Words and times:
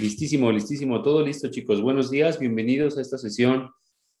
Listísimo, 0.00 0.52
listísimo, 0.52 1.02
todo 1.02 1.26
listo 1.26 1.48
chicos. 1.48 1.82
Buenos 1.82 2.08
días, 2.08 2.38
bienvenidos 2.38 2.96
a 2.96 3.00
esta 3.00 3.18
sesión 3.18 3.72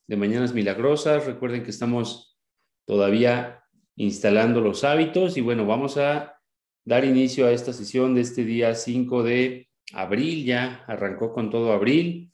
de 0.08 0.16
Mañanas 0.16 0.52
Milagrosas. 0.52 1.24
Recuerden 1.24 1.62
que 1.62 1.70
estamos 1.70 2.36
todavía 2.84 3.62
instalando 3.94 4.60
los 4.60 4.82
hábitos 4.82 5.36
y 5.36 5.40
bueno, 5.40 5.66
vamos 5.66 5.96
a 5.96 6.36
dar 6.84 7.04
inicio 7.04 7.46
a 7.46 7.52
esta 7.52 7.72
sesión 7.72 8.16
de 8.16 8.22
este 8.22 8.44
día 8.44 8.74
5 8.74 9.22
de 9.22 9.68
abril. 9.92 10.44
Ya 10.44 10.82
arrancó 10.88 11.32
con 11.32 11.48
todo 11.48 11.72
abril. 11.72 12.32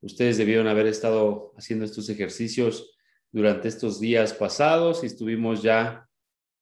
Ustedes 0.00 0.38
debieron 0.38 0.66
haber 0.66 0.86
estado 0.86 1.52
haciendo 1.58 1.84
estos 1.84 2.08
ejercicios 2.08 2.96
durante 3.30 3.68
estos 3.68 4.00
días 4.00 4.32
pasados 4.32 5.02
y 5.02 5.06
estuvimos 5.08 5.62
ya 5.62 6.08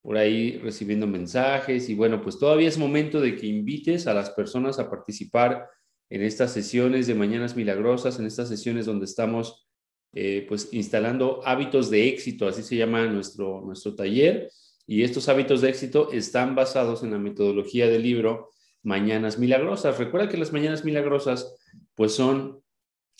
por 0.02 0.16
ahí 0.16 0.58
recibiendo 0.58 1.06
mensajes 1.06 1.88
y 1.88 1.94
bueno, 1.94 2.20
pues 2.20 2.40
todavía 2.40 2.68
es 2.68 2.76
momento 2.76 3.20
de 3.20 3.36
que 3.36 3.46
invites 3.46 4.08
a 4.08 4.14
las 4.14 4.30
personas 4.30 4.80
a 4.80 4.90
participar 4.90 5.68
en 6.14 6.22
estas 6.22 6.52
sesiones 6.52 7.08
de 7.08 7.16
Mañanas 7.16 7.56
Milagrosas, 7.56 8.20
en 8.20 8.26
estas 8.26 8.48
sesiones 8.48 8.86
donde 8.86 9.04
estamos 9.04 9.66
eh, 10.12 10.46
pues 10.48 10.68
instalando 10.70 11.40
hábitos 11.44 11.90
de 11.90 12.06
éxito, 12.06 12.46
así 12.46 12.62
se 12.62 12.76
llama 12.76 13.04
nuestro, 13.06 13.62
nuestro 13.62 13.96
taller, 13.96 14.48
y 14.86 15.02
estos 15.02 15.28
hábitos 15.28 15.60
de 15.60 15.70
éxito 15.70 16.12
están 16.12 16.54
basados 16.54 17.02
en 17.02 17.10
la 17.10 17.18
metodología 17.18 17.88
del 17.88 18.04
libro 18.04 18.50
Mañanas 18.84 19.40
Milagrosas. 19.40 19.98
Recuerda 19.98 20.28
que 20.28 20.36
las 20.36 20.52
Mañanas 20.52 20.84
Milagrosas 20.84 21.56
pues 21.96 22.12
son 22.12 22.60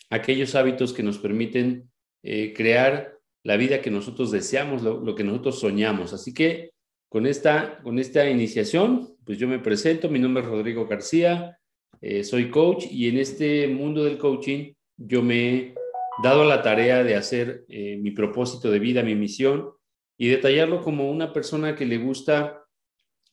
aquellos 0.09 0.55
hábitos 0.55 0.93
que 0.93 1.03
nos 1.03 1.19
permiten 1.19 1.91
eh, 2.23 2.55
crear 2.55 3.19
la 3.43 3.57
vida 3.57 3.83
que 3.83 3.91
nosotros 3.91 4.31
deseamos, 4.31 4.83
lo, 4.83 5.01
lo, 5.01 5.17
que 5.17 5.25
nosotros 5.25 5.59
soñamos. 5.59 6.13
Así 6.13 6.33
que 6.33 6.71
con 7.09 7.27
esta, 7.27 7.81
con 7.83 7.99
esta 7.99 8.31
iniciación, 8.31 9.17
pues 9.25 9.37
yo 9.39 9.49
me 9.49 9.59
presento, 9.59 10.09
mi 10.09 10.21
nombre 10.21 10.45
es 10.45 10.49
Rodrigo 10.49 10.87
García, 10.87 11.59
eh, 12.01 12.25
soy 12.25 12.51
coach 12.51 12.87
y 12.91 13.09
en 13.09 13.19
este 13.19 13.69
mundo 13.69 14.05
del 14.05 14.19
coaching 14.19 14.73
yo 14.97 15.23
me 15.23 15.49
he 15.49 15.75
dado 16.23 16.45
la 16.45 16.63
tarea 16.63 17.03
de 17.03 17.17
hacer 17.17 17.65
eh, 17.69 17.97
mi 17.97 18.11
propósito 18.11 18.71
de 18.71 18.79
vida, 18.79 19.03
mi 19.03 19.15
misión 19.15 19.71
y 20.17 20.29
detallarlo 20.29 20.83
como 20.83 21.11
una 21.11 21.33
persona 21.33 21.75
que 21.75 21.87
le 21.87 21.99
gusta 21.99 22.65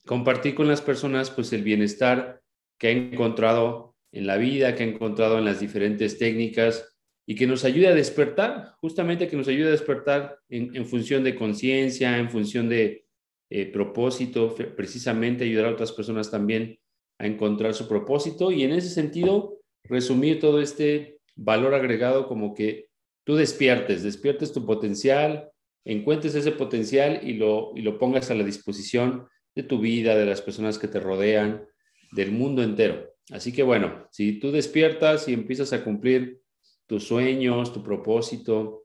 compartir 0.06 0.54
con 0.54 0.68
las 0.68 0.80
personas 0.80 1.30
pues 1.30 1.52
el 1.52 1.62
bienestar 1.62 2.40
que 2.78 2.88
ha 2.88 2.90
encontrado 2.90 3.94
en 4.10 4.26
la 4.26 4.36
vida, 4.36 4.74
que 4.74 4.82
ha 4.82 4.86
encontrado 4.86 5.38
en 5.38 5.44
las 5.44 5.60
diferentes 5.60 6.18
técnicas 6.18 6.96
y 7.26 7.36
que 7.36 7.46
nos 7.46 7.64
ayude 7.64 7.86
a 7.88 7.94
despertar, 7.94 8.74
justamente 8.80 9.28
que 9.28 9.36
nos 9.36 9.46
ayude 9.46 9.68
a 9.68 9.72
despertar 9.72 10.38
en, 10.48 10.84
función 10.86 11.22
de 11.22 11.36
conciencia, 11.36 12.18
en 12.18 12.28
función 12.28 12.68
de 12.68 13.06
eh, 13.48 13.66
propósito, 13.66 14.54
precisamente 14.76 15.44
ayudar 15.44 15.66
a 15.66 15.70
otras 15.70 15.92
personas 15.92 16.30
también 16.30 16.78
a 17.22 17.26
encontrar 17.26 17.72
su 17.72 17.86
propósito 17.86 18.50
y 18.50 18.64
en 18.64 18.72
ese 18.72 18.90
sentido 18.90 19.60
resumir 19.84 20.40
todo 20.40 20.60
este 20.60 21.20
valor 21.36 21.72
agregado 21.72 22.26
como 22.26 22.52
que 22.52 22.88
tú 23.24 23.36
despiertes, 23.36 24.02
despiertes 24.02 24.52
tu 24.52 24.66
potencial, 24.66 25.48
encuentres 25.84 26.34
ese 26.34 26.50
potencial 26.50 27.20
y 27.22 27.34
lo, 27.34 27.70
y 27.76 27.82
lo 27.82 27.96
pongas 27.96 28.32
a 28.32 28.34
la 28.34 28.42
disposición 28.42 29.28
de 29.54 29.62
tu 29.62 29.78
vida, 29.78 30.16
de 30.16 30.26
las 30.26 30.42
personas 30.42 30.80
que 30.80 30.88
te 30.88 30.98
rodean, 30.98 31.64
del 32.10 32.32
mundo 32.32 32.60
entero. 32.64 33.14
Así 33.30 33.52
que 33.52 33.62
bueno, 33.62 34.08
si 34.10 34.40
tú 34.40 34.50
despiertas 34.50 35.28
y 35.28 35.32
empiezas 35.32 35.72
a 35.72 35.84
cumplir 35.84 36.40
tus 36.88 37.04
sueños, 37.06 37.72
tu 37.72 37.84
propósito, 37.84 38.82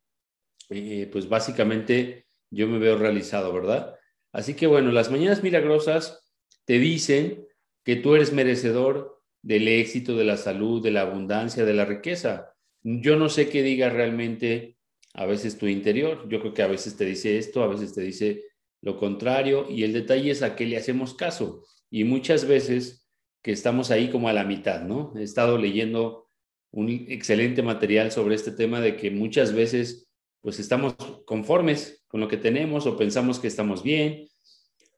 eh, 0.70 1.10
pues 1.12 1.28
básicamente 1.28 2.28
yo 2.52 2.68
me 2.68 2.78
veo 2.78 3.00
realizado, 3.00 3.52
¿verdad? 3.52 3.96
Así 4.32 4.54
que 4.54 4.68
bueno, 4.68 4.92
las 4.92 5.10
mañanas 5.10 5.42
milagrosas 5.42 6.24
te 6.66 6.78
dicen 6.78 7.47
que 7.88 7.96
tú 7.96 8.16
eres 8.16 8.34
merecedor 8.34 9.22
del 9.42 9.70
éxito, 9.70 10.18
de 10.18 10.26
la 10.26 10.36
salud, 10.36 10.84
de 10.84 10.92
la 10.92 11.04
abundancia, 11.04 11.64
de 11.64 11.74
la 11.74 11.86
riqueza. 11.86 12.54
Yo 12.84 13.16
no 13.16 13.30
sé 13.30 13.48
qué 13.48 13.64
diga 13.64 13.88
realmente 13.90 14.76
a 15.14 15.26
veces 15.26 15.58
tu 15.58 15.68
interior. 15.68 16.28
Yo 16.28 16.42
creo 16.42 16.54
que 16.54 16.64
a 16.64 16.68
veces 16.68 16.98
te 16.98 17.06
dice 17.06 17.38
esto, 17.38 17.64
a 17.64 17.68
veces 17.68 17.94
te 17.94 18.02
dice 18.02 18.44
lo 18.82 18.98
contrario 18.98 19.68
y 19.70 19.84
el 19.84 19.94
detalle 19.94 20.32
es 20.32 20.44
a 20.44 20.58
qué 20.58 20.66
le 20.66 20.76
hacemos 20.76 21.14
caso. 21.14 21.64
Y 21.90 22.04
muchas 22.04 22.46
veces 22.46 23.08
que 23.42 23.54
estamos 23.54 23.90
ahí 23.90 24.10
como 24.10 24.28
a 24.28 24.34
la 24.34 24.44
mitad, 24.44 24.82
¿no? 24.82 25.14
He 25.16 25.24
estado 25.24 25.58
leyendo 25.58 26.28
un 26.72 26.90
excelente 26.90 27.64
material 27.64 28.12
sobre 28.12 28.36
este 28.36 28.52
tema 28.52 28.82
de 28.82 28.98
que 28.98 29.12
muchas 29.12 29.54
veces 29.54 30.12
pues 30.42 30.60
estamos 30.60 30.96
conformes 31.26 32.04
con 32.10 32.20
lo 32.20 32.28
que 32.28 32.36
tenemos 32.36 32.86
o 32.86 32.98
pensamos 32.98 33.40
que 33.40 33.48
estamos 33.48 33.82
bien 33.82 34.28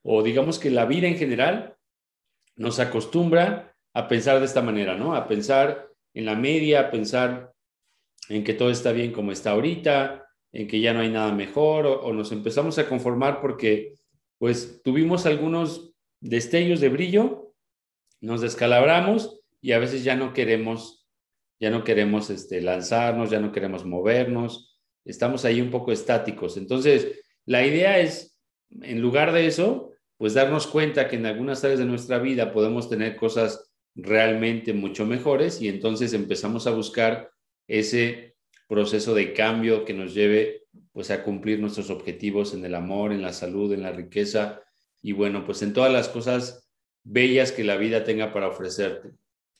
o 0.01 0.23
digamos 0.23 0.57
que 0.57 0.71
la 0.71 0.85
vida 0.85 1.07
en 1.07 1.17
general 1.17 1.75
nos 2.59 2.79
acostumbra 2.79 3.73
a 3.93 4.07
pensar 4.07 4.39
de 4.39 4.45
esta 4.45 4.61
manera, 4.61 4.95
¿no? 4.95 5.15
A 5.15 5.27
pensar 5.27 5.89
en 6.13 6.25
la 6.25 6.35
media, 6.35 6.81
a 6.81 6.91
pensar 6.91 7.53
en 8.27 8.43
que 8.43 8.53
todo 8.53 8.69
está 8.69 8.91
bien 8.91 9.13
como 9.13 9.31
está 9.31 9.51
ahorita, 9.51 10.27
en 10.51 10.67
que 10.67 10.81
ya 10.81 10.93
no 10.93 10.99
hay 10.99 11.09
nada 11.09 11.31
mejor, 11.31 11.87
o, 11.87 12.11
nos 12.13 12.33
empezamos 12.33 12.77
a 12.77 12.87
conformar 12.87 13.39
porque, 13.39 13.95
pues, 14.37 14.81
tuvimos 14.83 15.25
algunos 15.25 15.93
destellos 16.19 16.81
de 16.81 16.89
brillo, 16.89 17.53
nos 18.19 18.41
descalabramos 18.41 19.39
y 19.61 19.71
a 19.71 19.79
veces 19.79 20.03
ya 20.03 20.17
no 20.17 20.33
queremos, 20.33 21.07
ya 21.61 21.69
no 21.69 21.85
queremos 21.85 22.29
este, 22.29 22.61
lanzarnos, 22.61 23.29
ya 23.29 23.39
no 23.39 23.53
queremos 23.53 23.85
movernos, 23.85 24.77
estamos 25.05 25.45
ahí 25.45 25.61
un 25.61 25.71
poco 25.71 25.93
estáticos. 25.93 26.57
Entonces, 26.57 27.21
la 27.45 27.65
idea 27.65 27.99
es, 27.99 28.37
en 28.69 29.01
lugar 29.01 29.31
de 29.31 29.47
eso, 29.47 29.88
pues 30.19 30.33
darnos 30.33 30.67
cuenta 30.67 31.07
que 31.07 31.15
en 31.15 31.25
algunas 31.25 31.63
áreas 31.63 31.79
de 31.79 31.85
nuestra 31.85 32.19
vida 32.19 32.51
podemos 32.51 32.89
tener 32.89 33.15
cosas 33.15 33.71
realmente 33.95 34.73
mucho 34.73 35.05
mejores 35.05 35.61
y 35.61 35.69
entonces 35.69 36.11
empezamos 36.11 36.67
a 36.67 36.71
buscar 36.71 37.31
ese 37.69 38.35
proceso 38.67 39.13
de 39.13 39.31
cambio 39.31 39.85
que 39.85 39.93
nos 39.93 40.13
lleve 40.13 40.65
pues 40.91 41.09
a 41.09 41.23
cumplir 41.23 41.61
nuestros 41.61 41.89
objetivos 41.89 42.53
en 42.53 42.65
el 42.65 42.75
amor, 42.75 43.13
en 43.13 43.21
la 43.21 43.31
salud, 43.31 43.71
en 43.71 43.81
la 43.81 43.93
riqueza 43.93 44.61
y 45.01 45.13
bueno, 45.13 45.45
pues 45.45 45.61
en 45.61 45.71
todas 45.71 45.91
las 45.91 46.09
cosas 46.09 46.69
bellas 47.05 47.53
que 47.53 47.63
la 47.63 47.77
vida 47.77 48.03
tenga 48.03 48.33
para 48.33 48.49
ofrecerte. 48.49 49.11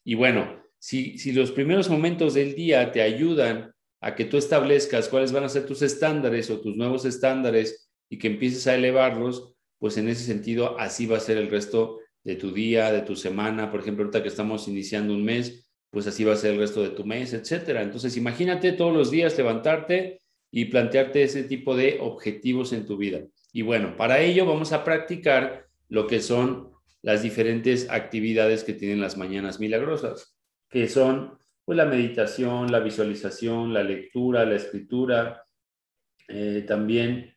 Y 0.04 0.16
bueno, 0.16 0.62
si, 0.78 1.18
si 1.20 1.32
los 1.32 1.54
primeros 1.54 1.90
momentos 1.90 2.34
del 2.34 2.54
día 2.54 2.92
te 2.92 3.02
ayudan 3.02 3.74
a 4.02 4.14
que 4.14 4.26
tú 4.26 4.36
establezcas 4.36 5.08
cuáles 5.08 5.32
van 5.32 5.46
a 5.46 5.50
ser 5.50 5.66
tus 5.66 5.84
estándares 5.84 6.50
o 6.50 6.60
tus 6.60 6.76
nuevos 6.76 7.06
estándares 7.06 7.90
y 8.10 8.18
que 8.18 8.28
empieces 8.28 8.68
a 8.68 8.76
elevarlos, 8.76 9.56
pues 9.80 9.98
en 9.98 10.10
ese 10.10 10.24
sentido 10.24 10.80
así 10.80 11.06
va 11.06 11.18
a 11.18 11.22
ser 11.22 11.38
el 11.38 11.50
resto 11.50 12.00
de 12.24 12.36
tu 12.36 12.52
día, 12.52 12.92
de 12.92 13.02
tu 13.02 13.16
semana. 13.16 13.72
Por 13.72 13.80
ejemplo, 13.80 14.04
ahorita 14.04 14.22
que 14.22 14.30
estamos 14.30 14.68
iniciando 14.68 15.14
un 15.14 15.24
mes, 15.24 15.70
pues 15.90 16.06
así 16.06 16.24
va 16.24 16.34
a 16.34 16.38
ser 16.38 16.54
el 16.54 16.60
resto 16.60 16.84
de 16.84 16.90
tu 16.90 17.06
mes, 17.06 17.34
etcétera. 17.34 17.82
Entonces, 17.82 18.16
imagínate 18.18 18.74
todos 18.74 18.94
los 18.94 19.10
días 19.10 19.38
levantarte 19.38 20.20
y 20.52 20.66
plantearte 20.66 21.24
ese 21.24 21.44
tipo 21.44 21.76
de 21.76 21.98
objetivos 22.02 22.74
en 22.74 22.86
tu 22.86 22.98
vida. 22.98 23.22
Y 23.52 23.62
bueno, 23.62 23.96
para 23.96 24.20
ello 24.20 24.46
vamos 24.46 24.74
a 24.74 24.84
practicar 24.84 25.68
lo 25.88 26.08
que 26.08 26.20
son 26.20 26.72
las 27.02 27.24
diferentes 27.24 27.90
actividades 27.90 28.64
que 28.64 28.74
tienen 28.74 29.00
las 29.00 29.18
mañanas 29.18 29.60
milagrosas, 29.60 30.36
que 30.70 30.88
son 30.88 31.38
pues 31.66 31.78
la 31.78 31.86
meditación, 31.86 32.72
la 32.72 32.80
visualización, 32.80 33.74
la 33.74 33.84
lectura, 33.84 34.46
la 34.46 34.56
escritura, 34.56 35.46
eh, 36.28 36.66
también 36.68 37.36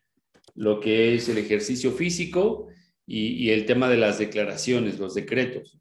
lo 0.55 0.81
que 0.81 1.15
es 1.15 1.29
el 1.29 1.39
ejercicio 1.39 1.93
físico 1.93 2.69
y, 3.07 3.51
el 3.51 3.67
tema 3.67 3.89
de 3.89 3.97
las 3.97 4.19
declaraciones, 4.19 4.99
los 4.99 5.15
decretos. 5.15 5.79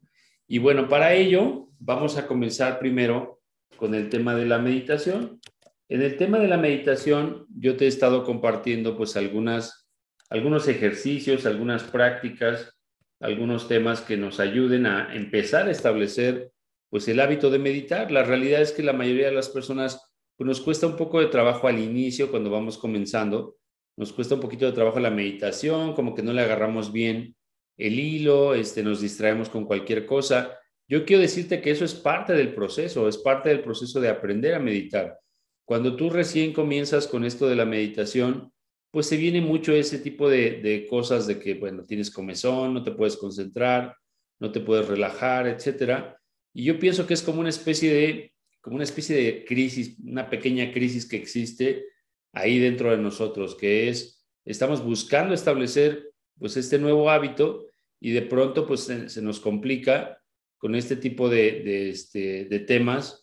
Y 0.48 0.58
bueno, 0.58 0.90
para 0.90 1.14
ello 1.14 1.70
vamos 1.80 2.18
a 2.18 2.28
comenzar 2.28 2.80
primero 2.80 3.42
con 3.78 3.96
el 3.96 4.10
tema 4.10 4.36
de 4.36 4.46
la 4.46 4.60
meditación. 4.60 5.40
En 5.88 6.02
el 6.02 6.18
tema 6.18 6.40
de 6.40 6.48
la 6.48 6.58
meditación, 6.58 7.46
yo 7.58 7.78
te 7.78 7.86
he 7.86 7.88
estado 7.88 8.24
compartiendo 8.24 8.98
pues 8.98 9.16
algunas, 9.18 9.88
algunos 10.30 10.68
ejercicios, 10.68 11.46
algunas 11.46 11.84
prácticas, 11.84 12.78
algunos 13.20 13.68
temas 13.68 14.02
que 14.02 14.18
nos 14.18 14.40
ayuden 14.40 14.86
a 14.86 15.14
empezar 15.14 15.68
a 15.68 15.72
establecer 15.72 16.52
pues 16.90 17.08
el 17.08 17.20
hábito 17.20 17.50
de 17.50 17.60
meditar. 17.60 18.12
La 18.12 18.24
realidad 18.24 18.62
es 18.62 18.72
que 18.72 18.84
la 18.84 18.94
mayoría 18.94 19.28
de 19.28 19.36
las 19.36 19.50
personas 19.50 20.02
pues, 20.36 20.48
nos 20.48 20.62
cuesta 20.62 20.88
un 20.88 20.98
poco 20.98 21.20
de 21.20 21.28
trabajo 21.28 21.68
al 21.68 21.80
inicio 21.80 22.30
cuando 22.32 22.50
vamos 22.50 22.78
comenzando, 22.78 23.56
nos 23.98 24.14
cuesta 24.14 24.36
un 24.36 24.42
poquito 24.42 24.66
de 24.66 24.72
trabajo 24.72 25.00
la 25.00 25.12
meditación, 25.12 25.94
como 25.94 26.16
que 26.16 26.24
no 26.24 26.34
le 26.34 26.42
agarramos 26.42 26.92
bien 26.92 27.36
el 27.78 28.00
hilo, 28.00 28.54
este, 28.54 28.84
nos 28.84 29.02
distraemos 29.02 29.50
con 29.50 29.66
cualquier 29.66 30.06
cosa. 30.06 30.58
Yo 30.88 31.06
quiero 31.06 31.22
decirte 31.22 31.62
que 31.62 31.72
eso 31.72 31.86
es 31.86 31.94
parte 31.94 32.34
del 32.34 32.54
proceso, 32.54 33.08
es 33.08 33.18
parte 33.18 33.50
del 33.50 33.62
proceso 33.62 34.00
de 34.00 34.10
aprender 34.10 34.54
a 34.54 34.60
meditar. 34.60 35.18
Cuando 35.66 35.96
tú 35.96 36.10
recién 36.10 36.54
comienzas 36.54 37.08
con 37.08 37.24
esto 37.24 37.48
de 37.48 37.56
la 37.56 37.66
meditación, 37.66 38.52
pues 38.92 39.08
se 39.08 39.18
viene 39.18 39.40
mucho 39.40 39.74
ese 39.74 40.00
tipo 40.00 40.30
de, 40.30 40.62
de 40.62 40.86
cosas 40.86 41.28
de 41.28 41.40
que, 41.40 41.54
bueno, 41.54 41.84
tienes 41.84 42.12
comezón, 42.12 42.74
no 42.74 42.84
te 42.84 42.92
puedes 42.92 43.16
concentrar, 43.16 43.96
no 44.40 44.52
te 44.52 44.60
puedes 44.60 44.88
relajar, 44.88 45.48
etcétera. 45.48 46.18
Y 46.54 46.66
yo 46.66 46.78
pienso 46.78 47.08
que 47.08 47.14
es 47.14 47.22
como 47.22 47.40
una 47.40 47.50
especie 47.50 47.94
de, 47.94 48.34
como 48.60 48.76
una 48.76 48.84
especie 48.84 49.16
de 49.16 49.46
crisis, 49.46 49.98
una 50.04 50.30
pequeña 50.30 50.72
crisis 50.74 51.08
que 51.08 51.18
existe 51.18 51.86
ahí 52.34 52.60
dentro 52.60 52.92
de 52.92 52.98
nosotros, 52.98 53.56
que 53.56 53.90
es, 53.90 54.26
estamos 54.46 54.84
buscando 54.84 55.34
establecer 55.34 56.12
pues 56.40 56.58
este 56.58 56.80
nuevo 56.80 57.10
hábito 57.10 57.68
y 58.00 58.12
de 58.12 58.24
pronto 58.24 58.66
pues 58.66 58.82
se, 58.82 59.22
nos 59.22 59.40
complica 59.40 60.22
con 60.58 60.76
este 60.76 60.96
tipo 60.96 61.30
de, 61.30 61.90
este, 61.90 62.46
de 62.46 62.60
temas. 62.60 63.18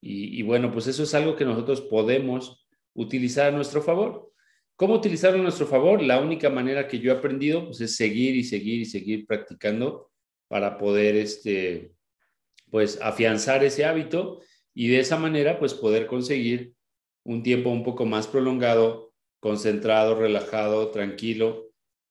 Y, 0.00 0.42
bueno, 0.42 0.70
pues 0.72 0.86
eso 0.86 1.02
es 1.02 1.12
algo 1.14 1.34
que 1.34 1.44
nosotros 1.44 1.80
podemos 1.80 2.64
utilizar 2.94 3.48
a 3.48 3.56
nuestro 3.56 3.82
favor. 3.82 4.30
¿Cómo 4.76 4.94
utilizarlo 4.94 5.40
a 5.40 5.42
nuestro 5.42 5.66
favor? 5.66 6.00
La 6.00 6.20
única 6.20 6.50
manera 6.50 6.86
que 6.86 7.00
yo 7.00 7.12
he 7.12 7.16
aprendido 7.16 7.66
pues, 7.66 7.80
es 7.80 7.96
seguir 7.96 8.36
y 8.36 8.44
seguir 8.44 8.80
y 8.80 8.84
seguir 8.84 9.26
practicando 9.26 10.10
para 10.46 10.78
poder 10.78 11.16
este, 11.16 11.92
pues, 12.70 13.00
afianzar 13.02 13.64
ese 13.64 13.84
hábito 13.84 14.40
y 14.72 14.88
de 14.88 15.00
esa 15.00 15.18
manera 15.18 15.58
pues 15.58 15.74
poder 15.74 16.06
conseguir 16.06 16.74
un 17.28 17.42
tiempo 17.42 17.68
un 17.68 17.84
poco 17.84 18.06
más 18.06 18.26
prolongado, 18.26 19.12
concentrado, 19.38 20.14
relajado, 20.14 20.90
tranquilo. 20.90 21.70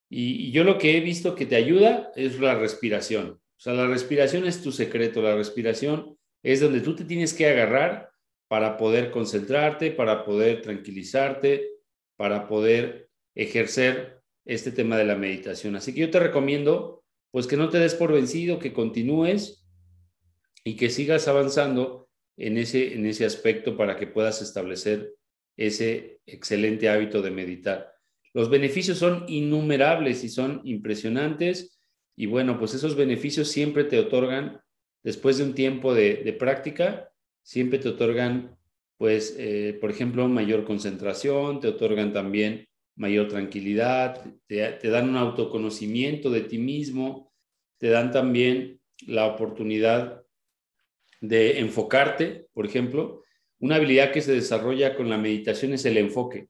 Y, 0.09 0.51
yo 0.51 0.63
lo 0.63 0.77
que 0.77 0.95
he 0.95 1.01
visto 1.01 1.33
que 1.33 1.47
te 1.47 1.55
ayuda 1.55 2.11
es 2.15 2.39
la 2.39 2.53
respiración. 2.53 3.29
O 3.31 3.59
sea, 3.59 3.73
la 3.73 3.87
respiración 3.87 4.45
es 4.45 4.61
tu 4.61 4.71
secreto, 4.71 5.23
la 5.23 5.35
respiración 5.35 6.15
es 6.43 6.61
donde 6.61 6.81
tú 6.81 6.95
te 6.95 7.03
tienes 7.03 7.33
que 7.33 7.47
agarrar 7.47 8.11
para 8.47 8.77
poder 8.77 9.09
concentrarte, 9.09 9.89
para 9.89 10.23
poder 10.23 10.61
tranquilizarte, 10.61 11.67
para 12.15 12.47
poder 12.47 13.09
ejercer 13.33 14.21
este 14.45 14.71
tema 14.71 14.97
de 14.97 15.05
la 15.05 15.15
meditación. 15.15 15.75
Así 15.75 15.95
que 15.95 16.01
yo 16.01 16.11
te 16.11 16.19
recomiendo, 16.19 17.03
pues 17.31 17.47
que 17.47 17.57
no 17.57 17.69
te 17.69 17.79
des 17.79 17.95
por 17.95 18.13
vencido, 18.13 18.59
que 18.59 18.71
continúes 18.71 19.67
y 20.63 20.75
que 20.75 20.91
sigas 20.91 21.27
avanzando 21.27 22.06
en 22.37 22.57
ese, 22.57 22.93
en 22.93 23.05
ese 23.05 23.25
aspecto 23.25 23.75
para 23.75 23.97
que 23.97 24.07
puedas 24.07 24.41
establecer 24.41 25.15
ese 25.57 26.19
excelente 26.25 26.87
hábito 26.87 27.21
de 27.21 27.31
meditar. 27.31 27.93
Los 28.33 28.49
beneficios 28.49 28.99
son 28.99 29.25
innumerables 29.27 30.23
y 30.23 30.29
son 30.29 30.61
impresionantes 30.63 31.77
y 32.15 32.25
bueno, 32.25 32.57
pues 32.57 32.73
esos 32.73 32.95
beneficios 32.95 33.47
siempre 33.47 33.83
te 33.83 33.99
otorgan, 33.99 34.59
después 35.03 35.37
de 35.37 35.43
un 35.43 35.53
tiempo 35.53 35.93
de, 35.93 36.35
práctica, 36.37 37.11
siempre 37.43 37.77
te 37.77 37.89
otorgan, 37.89 38.57
pues, 38.97 39.35
eh, 39.37 39.77
por 39.79 39.91
ejemplo, 39.91 40.27
mayor 40.27 40.65
concentración, 40.65 41.59
te 41.59 41.67
otorgan 41.67 42.13
también 42.13 42.67
mayor 42.95 43.27
tranquilidad, 43.27 44.23
te, 44.47 44.67
te 44.73 44.89
dan 44.89 45.09
un 45.09 45.17
autoconocimiento 45.17 46.31
de 46.31 46.41
ti 46.41 46.57
mismo, 46.57 47.31
te 47.77 47.89
dan 47.89 48.11
también 48.11 48.81
la 49.05 49.27
oportunidad 49.27 50.23
de 51.21 51.59
enfocarte, 51.59 52.47
por 52.53 52.65
ejemplo, 52.65 53.23
una 53.59 53.75
habilidad 53.75 54.11
que 54.11 54.21
se 54.21 54.33
desarrolla 54.33 54.95
con 54.95 55.09
la 55.09 55.17
meditación 55.17 55.73
es 55.73 55.85
el 55.85 55.97
enfoque. 55.97 56.47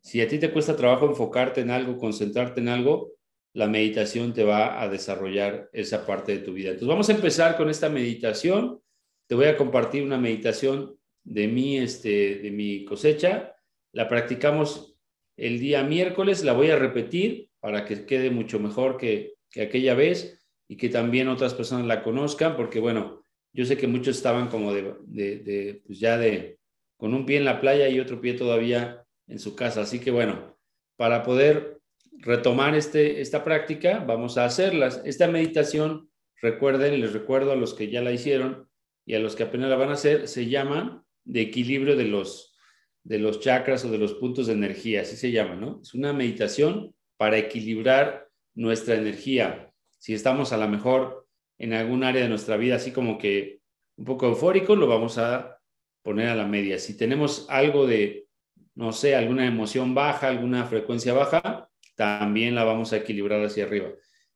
Si 0.00 0.20
a 0.20 0.28
ti 0.28 0.38
te 0.38 0.50
cuesta 0.50 0.76
trabajo 0.76 1.06
enfocarte 1.06 1.60
en 1.60 1.70
algo, 1.70 1.96
concentrarte 1.96 2.60
en 2.60 2.68
algo, 2.68 3.12
la 3.54 3.68
meditación 3.68 4.32
te 4.32 4.44
va 4.44 4.82
a 4.82 4.88
desarrollar 4.88 5.68
esa 5.72 6.06
parte 6.06 6.32
de 6.32 6.44
tu 6.44 6.52
vida. 6.52 6.70
Entonces 6.70 6.88
vamos 6.88 7.08
a 7.08 7.12
empezar 7.12 7.56
con 7.56 7.70
esta 7.70 7.88
meditación. 7.88 8.80
Te 9.26 9.34
voy 9.34 9.46
a 9.46 9.56
compartir 9.56 10.02
una 10.02 10.18
meditación 10.18 10.96
de 11.22 11.48
mi, 11.48 11.78
este, 11.78 12.36
de 12.36 12.50
mi 12.50 12.84
cosecha. 12.84 13.54
La 13.92 14.08
practicamos 14.08 14.96
el 15.36 15.58
día 15.60 15.82
miércoles, 15.82 16.44
la 16.44 16.52
voy 16.52 16.70
a 16.70 16.76
repetir 16.76 17.48
para 17.60 17.84
que 17.84 18.04
quede 18.06 18.30
mucho 18.30 18.58
mejor 18.58 18.96
que, 18.96 19.34
que 19.50 19.62
aquella 19.62 19.94
vez 19.94 20.42
y 20.66 20.76
que 20.76 20.88
también 20.88 21.28
otras 21.28 21.54
personas 21.54 21.86
la 21.86 22.02
conozcan, 22.02 22.56
porque 22.56 22.80
bueno, 22.80 23.21
yo 23.52 23.64
sé 23.64 23.76
que 23.76 23.86
muchos 23.86 24.16
estaban 24.16 24.48
como 24.48 24.72
de, 24.72 24.94
de, 25.06 25.82
pues 25.86 25.98
ya 26.00 26.16
de, 26.16 26.58
con 26.96 27.14
un 27.14 27.26
pie 27.26 27.38
en 27.38 27.44
la 27.44 27.60
playa 27.60 27.88
y 27.88 28.00
otro 28.00 28.20
pie 28.20 28.34
todavía 28.34 29.04
en 29.26 29.38
su 29.38 29.54
casa. 29.54 29.82
Así 29.82 29.98
que 29.98 30.10
bueno, 30.10 30.56
para 30.96 31.22
poder 31.22 31.78
retomar 32.12 32.74
este, 32.74 33.20
esta 33.20 33.44
práctica, 33.44 34.04
vamos 34.06 34.38
a 34.38 34.44
hacerlas. 34.44 35.02
Esta 35.04 35.28
meditación, 35.28 36.10
recuerden, 36.40 37.00
les 37.00 37.12
recuerdo 37.12 37.52
a 37.52 37.56
los 37.56 37.74
que 37.74 37.90
ya 37.90 38.00
la 38.02 38.12
hicieron 38.12 38.68
y 39.04 39.14
a 39.14 39.18
los 39.18 39.36
que 39.36 39.42
apenas 39.42 39.68
la 39.68 39.76
van 39.76 39.90
a 39.90 39.94
hacer, 39.94 40.28
se 40.28 40.48
llama 40.48 41.04
de 41.24 41.40
equilibrio 41.40 41.96
de 41.96 42.04
los, 42.04 42.56
de 43.04 43.18
los 43.18 43.40
chakras 43.40 43.84
o 43.84 43.90
de 43.90 43.98
los 43.98 44.14
puntos 44.14 44.46
de 44.46 44.54
energía, 44.54 45.02
así 45.02 45.16
se 45.16 45.32
llama, 45.32 45.56
¿no? 45.56 45.80
Es 45.82 45.94
una 45.94 46.12
meditación 46.12 46.94
para 47.16 47.38
equilibrar 47.38 48.28
nuestra 48.54 48.94
energía. 48.94 49.72
Si 49.98 50.14
estamos 50.14 50.52
a 50.52 50.56
lo 50.56 50.68
mejor 50.68 51.21
en 51.62 51.72
algún 51.74 52.02
área 52.02 52.24
de 52.24 52.28
nuestra 52.28 52.56
vida, 52.56 52.74
así 52.74 52.90
como 52.90 53.18
que 53.18 53.60
un 53.96 54.04
poco 54.04 54.26
eufórico, 54.26 54.74
lo 54.74 54.88
vamos 54.88 55.16
a 55.16 55.60
poner 56.02 56.28
a 56.28 56.34
la 56.34 56.44
media. 56.44 56.76
Si 56.80 56.96
tenemos 56.96 57.46
algo 57.48 57.86
de, 57.86 58.26
no 58.74 58.92
sé, 58.92 59.14
alguna 59.14 59.46
emoción 59.46 59.94
baja, 59.94 60.26
alguna 60.26 60.66
frecuencia 60.66 61.12
baja, 61.12 61.70
también 61.94 62.56
la 62.56 62.64
vamos 62.64 62.92
a 62.92 62.96
equilibrar 62.96 63.44
hacia 63.44 63.64
arriba. 63.64 63.90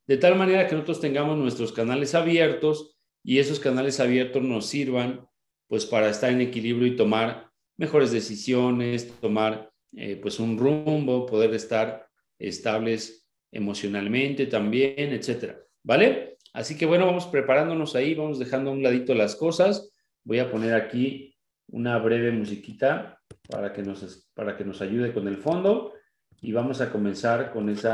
De 0.06 0.16
tal 0.18 0.36
manera 0.36 0.68
que 0.68 0.74
nosotros 0.76 1.00
tengamos 1.00 1.36
nuestros 1.36 1.72
canales 1.72 2.14
abiertos 2.14 2.96
y 3.24 3.40
esos 3.40 3.58
canales 3.58 3.98
abiertos 3.98 4.44
nos 4.44 4.66
sirvan 4.66 5.28
pues 5.66 5.84
para 5.84 6.08
estar 6.08 6.30
en 6.30 6.40
equilibrio 6.40 6.86
y 6.86 6.94
tomar 6.94 7.50
mejores 7.76 8.12
decisiones, 8.12 9.10
tomar 9.20 9.72
eh, 9.96 10.14
pues 10.14 10.38
un 10.38 10.56
rumbo, 10.56 11.26
poder 11.26 11.52
estar 11.54 12.06
estables 12.38 13.28
emocionalmente 13.50 14.46
también, 14.46 15.12
etcétera. 15.12 15.58
¿Vale? 15.82 16.35
Así 16.56 16.74
que 16.74 16.86
bueno, 16.86 17.04
vamos 17.04 17.26
preparándonos 17.26 17.94
ahí, 17.96 18.14
vamos 18.14 18.38
dejando 18.38 18.70
a 18.70 18.72
un 18.72 18.82
ladito 18.82 19.14
las 19.14 19.36
cosas. 19.36 19.90
Voy 20.24 20.38
a 20.38 20.50
poner 20.50 20.72
aquí 20.72 21.36
una 21.68 21.98
breve 21.98 22.32
musiquita 22.32 23.20
para 23.50 23.74
que 23.74 23.82
nos, 23.82 24.26
para 24.32 24.56
que 24.56 24.64
nos 24.64 24.80
ayude 24.80 25.12
con 25.12 25.28
el 25.28 25.36
fondo 25.36 25.92
y 26.40 26.52
vamos 26.52 26.80
a 26.80 26.90
comenzar 26.90 27.52
con 27.52 27.68
esa, 27.68 27.92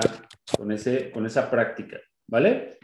con 0.56 0.70
ese, 0.70 1.10
con 1.10 1.26
esa 1.26 1.50
práctica, 1.50 1.98
¿vale? 2.28 2.78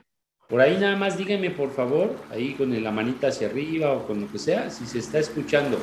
Por 0.48 0.60
ahí 0.60 0.78
nada 0.78 0.96
más 0.96 1.16
díganme, 1.16 1.50
por 1.50 1.70
favor, 1.70 2.16
ahí 2.32 2.54
con 2.54 2.82
la 2.82 2.90
manita 2.90 3.28
hacia 3.28 3.46
arriba 3.46 3.92
o 3.92 4.04
con 4.04 4.20
lo 4.20 4.32
que 4.32 4.40
sea, 4.40 4.70
si 4.70 4.84
se 4.84 4.98
está 4.98 5.20
escuchando. 5.20 5.78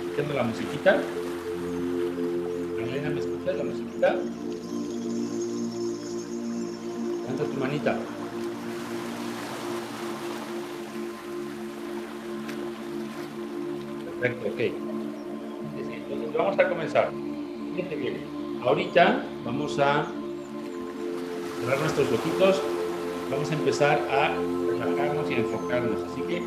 ¿Escuchando 0.00 0.34
la 0.34 0.42
musiquita? 0.44 1.02
¿me 3.10 3.20
escuchas 3.20 3.56
la 3.58 3.64
musiquita? 3.64 4.16
Tu 7.26 7.60
manita. 7.60 7.96
Perfecto, 14.20 14.48
ok. 14.48 14.60
Entonces 15.78 16.36
vamos 16.36 16.58
a 16.58 16.68
comenzar. 16.68 17.10
bien. 17.74 18.20
Ahorita 18.62 19.24
vamos 19.44 19.78
a 19.78 20.06
cerrar 21.60 21.80
nuestros 21.80 22.12
ojitos. 22.12 22.62
Vamos 23.30 23.50
a 23.50 23.54
empezar 23.54 24.00
a 24.10 24.34
relajarnos 24.78 25.30
y 25.30 25.34
enfocarnos. 25.34 26.02
Así 26.10 26.20
que 26.22 26.42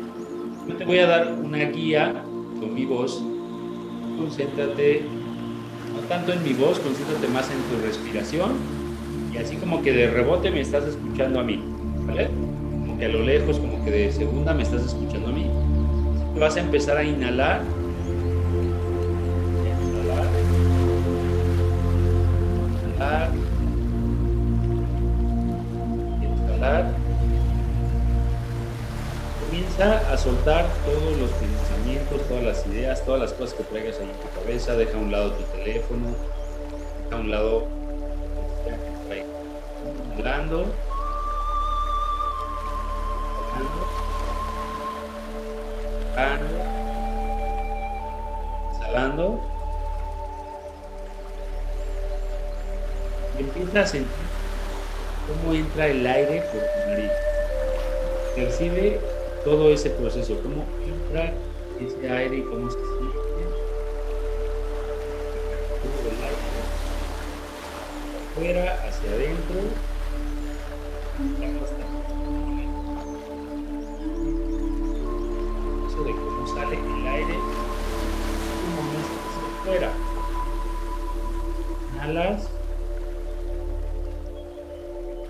yo 0.68 0.76
te 0.76 0.84
voy 0.84 0.98
a 0.98 1.06
dar 1.06 1.32
una 1.32 1.58
guía 1.58 2.22
con 2.60 2.74
mi 2.74 2.86
voz. 2.86 3.22
Concéntrate, 4.18 5.02
no 5.92 6.00
tanto 6.08 6.32
en 6.32 6.42
mi 6.42 6.54
voz, 6.54 6.78
concéntrate 6.78 7.28
más 7.28 7.50
en 7.50 7.58
tu 7.64 7.84
respiración 7.84 8.75
así 9.38 9.56
como 9.56 9.82
que 9.82 9.92
de 9.92 10.10
rebote 10.10 10.50
me 10.50 10.60
estás 10.60 10.84
escuchando 10.84 11.40
a 11.40 11.42
mí, 11.42 11.62
¿vale? 12.06 12.28
Como 12.28 12.98
que 12.98 13.04
a 13.04 13.08
lo 13.08 13.22
lejos, 13.22 13.58
como 13.58 13.84
que 13.84 13.90
de 13.90 14.12
segunda 14.12 14.54
me 14.54 14.62
estás 14.62 14.84
escuchando 14.84 15.28
a 15.28 15.32
mí. 15.32 15.50
vas 16.38 16.56
a 16.56 16.60
empezar 16.60 16.96
a 16.96 17.04
inhalar. 17.04 17.62
Inhalar. 19.82 20.26
Inhalar. 22.94 23.30
Inhalar. 26.22 26.94
Comienza 29.46 30.12
a 30.12 30.16
soltar 30.16 30.66
todos 30.84 31.18
los 31.18 31.30
pensamientos, 31.30 32.20
todas 32.28 32.44
las 32.44 32.66
ideas, 32.66 33.04
todas 33.04 33.20
las 33.20 33.32
cosas 33.32 33.54
que 33.54 33.64
traigas 33.64 33.98
ahí 34.00 34.10
en 34.10 34.20
tu 34.20 34.40
cabeza. 34.40 34.74
Deja 34.76 34.96
a 34.96 35.00
un 35.00 35.12
lado 35.12 35.32
tu 35.32 35.42
teléfono. 35.56 36.06
Deja 37.04 37.16
a 37.16 37.20
un 37.20 37.30
lado 37.30 37.85
Inhalando. 40.26 40.66
Exhalando. 48.72 49.40
Y 53.38 53.42
empieza 53.42 53.80
a 53.80 53.86
sentir 53.86 54.10
cómo 55.28 55.54
entra 55.54 55.86
el 55.86 56.04
aire 56.04 56.42
por 56.52 56.60
tu 56.60 56.90
nariz. 56.90 57.12
Percibe 58.34 59.00
todo 59.44 59.70
ese 59.70 59.90
proceso, 59.90 60.40
cómo 60.42 60.64
entra 60.84 61.32
ese 61.80 62.10
aire 62.10 62.38
y 62.38 62.42
cómo 62.42 62.68
se 62.68 62.78
siente. 62.78 63.16
Afuera, 68.34 68.84
hacia 68.88 69.10
adentro. 69.12 69.95
Eso 71.16 71.24
de 76.04 76.12
cómo 76.12 76.46
sale 76.46 76.76
el 76.76 77.06
aire 77.06 77.34
un 78.66 78.76
momento 78.76 79.16
hacia 79.24 79.48
afuera. 79.60 79.90
Inhalas. 81.94 82.50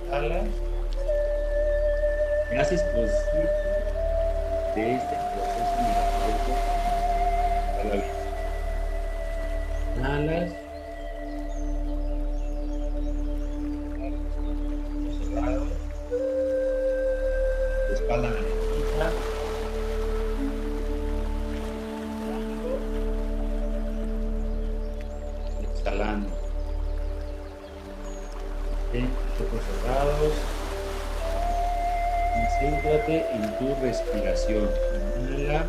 Inhalas. 0.08 0.48
haces 2.58 2.82
consciente 2.82 3.52
de 4.74 4.94
este 4.96 5.25
Inhala. 35.18 35.66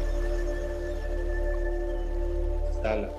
Exhala. 2.69 3.09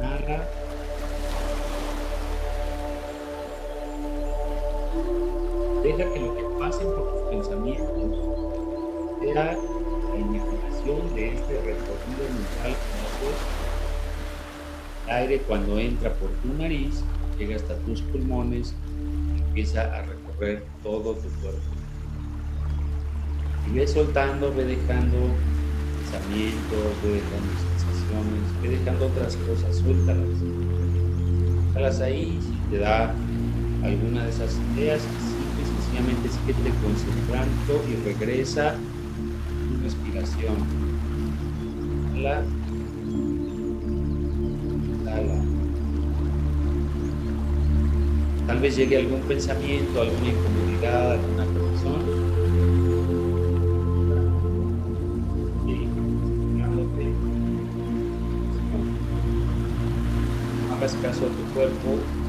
Narra. 0.00 0.48
Deja 5.82 6.12
que 6.12 6.20
lo 6.20 6.34
que 6.34 6.42
pase 6.58 6.84
por 6.84 7.12
tus 7.12 7.22
pensamientos 7.30 7.90
sea 9.20 9.44
la 9.44 10.18
imaginación 10.18 11.14
de 11.14 11.34
este 11.34 11.54
recorrido 11.54 12.24
mental 12.32 12.76
el 15.06 15.12
aire 15.12 15.38
cuando 15.46 15.78
entra 15.78 16.12
por 16.14 16.30
tu 16.30 16.52
nariz, 16.54 17.02
llega 17.38 17.56
hasta 17.56 17.76
tus 17.80 18.02
pulmones, 18.02 18.74
empieza 19.46 19.82
a 19.82 20.02
recorrer 20.02 20.64
todo 20.82 21.14
tu 21.14 21.28
cuerpo. 21.40 21.83
Y 23.64 23.72
ve 23.72 23.86
soltando, 23.86 24.54
ve 24.54 24.64
dejando 24.64 25.46
pensamientos, 25.94 27.00
ve 27.02 27.10
dejando 27.22 27.56
sensaciones, 27.56 28.58
ve 28.60 28.68
dejando 28.70 29.08
otras 29.08 29.36
cosas, 29.38 29.78
suéltalas. 29.78 30.46
Déjalas 31.74 32.00
ahí, 32.00 32.40
si 32.40 32.66
te 32.68 32.78
da 32.78 33.24
alguna 33.80 34.24
de 34.24 34.30
esas 34.30 34.60
ideas, 34.60 35.14
simple 35.18 35.62
y 35.62 35.66
sencillamente 35.66 36.28
síguete 36.30 36.78
concentrando 36.78 37.86
y 37.86 37.96
regresa 37.96 38.86
tu 39.66 39.78
respiración. 39.78 40.78
Inhala. 41.94 42.36
Tal 48.46 48.60
vez 48.60 48.76
llegue 48.76 48.96
algún 48.96 49.26
pensamiento, 49.26 50.00
alguna 50.00 50.28
incomodidad, 50.30 51.12
alguna 51.12 51.44
persona. 51.52 51.63
Caso 61.54 62.23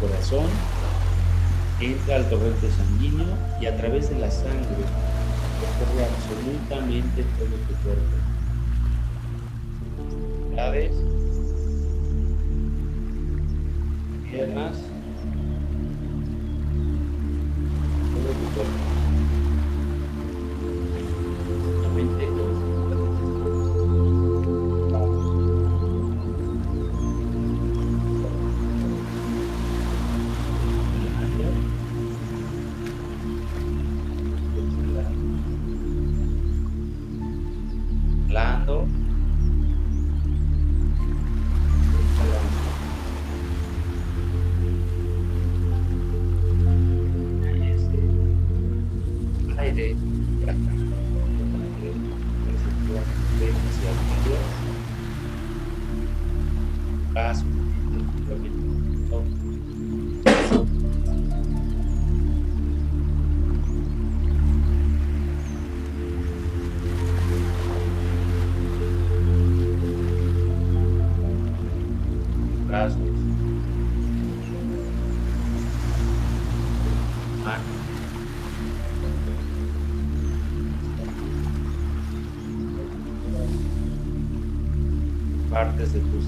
corazón, 0.00 0.46
entra 1.80 2.16
al 2.16 2.28
torrente 2.28 2.70
sanguíneo 2.70 3.26
y 3.60 3.66
a 3.66 3.76
través 3.76 4.10
de 4.10 4.18
la 4.18 4.30
sangre 4.30 4.84
recorre 5.60 6.04
absolutamente 6.04 7.24
todo 7.38 7.56
tu 7.66 7.74
cuerpo. 7.82 8.27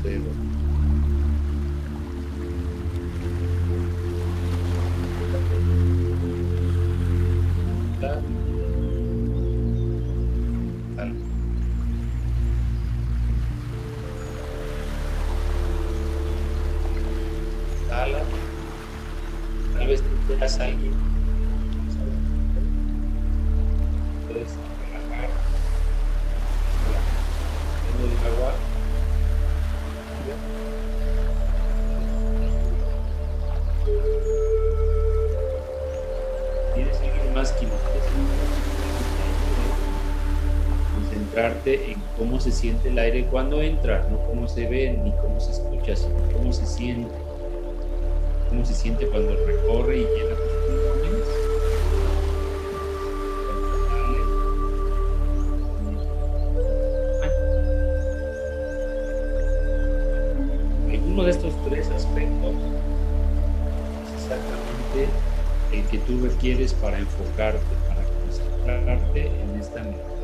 Partes 0.02 0.25
de 0.25 0.39
en 41.67 42.02
cómo 42.19 42.40
se 42.40 42.52
siente 42.52 42.88
el 42.88 42.99
aire 42.99 43.26
cuando 43.26 43.61
entra, 43.62 44.07
no 44.11 44.19
cómo 44.26 44.49
se 44.49 44.67
ve 44.67 44.99
ni 45.02 45.12
cómo 45.12 45.38
se 45.40 45.52
escucha, 45.52 45.95
sino 45.97 46.17
cómo 46.33 46.52
se 46.52 46.67
siente 46.67 47.14
cómo 48.50 48.64
se 48.64 48.75
siente 48.75 49.07
cuando 49.07 49.35
recorre 49.47 49.99
y 49.99 50.00
llena 50.00 50.35
tus 50.35 50.52
pulmones. 50.67 51.29
Alguno 60.90 61.23
de 61.23 61.31
estos 61.31 61.55
tres 61.69 61.88
aspectos 61.90 62.55
es 64.05 64.25
exactamente 64.25 65.09
el 65.73 65.85
que 65.87 65.99
tú 65.99 66.21
requieres 66.21 66.75
para 66.75 66.99
enfocarte, 66.99 67.61
para 67.88 68.02
concentrarte 68.25 69.26
en 69.26 69.61
esta 69.61 69.85
meditación. 69.85 70.19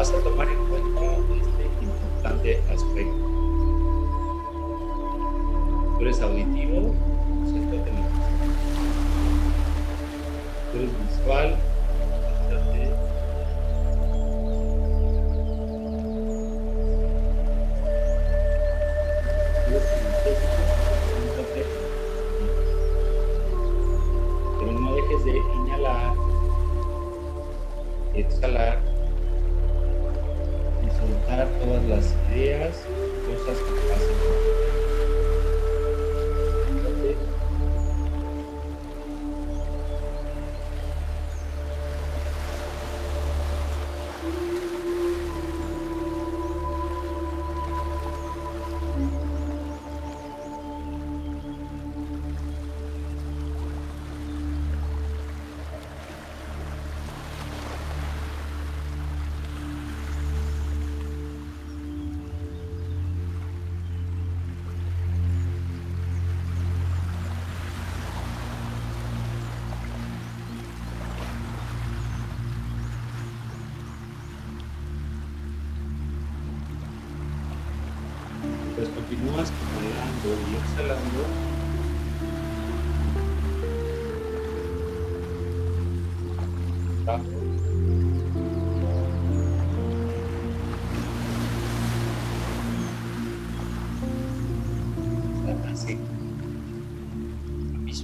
Vas 0.00 0.12
a 0.12 0.18
tomar 0.22 0.48
en 0.48 0.56
cuenta 0.66 1.12
este 1.42 1.84
importante 1.84 2.62
aspecto. 2.72 3.12
Tú 5.98 6.00
eres 6.00 6.22
auditivo, 6.22 6.94
siéntate 7.44 7.90
Tú 10.72 10.78
eres 10.78 10.90
visual, 11.06 11.58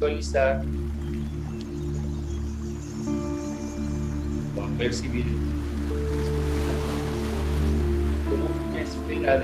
Visualizar 0.07 0.63
o 4.57 4.63
a 4.63 4.69
percibir 4.79 5.25
como 8.31 8.47
una 8.71 8.81
esfera 8.81 9.39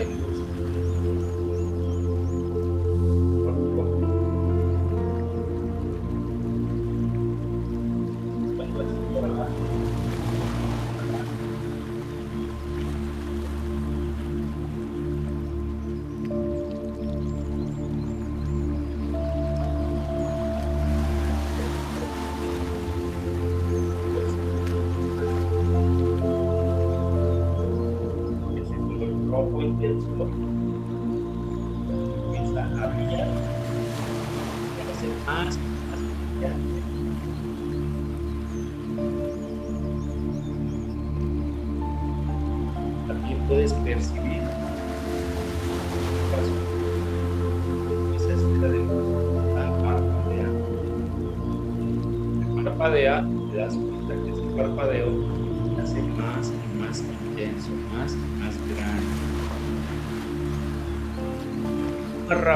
de 29.83 30.52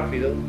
rápido 0.01 0.46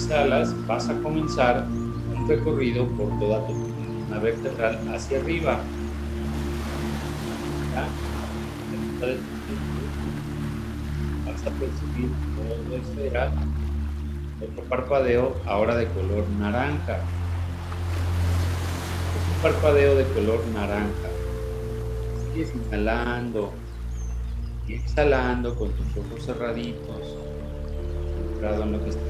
exhalas, 0.00 0.54
vas 0.66 0.88
a 0.88 0.94
comenzar 1.02 1.66
un 2.16 2.26
recorrido 2.26 2.86
por 2.96 3.08
toda 3.18 3.46
tu 3.46 3.52
columna 3.52 4.18
vertebral 4.18 4.78
hacia 4.94 5.20
arriba. 5.20 5.60
vas 11.26 11.46
a 11.46 11.50
percibir 11.50 12.10
todo 12.34 12.76
esfera, 12.76 13.30
otro 14.42 14.64
parpadeo 14.64 15.36
ahora 15.46 15.76
de 15.76 15.86
color 15.88 16.24
naranja. 16.38 16.96
Es 19.16 19.36
un 19.36 19.42
parpadeo 19.42 19.96
de 19.96 20.04
color 20.14 20.40
naranja. 20.54 21.10
Sigues 22.32 22.52
inhalando 22.54 23.52
y 24.66 24.74
exhalando 24.74 25.54
con 25.56 25.68
tus 25.72 25.86
ojos 25.96 26.24
cerraditos, 26.24 27.16
centrado 28.16 28.62
en 28.62 28.72
lo 28.72 28.84
que 28.84 28.90
haciendo. 28.90 29.09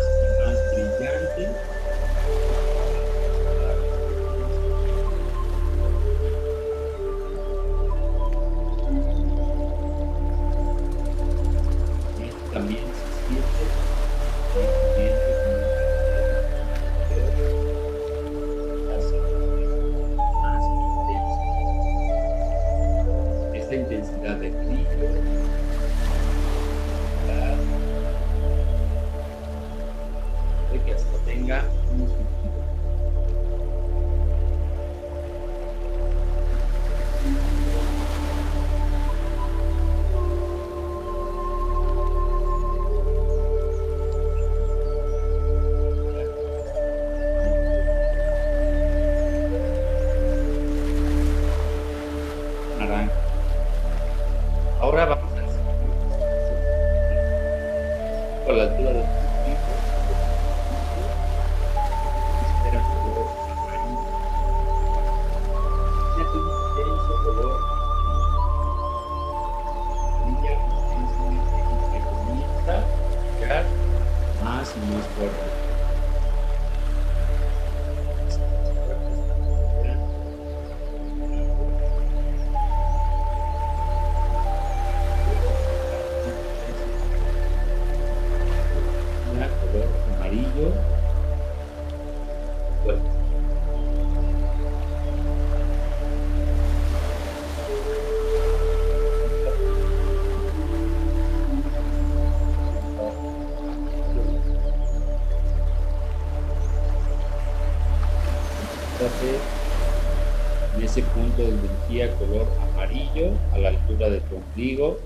color 112.19 112.47
amarillo 112.73 113.33
a 113.53 113.57
la 113.57 113.69
altura 113.69 114.09
de 114.09 114.21
tu 114.21 114.37
ombligo 114.37 114.99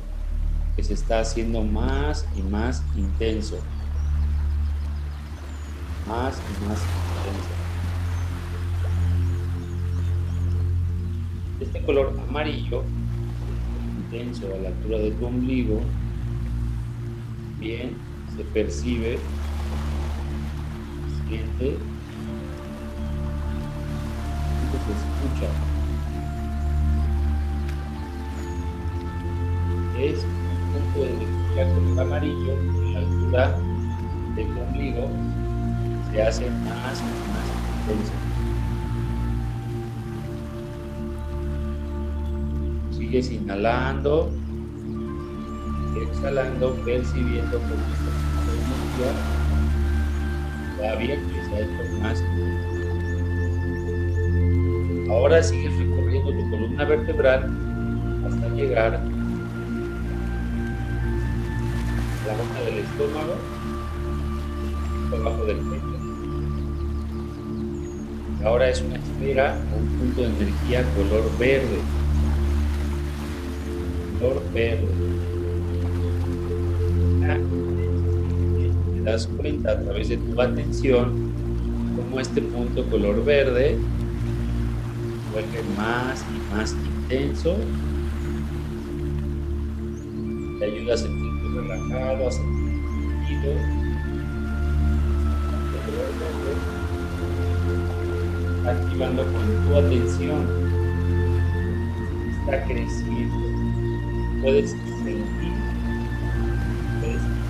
que 0.76 0.84
se 0.84 0.94
está 0.94 1.20
haciendo 1.20 1.64
más 1.64 2.28
y 2.36 2.42
más 2.42 2.84
intenso. 2.96 3.58
Más 6.08 6.38
y 6.38 6.68
más 6.68 6.80
intenso. 6.80 7.50
Este 11.62 11.82
color 11.86 12.20
amarillo 12.30 12.84
intenso 13.98 14.54
a 14.54 14.58
la 14.62 14.70
altura 14.70 15.00
de 15.00 15.12
tu 15.12 15.26
ombligo 15.26 15.82
bien 17.60 17.98
se 18.36 18.44
percibe, 18.44 19.18
se 21.10 21.30
siente 21.30 21.78
se 24.86 24.92
escucha. 24.92 25.75
Es 29.98 30.24
un 30.24 30.74
punto 30.74 31.00
de 31.06 31.74
color 31.74 32.00
amarillo 32.02 32.54
en 32.54 32.94
la 32.94 33.00
altura 33.00 33.60
del 34.36 34.58
ombligo 34.58 35.10
se 36.12 36.22
hace 36.22 36.50
más 36.50 37.02
y 37.02 37.06
más 37.32 37.48
intenso. 37.90 38.14
Sigues 42.92 43.32
inhalando, 43.32 44.30
exhalando, 46.02 46.76
percibiendo 46.84 47.58
con 47.60 47.96
va 50.82 50.96
bien 50.96 51.22
que 51.28 51.44
se 51.46 51.56
ha 51.56 51.60
hecho 51.60 52.00
más 52.02 52.24
Ahora 55.10 55.42
sigues 55.42 55.78
recorriendo 55.78 56.32
tu 56.32 56.50
columna 56.50 56.86
vertebral 56.86 57.50
hasta 58.26 58.50
llegar 58.50 59.15
la 62.26 62.34
boca 62.34 62.60
del 62.66 62.80
estómago, 62.80 63.36
abajo 65.14 65.46
del 65.46 65.58
pecho. 65.58 65.96
Ahora 68.44 68.70
es 68.70 68.82
una 68.82 68.96
esfera 68.96 69.58
o 69.72 69.78
un 69.78 69.88
punto 69.90 70.22
de 70.22 70.28
energía 70.28 70.84
color 70.96 71.38
verde. 71.38 71.80
Color 74.20 74.44
verde. 74.54 74.88
Te 78.94 79.02
das 79.02 79.28
cuenta 79.28 79.72
a 79.72 79.80
través 79.80 80.10
de 80.10 80.18
tu 80.18 80.42
atención 80.42 81.32
cómo 81.96 82.20
este 82.20 82.42
punto 82.42 82.90
color 82.90 83.24
verde 83.24 83.78
vuelve 85.32 85.64
más 85.78 86.26
y 86.34 86.56
más 86.56 86.74
intenso. 86.74 87.56
Te 90.60 90.66
ayuda 90.66 90.94
a 90.96 90.98
sentirte 91.86 91.94
relajado, 91.94 92.28
a 92.28 92.32
sentirte 92.32 93.58
Activando 98.68 99.24
con 99.24 99.68
tu 99.68 99.76
atención. 99.76 100.42
Está 102.40 102.64
creciendo. 102.66 103.38
Puedes 104.42 104.72
sentir. 104.72 105.24
Puedes 107.00 107.22
sentir. 107.22 107.46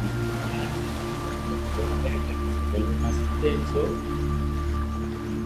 más 3.01 3.15
intenso. 3.15 3.81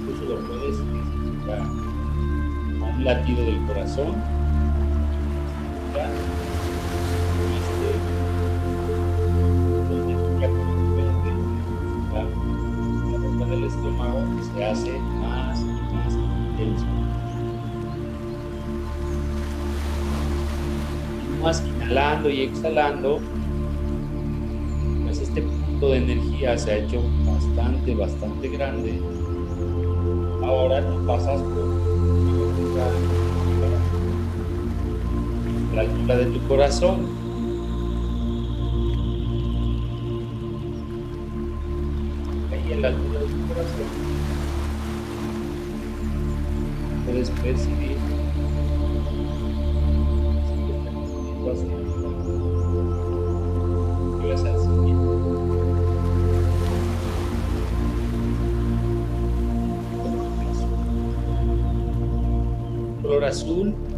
Incluso 0.01 0.23
lo 0.25 0.35
puedes 0.47 0.75
escuchar 0.79 1.89
latido 3.03 3.45
del 3.45 3.65
corazón. 3.65 4.15
Inhalando 21.89 22.29
y 22.29 22.41
exhalando, 22.41 23.19
pues 25.03 25.19
este 25.19 25.41
punto 25.41 25.89
de 25.89 25.97
energía 25.97 26.57
se 26.57 26.71
ha 26.71 26.77
hecho 26.77 27.01
bastante, 27.25 27.95
bastante 27.95 28.47
grande. 28.49 29.01
Ahora 30.43 30.87
tú 30.87 31.05
pasas 31.07 31.41
por 31.41 31.65
la 35.75 35.81
altura 35.81 36.15
de 36.17 36.25
tu 36.25 36.47
corazón. 36.47 37.07
Ahí 42.51 42.73
en 42.73 42.81
la 42.83 42.87
altura 42.89 43.19
de 43.19 43.25
tu 43.25 43.47
corazón 43.47 43.87
puedes 47.05 47.29
percibir 47.31 48.08
color 63.29 63.88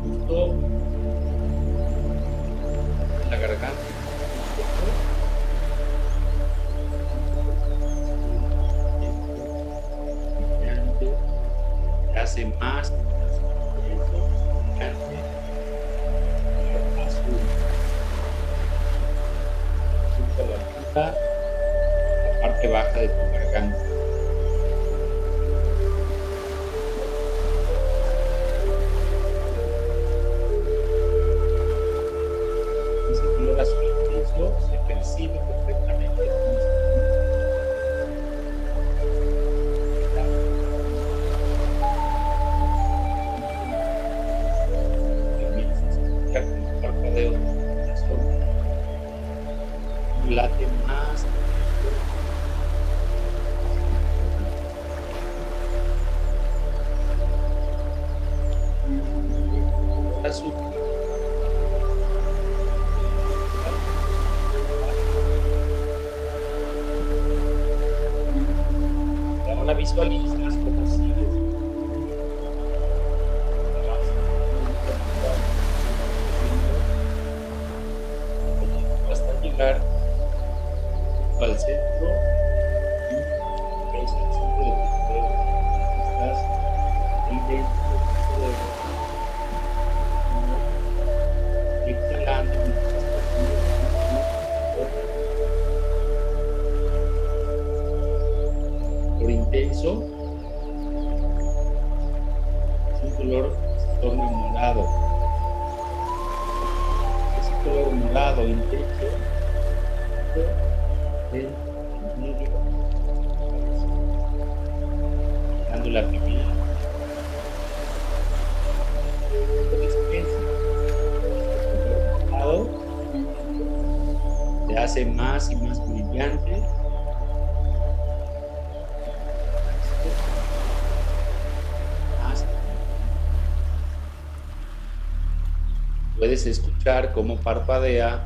escuchar 136.82 137.14
cómo 137.14 137.44
parpadea, 137.44 138.26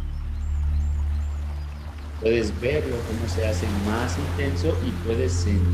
puedes 2.19 2.57
verlo 2.57 3.03
cómo 3.05 3.27
se 3.27 3.45
hace 3.45 3.67
más 3.69 4.17
intenso 4.17 4.79
y 4.81 4.93
puedes 4.93 5.43
sentir, 5.43 5.67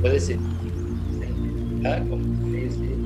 puedes 0.00 0.26
sentir 0.26 0.74
como 2.08 2.42
crece, 2.42 2.96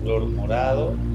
color 0.00 0.30
morado. 0.30 1.07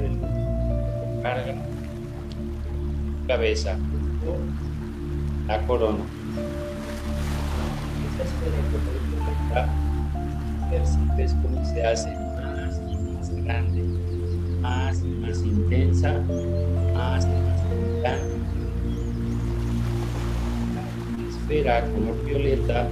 Del 0.00 0.18
carga. 1.22 1.54
Cabeza. 3.26 3.76
La 5.48 5.66
corona. 5.66 6.04
Color 9.52 9.68
violeta 9.68 9.68
percibes 10.70 11.34
cómo 11.42 11.64
se 11.64 11.84
hace 11.84 12.10
más 12.10 12.80
y 12.88 12.96
más 12.96 13.30
grande, 13.30 13.82
más 14.60 15.02
y 15.02 15.08
más 15.08 15.42
intensa, 15.42 16.12
más 16.94 17.26
y 17.26 17.28
más 17.28 17.68
brillante. 17.68 18.36
La 21.16 21.28
esfera 21.28 21.84
color 21.92 22.24
violeta 22.24 22.88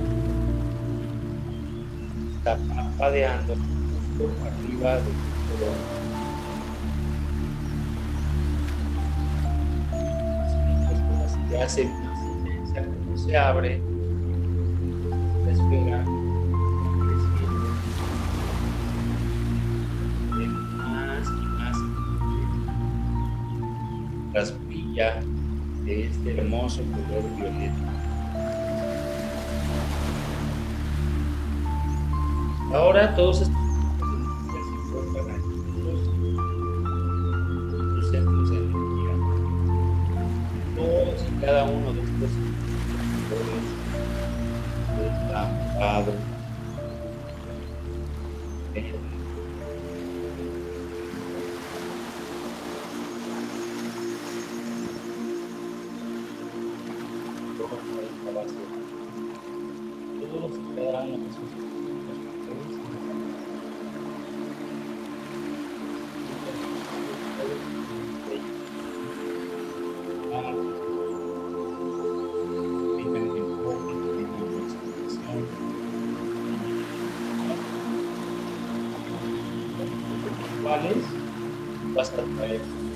está 2.36 2.58
parpadeando 2.74 3.54
por 4.18 4.30
arriba 4.46 4.96
de 4.96 5.02
tu 5.02 5.54
corona. 5.56 5.86
Sientes 10.50 10.98
cómo 11.08 11.48
se 11.48 11.62
hace 11.62 11.84
más 11.84 12.18
intensa, 12.22 12.82
cómo 12.82 13.16
se 13.16 13.36
abre 13.36 13.89
de 25.84 26.04
este 26.04 26.36
hermoso 26.36 26.82
color 26.82 27.24
violeta. 27.36 27.74
Ahora 32.74 33.14
todos 33.16 33.40
estos 33.40 33.59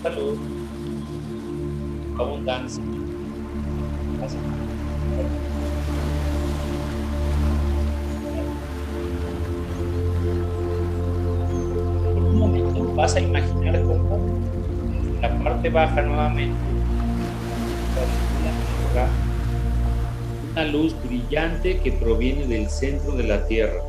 salud, 0.05 0.37
abundancia, 2.19 2.85
Por 12.13 12.23
un 12.23 12.39
momento 12.39 12.95
vas 12.95 13.17
a 13.17 13.21
imaginar 13.21 13.81
cómo 13.83 14.19
la 15.23 15.39
parte 15.43 15.71
baja 15.71 16.03
nuevamente 16.03 16.55
una 20.53 20.65
luz 20.67 20.95
brillante 21.03 21.79
que 21.79 21.93
proviene 21.93 22.47
del 22.47 22.69
centro 22.69 23.17
de 23.17 23.25
la 23.25 23.47
Tierra. 23.47 23.83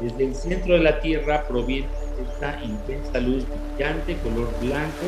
Desde 0.00 0.24
el 0.24 0.34
centro 0.36 0.74
de 0.74 0.80
la 0.80 1.00
Tierra 1.00 1.44
proviene 1.48 1.88
esta 2.18 2.62
intensa 2.62 3.20
luz 3.20 3.44
brillante, 3.48 4.16
color 4.18 4.48
blanco, 4.60 5.06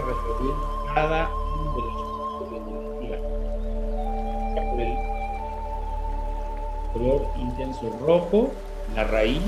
recorriendo 0.00 0.86
cada 0.94 1.28
uno 1.34 1.74
de 1.76 1.82
los. 1.82 2.12
Por 4.70 4.80
el 4.80 4.94
color 6.92 7.26
intenso 7.38 7.98
rojo, 8.00 8.52
la 8.94 9.04
raíz, 9.04 9.42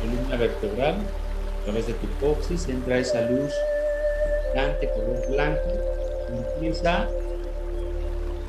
columna 0.00 0.36
vertebral, 0.36 0.96
a 0.96 1.64
través 1.64 1.86
de 1.86 1.94
tu 1.94 2.06
coxis 2.20 2.68
entra 2.68 2.98
esa 2.98 3.22
luz 3.22 3.52
brillante, 4.52 4.90
color 4.90 5.28
blanco, 5.30 5.70
y 6.28 6.36
empieza 6.36 7.02
a 7.02 7.08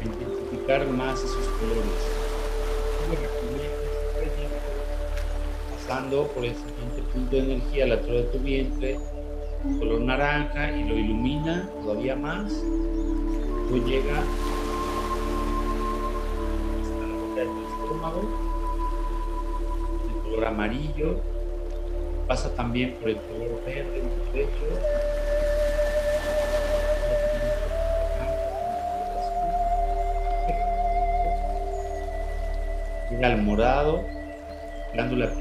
intensificar 0.03 0.88
más 0.88 1.19
esos 1.19 1.47
colores. 1.60 2.18
Pasando 5.89 6.28
por 6.28 6.45
el 6.45 6.54
siguiente 6.54 7.02
punto 7.12 7.36
de 7.36 7.41
energía, 7.41 7.88
la 7.88 7.95
altura 7.95 8.17
de 8.17 8.23
tu 8.25 8.38
vientre, 8.38 8.99
color 9.80 10.02
naranja 10.02 10.71
y 10.71 10.84
lo 10.88 10.95
ilumina 10.95 11.67
todavía 11.82 12.15
más. 12.15 12.54
Luego 13.71 13.88
llega 13.88 14.19
hasta 16.80 17.08
la 17.08 17.15
boca 17.15 17.39
de 17.39 17.45
tu 17.47 17.65
estómago, 17.65 18.21
el 20.06 20.21
color 20.21 20.45
amarillo, 20.45 21.21
pasa 22.28 22.54
también 22.54 22.93
por 22.99 23.10
el 23.10 23.17
color 23.21 23.60
verde 23.65 23.99
en 23.99 24.10
tu 24.10 24.32
pecho. 24.32 24.65
Llega 33.10 33.28
al 33.28 33.41
morado, 33.41 34.06
glándula 34.93 35.32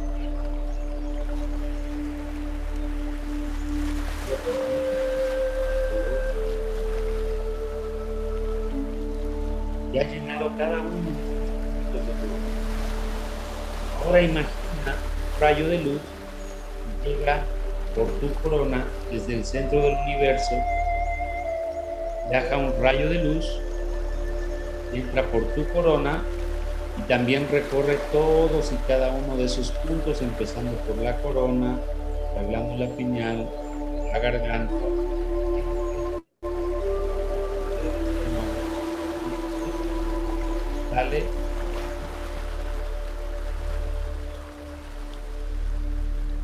ya 9.92 10.03
ha 10.03 10.05
llenado 10.05 10.51
cada 10.57 10.79
uno 10.81 10.96
de 10.96 11.29
Ahora 14.05 14.22
imagina 14.22 14.48
un 14.87 15.40
rayo 15.40 15.68
de 15.68 15.79
luz 15.79 16.01
que 17.03 17.11
llega 17.11 17.42
por 17.94 18.07
tu 18.20 18.33
corona 18.42 18.85
desde 19.11 19.35
el 19.35 19.44
centro 19.44 19.81
del 19.81 19.96
universo, 20.07 20.55
deja 22.31 22.57
un 22.57 22.72
rayo 22.81 23.09
de 23.09 23.24
luz, 23.24 23.61
entra 24.92 25.24
por 25.24 25.42
tu 25.55 25.66
corona 25.72 26.22
y 26.98 27.03
también 27.03 27.48
recorre 27.51 27.98
todos 28.12 28.72
y 28.72 28.77
cada 28.87 29.11
uno 29.11 29.37
de 29.37 29.44
esos 29.44 29.70
puntos, 29.70 30.22
empezando 30.22 30.72
por 30.79 30.96
la 30.98 31.16
corona, 31.16 31.79
la 32.37 32.42
glándula 32.42 32.87
pineal, 32.96 33.48
la 34.12 34.18
garganta, 34.18 34.74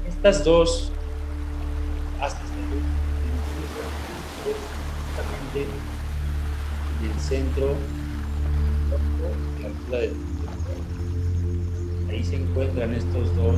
Estas 0.06 0.44
dos 0.44 0.92
haces 2.20 2.38
de 2.54 2.62
luz 2.70 2.84
en 7.02 7.10
el 7.10 7.20
centro, 7.20 7.74
la 9.60 9.66
altura 9.66 9.98
del 9.98 10.14
Ahí 12.08 12.22
se 12.22 12.36
encuentran 12.36 12.94
estos 12.94 13.34
dos 13.34 13.56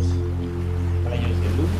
rayos 1.04 1.40
de 1.40 1.50
luz. 1.58 1.70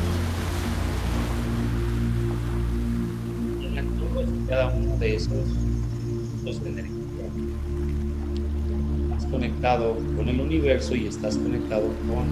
Llenan 3.63 3.89
todos 3.99 4.27
y 4.29 4.47
cada 4.47 4.69
uno 4.75 4.97
de 4.99 5.17
esos 5.17 5.49
dos 6.45 6.61
energías 6.67 6.96
conectado 9.31 9.97
con 10.17 10.29
el 10.29 10.41
universo 10.41 10.95
y 10.95 11.07
estás 11.07 11.37
conectado 11.39 11.89
con 12.07 12.27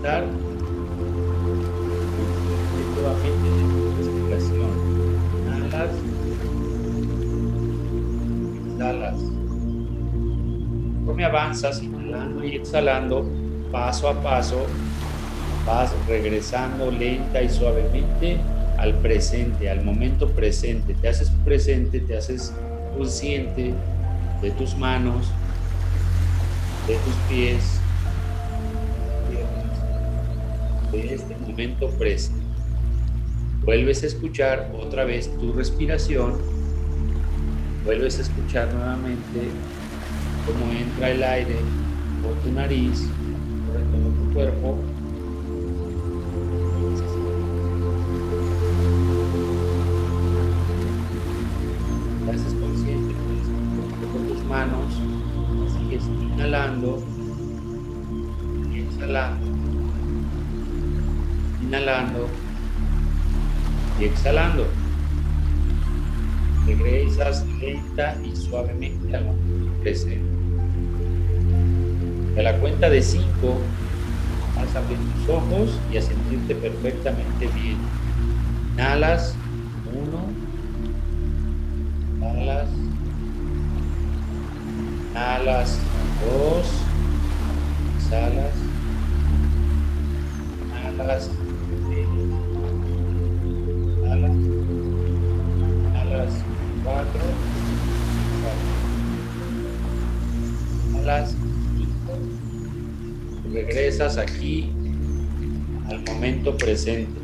este 0.00 0.08
bienestar 0.08 0.24
nuevamente 2.94 3.48
de 3.48 3.96
respiración. 3.98 4.70
Inhalas, 5.46 5.90
exhalas. 8.72 9.18
Conforme 10.96 11.24
avanzas, 11.24 11.82
inhalando 11.82 12.44
y 12.44 12.56
exhalando, 12.56 13.26
paso 13.70 14.08
a 14.08 14.22
paso, 14.22 14.66
vas 15.66 15.92
regresando 16.08 16.90
lenta 16.90 17.42
y 17.42 17.48
suavemente 17.48 18.38
al 18.78 18.94
presente, 18.94 19.68
al 19.68 19.84
momento 19.84 20.30
presente. 20.30 20.94
Te 20.94 21.08
haces 21.08 21.30
presente, 21.44 22.00
te 22.00 22.16
haces 22.16 22.54
consciente 22.96 23.74
de 24.40 24.50
tus 24.52 24.74
manos, 24.76 25.30
de 26.86 26.94
tus 26.94 27.14
pies, 27.28 27.69
Vuelves 33.64 34.02
a 34.02 34.06
escuchar 34.06 34.72
otra 34.78 35.04
vez 35.04 35.30
tu 35.38 35.52
respiración. 35.52 36.38
Vuelves 37.84 38.18
a 38.18 38.22
escuchar 38.22 38.72
nuevamente 38.72 39.48
cómo 40.46 40.72
entra 40.72 41.10
el 41.10 41.22
aire 41.22 41.56
por 42.22 42.34
tu 42.42 42.50
nariz, 42.52 43.06
inhalando 61.70 62.26
y 64.00 64.04
exhalando. 64.06 64.66
Regresas 66.66 67.46
lenta 67.60 68.16
y 68.24 68.34
suavemente 68.34 69.16
al 69.16 69.26
momento 69.26 69.72
presente. 69.80 70.28
A 72.36 72.42
la 72.42 72.58
cuenta 72.58 72.90
de 72.90 73.00
5 73.00 73.60
vas 74.56 74.74
a 74.74 74.78
abrir 74.80 74.98
tus 74.98 75.28
ojos 75.28 75.78
y 75.92 75.96
a 75.96 76.02
sentirte 76.02 76.56
perfectamente 76.56 77.46
bien. 77.54 77.76
Inhalas, 78.74 79.36
1, 79.92 80.26
inhalas, 82.16 82.68
inhalas, 85.12 85.78
2, 86.24 86.66
exhalas, 87.96 88.54
inhalas, 90.94 91.30
4, 96.90 97.06
alas 101.02 101.36
5. 101.76 103.52
Regresas 103.52 104.18
aquí 104.18 104.72
al 105.88 106.02
momento 106.04 106.56
presente. 106.56 107.20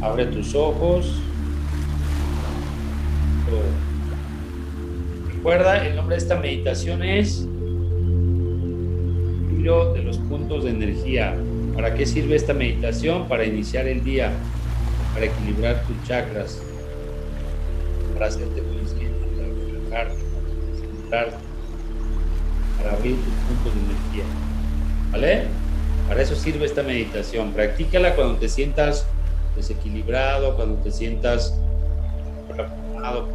Abre 0.00 0.26
tus 0.26 0.54
ojos. 0.54 1.20
Recuerda, 5.34 5.86
el 5.86 5.94
nombre 5.94 6.16
de 6.16 6.22
esta 6.22 6.36
meditación 6.36 7.02
es 7.02 7.46
Libro 9.50 9.92
de 9.92 10.02
los 10.02 10.18
puntos 10.18 10.64
de 10.64 10.70
energía. 10.70 11.34
¿Para 11.74 11.94
qué 11.94 12.06
sirve 12.06 12.36
esta 12.36 12.54
meditación? 12.54 13.28
Para 13.28 13.44
iniciar 13.44 13.86
el 13.86 14.02
día 14.02 14.32
para 15.16 15.26
equilibrar 15.26 15.82
tus 15.86 15.96
chakras, 16.06 16.60
para 18.16 18.28
hacerte 18.28 18.62
consciente, 18.62 19.26
para 19.36 19.48
relajarte, 19.48 20.24
para 20.24 20.80
centrarte, 20.80 21.36
para 22.78 22.92
abrir 22.92 23.16
tus 23.16 23.34
puntos 23.34 23.74
de 23.74 23.80
energía. 23.80 24.24
¿Vale? 25.12 25.42
Para 26.08 26.22
eso 26.22 26.34
sirve 26.34 26.64
esta 26.64 26.82
meditación. 26.82 27.52
Practícala 27.52 28.14
cuando 28.14 28.38
te 28.38 28.48
sientas 28.48 29.06
desequilibrado, 29.54 30.56
cuando 30.56 30.76
te 30.82 30.90
sientas 30.90 31.54
preocupado, 32.48 33.28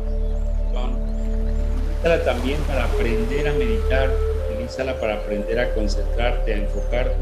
Utilízala 2.01 2.23
también 2.23 2.59
para 2.61 2.85
aprender 2.85 3.47
a 3.47 3.53
meditar, 3.53 4.09
utilízala 4.49 4.99
para 4.99 5.15
aprender 5.17 5.59
a 5.59 5.71
concentrarte, 5.75 6.51
a 6.51 6.57
enfocarte. 6.57 7.15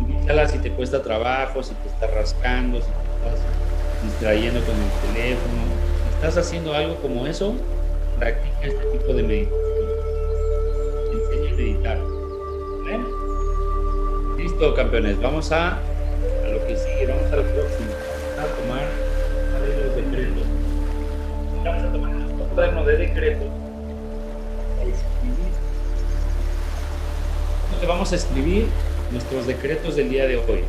Utilízala 0.00 0.46
si 0.46 0.58
te 0.58 0.70
cuesta 0.70 1.02
trabajo, 1.02 1.60
si 1.64 1.74
te 1.74 1.88
estás 1.88 2.14
rascando, 2.14 2.80
si 2.80 2.86
te 2.86 2.92
estás 2.92 3.61
distrayendo 4.04 4.60
con 4.64 4.74
el 4.74 5.14
teléfono. 5.14 5.62
Estás 6.14 6.36
haciendo 6.38 6.74
algo 6.74 6.96
como 6.96 7.26
eso, 7.26 7.54
practica 8.18 8.66
este 8.66 8.84
tipo 8.86 9.12
de 9.12 9.22
meditación. 9.22 9.62
Enseña 11.12 11.50
a 11.50 11.56
meditar. 11.56 11.98
Listo, 14.38 14.74
campeones. 14.74 15.20
Vamos 15.20 15.52
a, 15.52 15.78
a 15.78 16.48
lo 16.48 16.66
que 16.66 16.76
sigue, 16.76 17.06
vamos 17.06 17.32
a 17.32 17.36
lo 17.36 17.42
próximo. 17.42 17.90
A 18.38 18.44
tomar 18.60 18.86
los 19.86 19.96
decretos. 19.96 20.44
Vamos 21.64 21.82
a 21.82 21.92
tomar 21.92 22.10
un 22.14 22.38
cuaderno 22.54 22.84
de 22.84 22.96
decretos. 22.96 23.48
Vamos 27.86 28.12
a 28.12 28.14
escribir 28.14 28.66
nuestros 29.10 29.46
decretos 29.46 29.96
del 29.96 30.08
día 30.08 30.26
de. 30.26 30.36
Hoy 30.36 30.64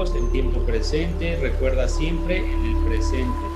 en 0.00 0.32
tiempo 0.32 0.58
presente. 0.60 1.36
Recuerda 1.36 1.86
siempre 1.86 2.38
en 2.38 2.64
el 2.64 2.76
presente. 2.84 3.46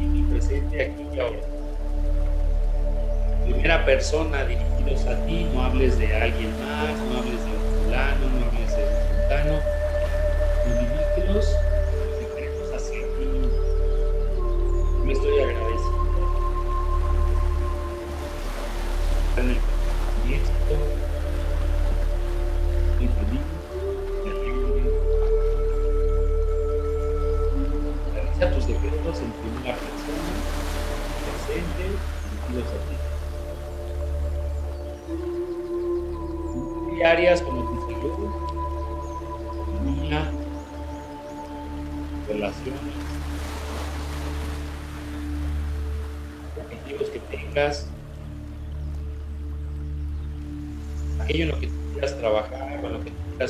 En 0.00 0.16
el 0.16 0.24
presente 0.24 0.82
aquí 0.82 1.06
y 1.14 1.20
ahora. 1.20 1.40
Primera 3.44 3.86
persona 3.86 4.44
dirigidos 4.44 5.06
a 5.06 5.24
ti, 5.24 5.46
no 5.54 5.62
hables 5.62 5.98
de 5.98 6.14
alguien 6.14 6.50
más, 6.60 6.98
no 6.98 7.18
hables 7.18 7.44
de 7.44 7.51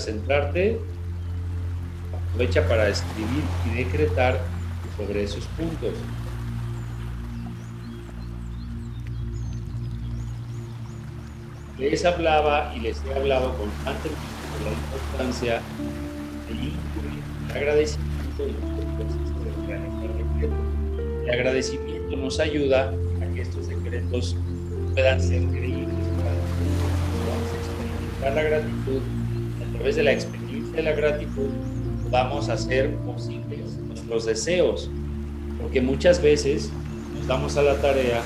centrarte, 0.02 0.78
aprovecha 2.12 2.66
para 2.68 2.88
escribir 2.88 3.42
y 3.66 3.84
decretar 3.84 4.40
sobre 4.96 5.22
esos 5.22 5.44
puntos. 5.56 5.94
Les 11.78 12.04
hablaba 12.04 12.72
y 12.76 12.80
les 12.80 13.02
he 13.04 13.14
hablado 13.14 13.56
constantemente 13.56 14.20
de 14.58 14.64
la 14.64 14.72
importancia 14.72 15.62
de 16.46 16.54
incluir 16.54 17.22
el 17.48 17.56
agradecimiento 17.56 18.44
de 18.44 18.52
realizar 19.66 20.02
el 21.24 21.30
agradecimiento 21.30 22.16
nos 22.16 22.40
ayuda 22.40 22.92
a 23.20 23.34
que 23.34 23.42
estos 23.42 23.68
decretos 23.68 24.36
puedan 24.94 25.20
ser 25.20 25.42
creíbles. 25.48 25.94
Vamos 27.28 27.48
a 27.52 27.56
experimentar 27.56 28.32
la 28.34 28.42
gratitud. 28.42 29.21
Través 29.82 29.96
de 29.96 30.04
la 30.04 30.12
experiencia 30.12 30.76
de 30.76 30.82
la 30.84 30.92
gratitud 30.92 31.48
a 32.48 32.52
hacer 32.52 32.94
posibles 32.98 33.76
nuestros 33.88 34.26
deseos. 34.26 34.88
Porque 35.60 35.80
muchas 35.80 36.22
veces 36.22 36.70
nos 37.16 37.26
damos 37.26 37.56
a 37.56 37.62
la 37.62 37.74
tarea 37.80 38.22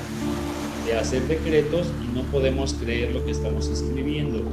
de 0.85 0.93
hacer 0.93 1.23
decretos 1.23 1.87
y 2.03 2.15
no 2.15 2.21
podemos 2.25 2.75
creer 2.75 3.11
lo 3.11 3.25
que 3.25 3.31
estamos 3.31 3.69
escribiendo. 3.69 4.43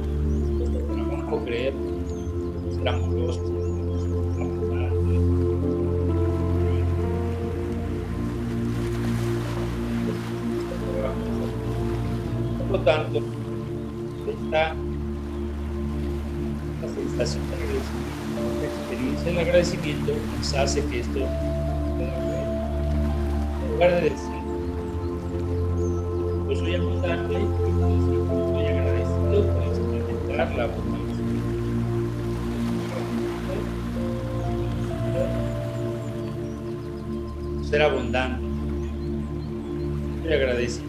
Esta 17.25 17.39
sensación 17.39 17.49
de 17.49 17.55
agradecimiento, 17.55 18.59
la 18.59 18.67
experiencia 18.67 19.25
del 19.25 19.39
agradecimiento 19.39 20.13
nos 20.37 20.53
hace 20.53 20.85
que 20.85 20.99
esto. 20.99 21.19
En 23.59 23.71
lugar 23.71 23.95
de 23.95 24.01
decir, 24.09 24.35
yo 26.47 26.55
soy 26.55 26.75
abundante 26.75 27.33
y 27.33 28.17
estoy 28.45 28.65
agradecido 28.67 29.53
por 29.53 29.63
experimentar 29.63 30.55
la 30.55 30.63
abundancia. 30.63 31.25
Ser 37.63 37.81
abundante. 37.81 38.45
Estoy 40.17 40.33
agradecido. 40.33 40.85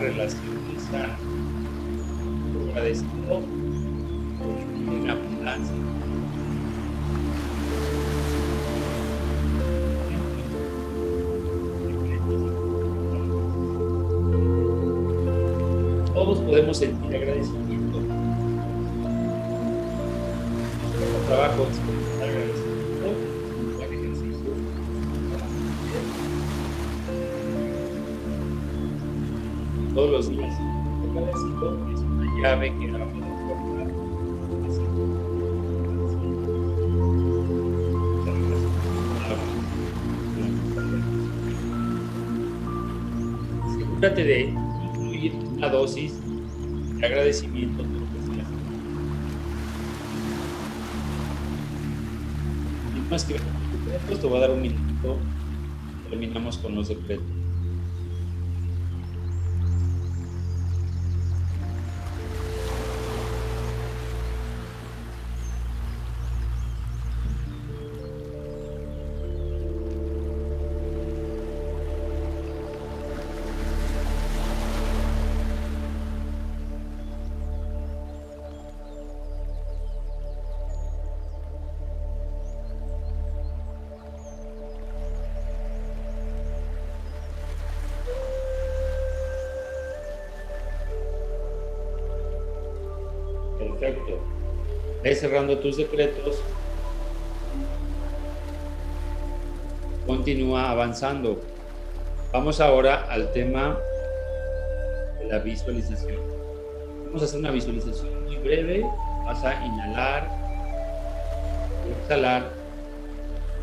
Relaciones 0.00 0.82
sanas. 0.90 1.20
Agradecido 2.70 3.42
una 4.86 5.12
abundancia. 5.12 5.74
Todos 16.14 16.38
podemos 16.40 16.76
sentir 16.76 17.16
agradecimiento. 17.16 17.69
Todos 29.94 30.10
los 30.10 30.30
días, 30.30 30.54
agradecido 31.10 31.88
es 31.92 32.00
una 32.00 32.40
llave 32.40 32.72
que 32.78 32.88
abre 32.88 33.20
Asegúrate 43.66 44.24
de 44.24 44.40
incluir 44.94 45.34
una 45.58 45.68
dosis 45.68 46.14
de 46.96 47.06
agradecimiento 47.06 47.99
Que 53.24 53.34
decretos, 53.34 54.20
te 54.20 54.26
voy 54.26 54.38
a 54.38 54.40
dar 54.40 54.50
un 54.50 54.62
minuto. 54.62 55.18
Terminamos 56.08 56.58
con 56.58 56.74
los 56.74 56.88
decretos. 56.88 57.39
Perfecto. 93.80 94.18
Ve 95.02 95.14
cerrando 95.14 95.58
tus 95.58 95.78
decretos. 95.78 96.42
Continúa 100.06 100.70
avanzando. 100.70 101.40
Vamos 102.30 102.60
ahora 102.60 103.06
al 103.10 103.32
tema 103.32 103.78
de 105.18 105.28
la 105.28 105.38
visualización. 105.38 106.18
Vamos 107.06 107.22
a 107.22 107.24
hacer 107.24 107.40
una 107.40 107.50
visualización 107.50 108.24
muy 108.24 108.36
breve. 108.36 108.84
Vas 109.24 109.42
a 109.44 109.64
inhalar 109.64 110.28
y 111.88 112.02
exhalar. 112.02 112.52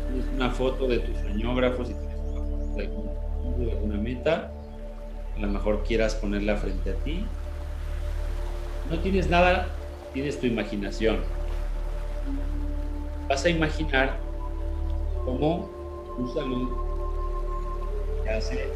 Tienes 0.08 0.28
una 0.34 0.50
foto 0.50 0.88
de 0.88 0.98
tu 0.98 1.14
soñógrafo 1.14 1.84
si 1.84 1.94
tienes 1.94 2.18
una 2.18 2.40
foto 2.42 2.76
de, 2.76 3.64
de 3.64 3.72
alguna 3.72 3.98
meta. 3.98 4.50
A 5.36 5.40
lo 5.40 5.46
mejor 5.46 5.84
quieras 5.84 6.16
ponerla 6.16 6.56
frente 6.56 6.90
a 6.90 6.94
ti. 7.04 7.24
No 8.90 8.98
tienes 8.98 9.28
nada, 9.28 9.68
tienes 10.12 10.38
tu 10.38 10.46
imaginación. 10.46 11.18
Vas 13.28 13.44
a 13.44 13.48
imaginar 13.48 14.16
cómo 15.24 15.70
tu 16.16 16.32
salud 16.32 16.68
te 18.24 18.30
hace 18.30 18.66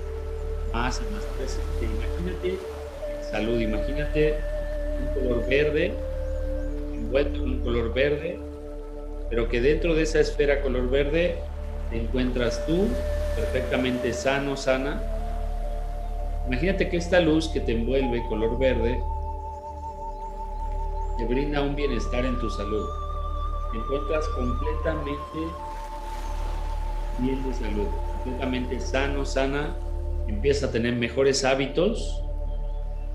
más 0.72 1.00
y 1.00 1.14
más 1.14 1.24
presente. 1.36 1.84
Imagínate 1.84 2.58
salud, 3.30 3.60
imagínate 3.60 4.36
un 5.00 5.14
color 5.14 5.48
verde, 5.48 5.94
envuelto 6.92 7.42
en 7.42 7.50
un 7.50 7.60
color 7.60 7.94
verde, 7.94 8.38
pero 9.30 9.48
que 9.48 9.60
dentro 9.60 9.94
de 9.94 10.02
esa 10.02 10.20
esfera 10.20 10.60
color 10.60 10.90
verde 10.90 11.36
te 11.90 11.98
encuentras 11.98 12.64
tú 12.66 12.88
perfectamente 13.36 14.12
sano, 14.12 14.56
sana. 14.56 15.02
Imagínate 16.46 16.88
que 16.88 16.98
esta 16.98 17.20
luz 17.20 17.48
que 17.48 17.60
te 17.60 17.72
envuelve 17.72 18.22
color 18.28 18.58
verde 18.58 19.00
te 21.22 21.28
brinda 21.28 21.62
un 21.62 21.76
bienestar 21.76 22.26
en 22.26 22.36
tu 22.40 22.50
salud. 22.50 22.84
Te 23.70 23.78
encuentras 23.78 24.26
completamente 24.30 25.38
bien 27.18 27.40
de 27.46 27.54
salud, 27.54 27.86
completamente 28.12 28.80
sano, 28.80 29.24
sana, 29.24 29.76
empiezas 30.26 30.70
a 30.70 30.72
tener 30.72 30.96
mejores 30.96 31.44
hábitos, 31.44 32.20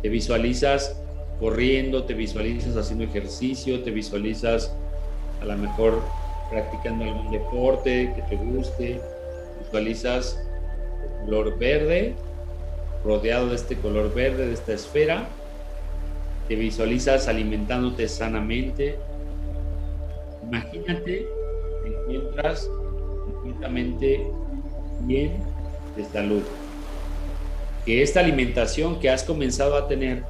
te 0.01 0.07
visualizas 0.07 1.01
corriendo, 1.41 2.05
te 2.05 2.13
visualizas 2.13 2.77
haciendo 2.77 3.03
ejercicio, 3.03 3.83
te 3.83 3.91
visualizas 3.91 4.73
a 5.41 5.45
lo 5.45 5.57
mejor 5.57 6.01
practicando 6.49 7.03
algún 7.03 7.29
deporte 7.29 8.13
que 8.15 8.21
te 8.21 8.37
guste, 8.37 9.01
visualizas 9.59 10.41
color 11.25 11.59
verde, 11.59 12.15
rodeado 13.03 13.49
de 13.49 13.55
este 13.55 13.75
color 13.75 14.13
verde, 14.13 14.47
de 14.47 14.53
esta 14.53 14.71
esfera, 14.71 15.27
te 16.47 16.55
visualizas 16.55 17.27
alimentándote 17.27 18.07
sanamente. 18.07 18.97
Imagínate, 20.43 21.27
te 21.83 21.87
encuentras 21.87 22.69
completamente 23.25 24.25
bien 25.01 25.31
de 25.95 26.05
salud. 26.05 26.43
Que 27.85 28.01
esta 28.01 28.19
alimentación 28.19 28.99
que 28.99 29.09
has 29.09 29.23
comenzado 29.23 29.75
a 29.75 29.87
tener 29.87 30.23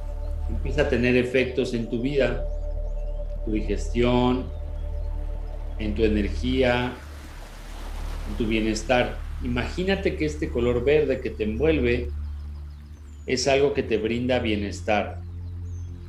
empieza 0.48 0.82
a 0.82 0.88
tener 0.88 1.16
efectos 1.16 1.74
en 1.74 1.88
tu 1.88 2.00
vida, 2.00 2.44
tu 3.44 3.52
digestión, 3.52 4.46
en 5.78 5.94
tu 5.94 6.04
energía, 6.04 6.92
en 8.30 8.36
tu 8.36 8.46
bienestar. 8.46 9.16
Imagínate 9.44 10.16
que 10.16 10.24
este 10.24 10.48
color 10.48 10.84
verde 10.84 11.20
que 11.20 11.30
te 11.30 11.44
envuelve 11.44 12.08
es 13.26 13.46
algo 13.46 13.74
que 13.74 13.82
te 13.82 13.98
brinda 13.98 14.38
bienestar, 14.38 15.20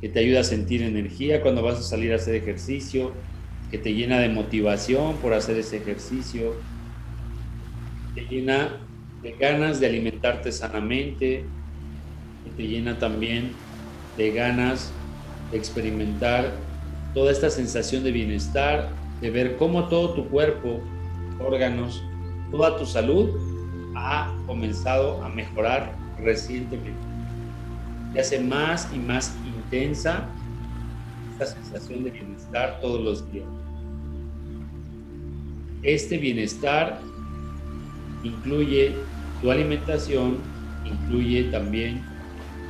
que 0.00 0.08
te 0.08 0.20
ayuda 0.20 0.40
a 0.40 0.44
sentir 0.44 0.82
energía 0.82 1.42
cuando 1.42 1.62
vas 1.62 1.78
a 1.78 1.82
salir 1.82 2.12
a 2.12 2.16
hacer 2.16 2.34
ejercicio, 2.34 3.26
que 3.70 3.78
te 3.78 3.94
llena 3.94 4.18
de 4.20 4.28
motivación 4.30 5.20
por 5.20 5.34
hacer 5.34 5.58
ese 5.58 5.78
ejercicio, 5.78 6.64
te 8.14 8.22
llena 8.22 8.88
de 9.22 9.32
ganas 9.32 9.80
de 9.80 9.86
alimentarte 9.86 10.52
sanamente, 10.52 11.52
que 12.44 12.50
te 12.50 12.62
llena 12.66 12.98
también 12.98 13.62
de 14.16 14.32
ganas 14.32 15.04
de 15.50 15.58
experimentar 15.58 16.66
toda 17.12 17.32
esta 17.32 17.50
sensación 17.50 18.02
de 18.02 18.12
bienestar, 18.12 18.96
de 19.20 19.30
ver 19.30 19.56
cómo 19.56 19.88
todo 19.88 20.14
tu 20.14 20.30
cuerpo, 20.30 20.80
órganos, 21.38 22.02
toda 22.50 22.76
tu 22.78 22.86
salud 22.86 23.38
ha 23.94 24.42
comenzado 24.46 25.22
a 25.22 25.28
mejorar 25.28 26.02
recientemente. 26.16 27.00
Te 28.12 28.20
hace 28.20 28.40
más 28.40 28.92
y 28.92 28.98
más 28.98 29.38
intensa 29.70 30.26
esta 31.32 31.46
sensación 31.46 32.02
de 32.04 32.10
bienestar 32.10 32.80
todos 32.80 33.00
los 33.00 33.32
días. 33.32 33.46
Este 35.82 36.18
bienestar 36.18 37.00
incluye 38.24 38.92
tu 39.40 39.50
alimentación, 39.50 40.38
incluye 40.84 41.44
también 41.44 42.02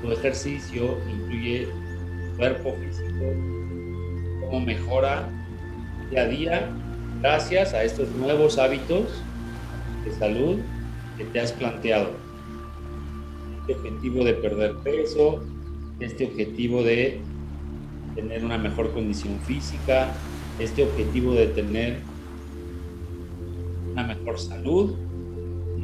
tu 0.02 0.12
ejercicio, 0.12 0.98
incluye 1.10 1.66
tu 1.66 2.36
cuerpo 2.36 2.74
físico, 2.74 3.24
cómo 4.42 4.60
mejora 4.60 5.28
día 6.10 6.22
a 6.22 6.26
día 6.26 6.70
gracias 7.22 7.72
a 7.72 7.82
estos 7.82 8.08
nuevos 8.10 8.58
hábitos 8.58 9.06
de 10.04 10.12
salud 10.12 10.58
que 11.16 11.24
te 11.24 11.40
has 11.40 11.52
planteado. 11.52 12.10
Este 13.60 13.74
objetivo 13.74 14.24
de 14.24 14.34
perder 14.34 14.74
peso, 14.84 15.42
este 16.00 16.26
objetivo 16.26 16.82
de 16.82 17.20
tener 18.14 18.44
una 18.44 18.58
mejor 18.58 18.92
condición 18.92 19.38
física, 19.40 20.12
este 20.58 20.84
objetivo 20.84 21.34
de 21.34 21.46
tener 21.48 21.98
una 23.92 24.04
mejor 24.04 24.38
salud, 24.38 24.94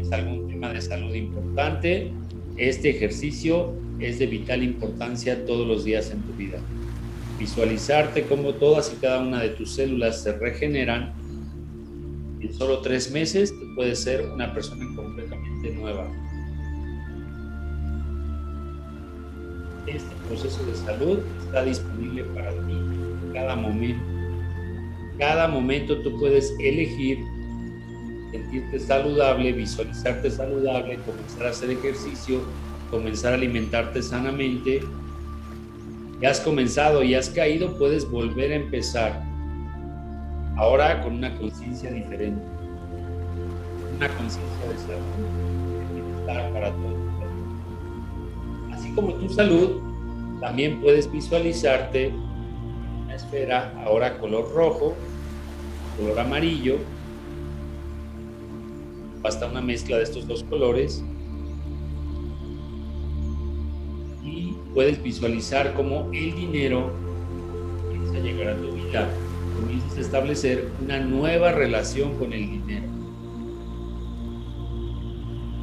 es 0.01 0.13
algún 0.13 0.49
tema 0.49 0.73
de 0.73 0.81
salud 0.81 1.15
importante, 1.15 2.13
este 2.57 2.91
ejercicio 2.91 3.75
es 3.99 4.19
de 4.19 4.27
vital 4.27 4.63
importancia 4.63 5.45
todos 5.47 5.67
los 5.67 5.85
días 5.85 6.11
en 6.11 6.23
tu 6.23 6.33
vida. 6.33 6.59
Visualizarte 7.39 8.23
cómo 8.25 8.55
todas 8.55 8.93
y 8.93 8.97
cada 8.97 9.21
una 9.21 9.43
de 9.43 9.51
tus 9.51 9.73
células 9.73 10.23
se 10.23 10.33
regeneran. 10.33 11.13
En 12.41 12.53
solo 12.53 12.81
tres 12.81 13.11
meses 13.11 13.51
tú 13.51 13.75
puedes 13.75 14.01
ser 14.01 14.27
una 14.27 14.55
persona 14.55 14.87
completamente 14.95 15.71
nueva. 15.73 16.11
Este 19.87 20.15
proceso 20.29 20.65
de 20.65 20.75
salud 20.75 21.19
está 21.45 21.63
disponible 21.63 22.25
para 22.35 22.51
ti 22.51 22.75
cada 23.33 23.55
momento. 23.55 24.03
Cada 25.19 25.49
momento 25.49 25.99
tú 26.03 26.19
puedes 26.19 26.55
elegir 26.59 27.19
sentirte 28.33 28.79
saludable, 28.79 29.53
visualizarte 29.53 30.31
saludable, 30.31 30.99
comenzar 31.07 31.47
a 31.47 31.51
hacer 31.51 31.71
ejercicio, 31.71 32.41
comenzar 32.91 33.33
a 33.33 33.37
alimentarte 33.37 34.03
sanamente. 34.03 34.81
Ya 36.21 36.31
has 36.31 36.41
comenzado 36.41 37.03
y 37.03 37.15
has 37.15 37.31
caído, 37.31 37.77
puedes 37.79 38.09
volver 38.11 38.53
a 38.53 38.57
empezar. 38.57 39.23
Ahora 40.57 41.03
con 41.03 41.15
una 41.15 41.37
conciencia 41.37 41.91
diferente. 41.91 42.43
Una 43.97 44.09
conciencia 44.09 44.69
de 44.69 44.79
salud, 44.79 45.05
de 45.79 45.95
bienestar 45.95 46.53
para 46.53 46.73
todos. 46.73 46.96
Como 48.97 49.13
tu 49.13 49.29
salud, 49.29 49.83
también 50.41 50.81
puedes 50.81 51.13
visualizarte 51.13 52.15
una 53.05 53.15
esfera 53.15 53.75
ahora 53.85 54.17
color 54.17 54.51
rojo, 54.55 54.95
color 55.99 56.19
amarillo, 56.19 56.79
basta 59.21 59.49
una 59.49 59.61
mezcla 59.61 59.99
de 59.99 60.05
estos 60.05 60.27
dos 60.27 60.43
colores. 60.45 61.05
Y 64.25 64.55
puedes 64.73 65.03
visualizar 65.03 65.75
cómo 65.75 66.09
el 66.15 66.35
dinero 66.35 66.91
comienza 67.83 68.17
a 68.17 68.21
llegar 68.21 68.49
a 68.55 68.57
tu 68.57 68.73
vida, 68.73 69.11
comienzas 69.61 69.99
a 69.99 70.01
establecer 70.01 70.71
una 70.83 71.01
nueva 71.01 71.53
relación 71.53 72.17
con 72.17 72.33
el 72.33 72.51
dinero. 72.51 72.87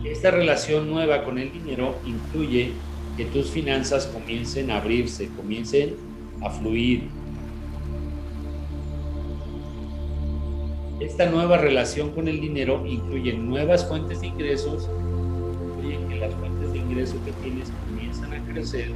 Esta 0.03 0.29
relación 0.29 0.91
nueva 0.91 1.23
con 1.23 1.39
el 1.39 1.51
dinero 1.51 1.95
incluye 2.05 2.73
que 3.17 3.25
tus 3.25 3.49
finanzas 3.49 4.07
comiencen 4.07 4.71
a 4.71 4.77
abrirse, 4.77 5.29
comiencen 5.35 5.95
a 6.41 6.49
fluir, 6.49 7.09
Esta 11.03 11.25
nueva 11.25 11.57
relación 11.57 12.11
con 12.11 12.29
el 12.29 12.39
dinero 12.39 12.85
incluye 12.85 13.33
nuevas 13.33 13.85
fuentes 13.85 14.21
de 14.21 14.27
ingresos, 14.27 14.87
incluye 15.67 15.99
que 16.07 16.15
las 16.15 16.33
fuentes 16.35 16.71
de 16.71 16.79
ingreso 16.79 17.15
que 17.25 17.33
tienes 17.43 17.69
comienzan 17.89 18.33
a 18.33 18.41
crecer, 18.45 18.89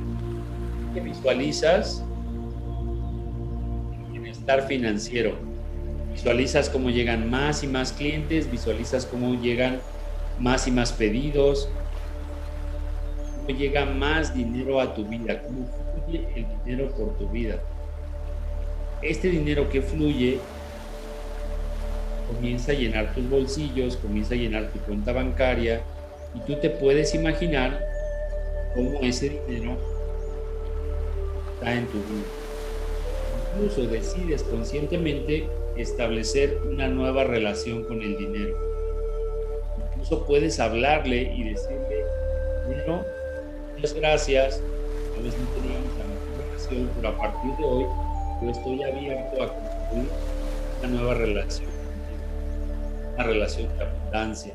que 0.93 1.01
visualizas 1.01 2.05
el 3.91 4.11
bienestar 4.13 4.65
financiero, 4.67 5.33
visualizas 6.13 6.69
cómo 6.69 6.91
llegan 6.91 7.29
más 7.29 7.65
y 7.65 7.67
más 7.67 7.91
clientes, 7.91 8.49
visualizas 8.49 9.05
cómo 9.05 9.33
llegan 9.33 9.81
más 10.39 10.65
y 10.65 10.71
más 10.71 10.93
pedidos, 10.93 11.67
llega 13.53 13.85
más 13.85 14.33
dinero 14.33 14.79
a 14.79 14.93
tu 14.93 15.05
vida, 15.05 15.41
cómo 15.43 15.65
fluye 16.05 16.27
el 16.35 16.45
dinero 16.63 16.89
por 16.95 17.17
tu 17.17 17.27
vida. 17.29 17.57
este 19.01 19.29
dinero 19.29 19.69
que 19.69 19.81
fluye 19.81 20.39
comienza 22.33 22.71
a 22.71 22.75
llenar 22.75 23.13
tus 23.13 23.29
bolsillos, 23.29 23.95
comienza 23.97 24.33
a 24.33 24.37
llenar 24.37 24.69
tu 24.71 24.79
cuenta 24.79 25.13
bancaria 25.13 25.81
y 26.35 26.39
tú 26.41 26.59
te 26.59 26.69
puedes 26.69 27.13
imaginar 27.15 27.79
cómo 28.75 28.99
ese 29.01 29.29
dinero 29.29 29.77
está 31.53 31.73
en 31.73 31.85
tu 31.87 31.97
vida. 31.99 32.25
Incluso 33.53 33.87
decides 33.87 34.43
conscientemente 34.43 35.47
establecer 35.77 36.57
una 36.69 36.87
nueva 36.87 37.23
relación 37.23 37.83
con 37.85 38.01
el 38.01 38.17
dinero. 38.17 38.57
Incluso 39.89 40.25
puedes 40.25 40.59
hablarle 40.59 41.33
y 41.33 41.43
decirle, 41.43 42.03
bueno, 42.65 43.03
muchas 43.77 43.93
gracias, 43.93 44.63
a 45.15 45.21
veces 45.21 45.39
no 45.39 45.47
teníamos 45.61 45.97
la 45.99 46.05
mejor 46.05 46.47
relación, 46.47 46.89
pero 46.95 47.09
a 47.09 47.17
partir 47.17 47.55
de 47.57 47.63
hoy 47.63 47.85
yo 48.41 48.49
estoy 48.49 48.83
abierto 48.83 49.43
a 49.43 49.53
construir 49.53 50.09
una 50.79 50.87
nueva 50.89 51.13
relación, 51.13 51.69
una 53.13 53.23
relación 53.23 53.77
de 53.77 53.83
abundancia, 53.83 54.53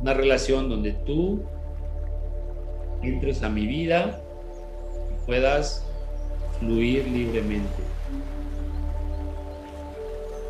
una 0.00 0.14
relación 0.14 0.68
donde 0.68 0.92
tú 1.06 1.40
entres 3.02 3.44
a 3.44 3.48
mi 3.48 3.64
vida 3.64 4.20
y 5.12 5.26
puedas 5.26 5.86
fluir 6.58 7.06
libremente. 7.06 7.82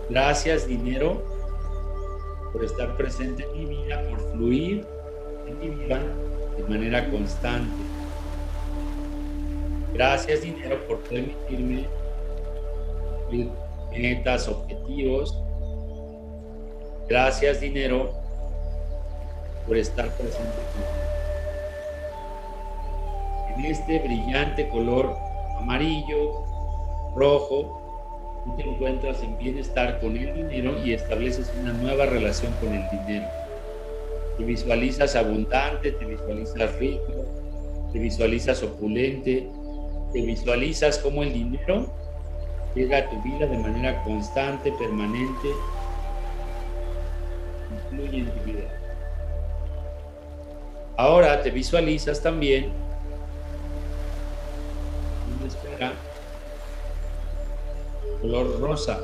Gracias 0.08 0.66
dinero 0.66 1.22
por 2.54 2.64
estar 2.64 2.96
presente 2.96 3.44
en 3.44 3.52
mi 3.52 3.64
vida, 3.66 4.02
por 4.08 4.32
fluir 4.32 4.86
en 5.46 5.58
mi 5.58 5.68
vida 5.68 6.00
de 6.56 6.62
manera 6.64 7.08
constante. 7.10 7.82
Gracias 9.92 10.42
dinero 10.42 10.78
por 10.86 10.98
permitirme 11.00 11.86
metas, 13.90 14.48
objetivos. 14.48 15.38
Gracias 17.08 17.60
dinero 17.60 18.12
por 19.66 19.76
estar 19.76 20.08
presente 20.16 20.58
en 23.56 23.64
este 23.66 23.98
brillante 23.98 24.68
color 24.68 25.16
amarillo, 25.58 26.44
rojo, 27.14 28.42
tú 28.44 28.56
te 28.56 28.62
encuentras 28.62 29.22
en 29.22 29.36
bienestar 29.38 30.00
con 30.00 30.16
el 30.16 30.34
dinero 30.34 30.82
y 30.84 30.94
estableces 30.94 31.52
una 31.60 31.72
nueva 31.72 32.06
relación 32.06 32.52
con 32.60 32.72
el 32.72 32.88
dinero. 32.90 33.26
Te 34.38 34.44
visualizas 34.44 35.14
abundante, 35.16 35.92
te 35.92 36.04
visualizas 36.04 36.78
rico, 36.78 37.90
te 37.92 37.98
visualizas 37.98 38.62
opulente, 38.62 39.48
te 40.12 40.20
visualizas 40.22 40.98
como 40.98 41.22
el 41.22 41.32
dinero 41.32 42.02
llega 42.74 42.98
a 42.98 43.10
tu 43.10 43.20
vida 43.22 43.46
de 43.46 43.58
manera 43.58 44.02
constante, 44.04 44.72
permanente, 44.72 45.48
influye 47.70 48.18
en 48.18 48.30
tu 48.30 48.44
vida. 48.44 48.82
Ahora 50.96 51.42
te 51.42 51.50
visualizas 51.50 52.22
también 52.22 52.72
una 55.38 55.46
esfera 55.46 55.92
color 58.20 58.60
rosa. 58.60 59.00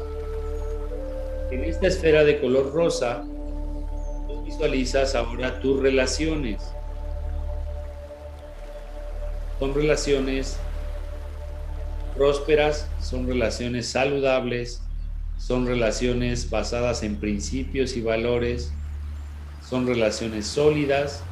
En 1.50 1.64
esta 1.64 1.86
esfera 1.88 2.24
de 2.24 2.40
color 2.40 2.72
rosa, 2.72 3.24
visualizas 4.48 5.14
ahora 5.14 5.60
tus 5.60 5.78
relaciones. 5.78 6.62
Son 9.58 9.74
relaciones 9.74 10.58
prósperas, 12.16 12.88
son 12.98 13.26
relaciones 13.26 13.88
saludables, 13.88 14.80
son 15.36 15.66
relaciones 15.66 16.48
basadas 16.48 17.02
en 17.02 17.16
principios 17.16 17.94
y 17.98 18.00
valores, 18.00 18.72
son 19.68 19.86
relaciones 19.86 20.46
sólidas. 20.46 21.22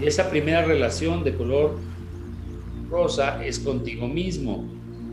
Y 0.00 0.06
esa 0.06 0.30
primera 0.30 0.64
relación 0.64 1.22
de 1.22 1.36
color 1.36 1.78
rosa 2.90 3.44
es 3.44 3.60
contigo 3.60 4.08
mismo, 4.08 4.68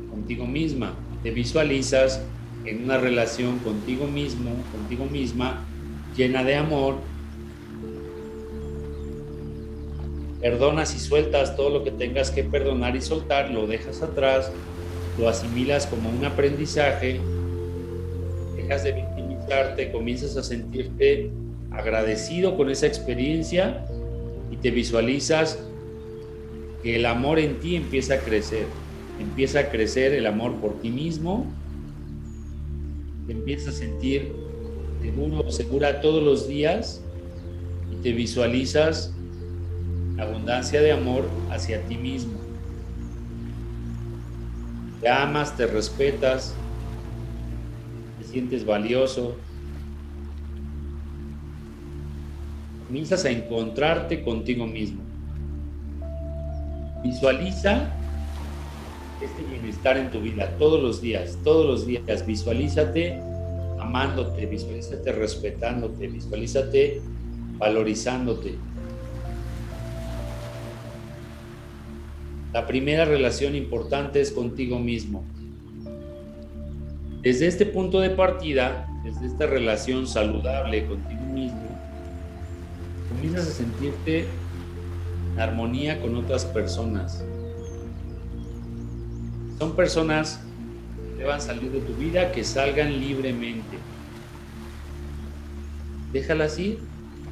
contigo 0.10 0.48
misma. 0.48 0.96
Te 1.22 1.30
visualizas 1.30 2.24
en 2.66 2.84
una 2.84 2.98
relación 2.98 3.60
contigo 3.60 4.08
mismo, 4.08 4.52
contigo 4.72 5.06
misma, 5.06 5.66
llena 6.16 6.44
de 6.44 6.56
amor. 6.56 6.96
Perdonas 10.42 10.96
y 10.96 11.00
sueltas 11.00 11.56
todo 11.56 11.70
lo 11.70 11.84
que 11.84 11.92
tengas 11.92 12.32
que 12.32 12.44
perdonar 12.44 12.96
y 12.96 13.02
soltar, 13.02 13.52
lo 13.52 13.66
dejas 13.68 14.02
atrás, 14.02 14.52
lo 15.18 15.30
asimilas 15.30 15.88
como 15.88 16.10
un 16.10 16.26
aprendizaje, 16.26 17.20
dejas 18.56 18.84
de 18.84 18.94
victimizarte, 18.94 19.92
comienzas 19.92 20.36
a 20.36 20.44
sentirte 20.44 21.32
agradecido 21.72 22.58
con 22.58 22.70
esa 22.70 22.88
experiencia 22.88 23.86
y 24.52 24.58
te 24.58 24.72
visualizas 24.72 25.60
que 26.84 26.98
el 26.98 27.06
amor 27.06 27.40
en 27.40 27.60
ti 27.60 27.76
empieza 27.76 28.16
a 28.16 28.18
crecer 28.20 28.66
empieza 29.20 29.60
a 29.60 29.70
crecer 29.70 30.14
el 30.14 30.26
amor 30.26 30.56
por 30.56 30.80
ti 30.82 30.90
mismo, 30.90 31.46
te 33.26 33.32
empiezas 33.32 33.76
a 33.76 33.78
sentir 33.78 34.34
seguro 35.02 35.44
o 35.46 35.52
segura 35.52 36.02
todos 36.02 36.24
los 36.24 36.48
días 36.48 37.02
y 37.92 38.02
te 38.02 38.14
visualizas 38.14 39.14
abundancia 40.18 40.82
de 40.82 40.92
amor 40.92 41.26
hacia 41.50 41.82
ti 41.86 41.98
mismo. 41.98 42.34
Te 45.02 45.10
amas, 45.10 45.56
te 45.58 45.68
respetas, 45.68 46.56
te 48.20 48.26
sientes 48.26 48.66
valioso. 48.66 49.36
Comienzas 52.88 53.26
a 53.26 53.30
encontrarte 53.30 54.24
contigo 54.24 54.66
mismo. 54.66 55.02
Visualiza 57.04 57.92
este 59.24 59.44
bienestar 59.44 59.98
en 59.98 60.12
tu 60.12 60.22
vida 60.22 60.56
todos 60.58 60.82
los 60.82 61.02
días, 61.02 61.38
todos 61.44 61.66
los 61.66 61.86
días. 61.86 62.26
Visualízate 62.26 63.20
amándote, 63.80 64.46
visualízate 64.46 65.12
respetándote, 65.12 66.08
visualízate 66.08 67.02
valorizándote. 67.58 68.56
La 72.54 72.68
primera 72.68 73.06
relación 73.06 73.56
importante 73.56 74.22
es 74.22 74.32
contigo 74.32 74.80
mismo. 74.80 75.24
Desde 77.22 77.48
este 77.48 77.66
punto 77.66 78.00
de 78.00 78.12
partida, 78.12 78.88
desde 79.04 79.26
esta 79.26 79.48
relación 79.48 80.08
saludable 80.08 80.86
contigo 80.86 81.24
mismo, 81.34 81.64
comienzas 83.10 83.48
a 83.48 83.52
sentirte 83.52 84.26
en 85.34 85.40
armonía 85.40 86.00
con 86.02 86.16
otras 86.16 86.46
personas, 86.46 87.26
son 89.60 89.76
personas 89.76 90.40
que 91.16 91.24
deban 91.24 91.42
salir 91.42 91.72
de 91.72 91.80
tu 91.82 91.94
vida, 91.94 92.32
que 92.32 92.44
salgan 92.44 93.00
libremente. 93.00 93.78
Déjalas 96.12 96.60
ir, 96.60 96.80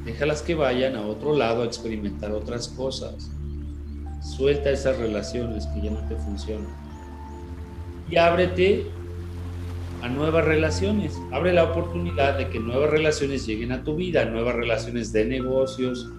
déjalas 0.04 0.42
que 0.42 0.54
vayan 0.54 0.96
a 0.96 1.02
otro 1.02 1.36
lado 1.36 1.62
a 1.62 1.66
experimentar 1.66 2.32
otras 2.32 2.68
cosas. 2.68 3.30
Suelta 4.22 4.70
esas 4.70 4.98
relaciones 4.98 5.66
que 5.66 5.82
ya 5.82 5.90
no 5.90 6.06
te 6.08 6.16
funcionan. 6.16 6.74
Y 8.08 8.16
ábrete 8.16 8.86
a 10.02 10.08
nuevas 10.08 10.44
relaciones. 10.44 11.16
Abre 11.32 11.52
la 11.52 11.64
oportunidad 11.64 12.36
de 12.36 12.48
que 12.48 12.58
nuevas 12.58 12.90
relaciones 12.90 13.46
lleguen 13.46 13.72
a 13.72 13.84
tu 13.84 13.94
vida, 13.94 14.24
nuevas 14.24 14.56
relaciones 14.56 15.12
de 15.12 15.24
negocios, 15.24 16.10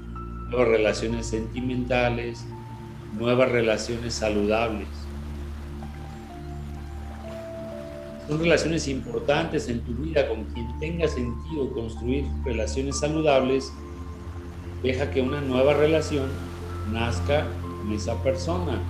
nuevas 0.50 0.70
relaciones 0.70 1.28
sentimentales, 1.28 2.46
nuevas 3.18 3.52
relaciones 3.52 4.14
saludables. 4.14 4.88
Son 8.28 8.40
relaciones 8.40 8.88
importantes 8.88 9.68
en 9.68 9.82
tu 9.82 9.94
vida 9.96 10.30
con 10.30 10.46
quien 10.46 10.80
tenga 10.80 11.08
sentido 11.10 11.74
construir 11.74 12.26
relaciones 12.46 13.00
saludables. 13.00 13.74
Deja 14.82 15.12
que 15.12 15.22
una 15.22 15.42
nueva 15.42 15.74
relación 15.74 16.30
nazca 16.92 17.46
en 17.86 17.92
esa 17.92 18.22
persona. 18.24 18.82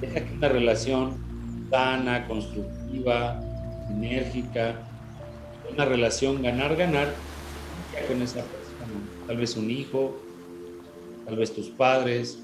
Deja 0.00 0.24
que 0.24 0.34
una 0.34 0.48
relación 0.48 1.18
sana, 1.70 2.26
constructiva, 2.26 3.40
enérgica, 3.90 4.76
una 5.70 5.84
relación 5.84 6.42
ganar-ganar 6.42 7.12
con 8.08 8.22
esa 8.22 8.40
persona. 8.40 8.86
Tal 9.26 9.36
vez 9.36 9.54
un 9.56 9.70
hijo, 9.70 10.16
tal 11.26 11.36
vez 11.36 11.54
tus 11.54 11.68
padres, 11.68 12.38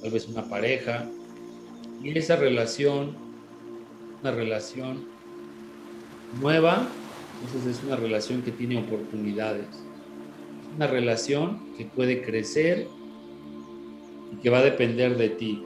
tal 0.00 0.10
vez 0.10 0.26
una 0.26 0.44
pareja. 0.48 1.06
Y 2.02 2.16
esa 2.16 2.36
relación 2.36 3.31
una 4.22 4.30
relación 4.30 5.04
nueva, 6.40 6.86
entonces 7.44 7.78
es 7.78 7.84
una 7.84 7.96
relación 7.96 8.42
que 8.42 8.52
tiene 8.52 8.78
oportunidades. 8.78 9.66
Una 10.76 10.86
relación 10.86 11.74
que 11.76 11.84
puede 11.84 12.22
crecer 12.22 12.86
y 14.32 14.36
que 14.36 14.48
va 14.48 14.58
a 14.58 14.62
depender 14.62 15.16
de 15.16 15.28
ti. 15.28 15.64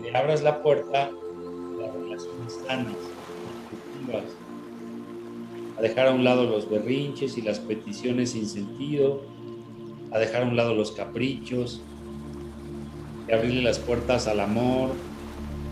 le 0.00 0.16
abras 0.16 0.42
la 0.42 0.62
puerta 0.62 1.04
a 1.04 1.80
las 1.80 1.94
relaciones 1.94 2.60
sanas, 2.66 2.96
constructivas, 3.70 4.24
a 5.78 5.82
dejar 5.82 6.08
a 6.08 6.12
un 6.12 6.24
lado 6.24 6.44
los 6.44 6.68
berrinches 6.68 7.38
y 7.38 7.42
las 7.42 7.58
peticiones 7.60 8.30
sin 8.30 8.46
sentido, 8.46 9.22
a 10.10 10.18
dejar 10.18 10.42
a 10.42 10.46
un 10.46 10.56
lado 10.56 10.74
los 10.74 10.92
caprichos, 10.92 11.82
y 13.28 13.32
abrirle 13.32 13.62
las 13.62 13.78
puertas 13.78 14.26
al 14.26 14.40
amor, 14.40 14.90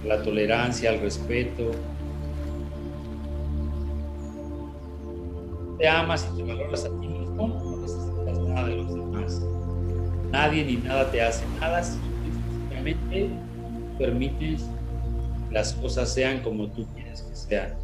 la 0.05 0.23
tolerancia, 0.23 0.91
al 0.91 1.01
respeto. 1.01 1.71
Te 5.79 5.89
amas 5.89 6.29
y 6.33 6.37
te 6.37 6.43
valoras 6.43 6.85
a 6.85 6.89
ti 6.89 7.09
mismo, 7.09 7.49
no 7.49 7.77
necesitas 7.79 8.39
nada 8.39 8.69
de 8.69 8.77
los 8.77 8.95
demás. 8.95 9.43
Nadie 10.31 10.65
ni 10.65 10.77
nada 10.77 11.11
te 11.11 11.23
hace 11.23 11.45
nada 11.59 11.83
si 11.83 11.99
simplemente 12.51 13.31
permites 13.99 14.63
que 15.49 15.55
las 15.55 15.73
cosas 15.75 16.13
sean 16.13 16.41
como 16.43 16.69
tú 16.69 16.87
quieres 16.95 17.23
que 17.23 17.35
sean. 17.35 17.75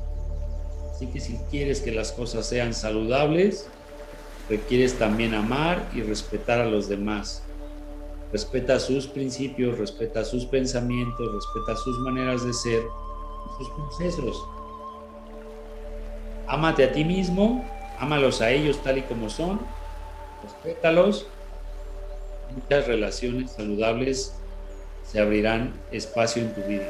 Así 0.92 1.06
que 1.06 1.20
si 1.20 1.36
quieres 1.50 1.80
que 1.80 1.92
las 1.92 2.12
cosas 2.12 2.46
sean 2.46 2.72
saludables, 2.72 3.68
requieres 4.48 4.98
también 4.98 5.34
amar 5.34 5.82
y 5.94 6.02
respetar 6.02 6.60
a 6.60 6.66
los 6.66 6.88
demás. 6.88 7.45
Respeta 8.32 8.78
sus 8.80 9.06
principios, 9.06 9.78
respeta 9.78 10.24
sus 10.24 10.44
pensamientos, 10.46 11.32
respeta 11.32 11.76
sus 11.76 11.98
maneras 12.00 12.44
de 12.44 12.52
ser, 12.52 12.82
sus 13.58 13.70
procesos. 13.70 14.44
Ámate 16.48 16.84
a 16.84 16.92
ti 16.92 17.04
mismo, 17.04 17.64
ámalos 17.98 18.40
a 18.40 18.50
ellos 18.50 18.82
tal 18.82 18.98
y 18.98 19.02
como 19.02 19.30
son, 19.30 19.60
respétalos. 20.42 21.26
Muchas 22.54 22.86
relaciones 22.86 23.52
saludables 23.52 24.34
se 25.04 25.20
abrirán 25.20 25.72
espacio 25.92 26.42
en 26.42 26.54
tu 26.54 26.62
vida. 26.62 26.88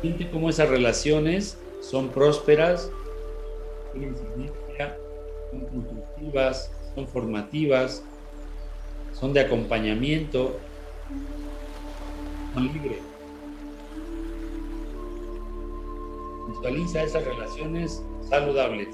Siente 0.00 0.30
cómo 0.30 0.50
esas 0.50 0.68
relaciones 0.68 1.58
son 1.80 2.08
prósperas, 2.08 2.90
tienen 3.92 4.16
significación, 4.16 4.92
son 5.50 5.60
constructivas, 5.60 6.70
son 6.94 7.06
formativas, 7.08 8.02
son 9.12 9.32
de 9.32 9.40
acompañamiento, 9.40 10.58
son 12.54 12.72
libres. 12.72 12.98
Visualiza 16.48 17.02
esas 17.02 17.24
relaciones 17.24 18.02
saludables. 18.28 18.88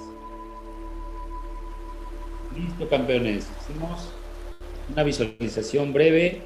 Listo, 2.57 2.89
campeones. 2.89 3.49
Hicimos 3.61 4.13
una 4.93 5.03
visualización 5.03 5.93
breve. 5.93 6.43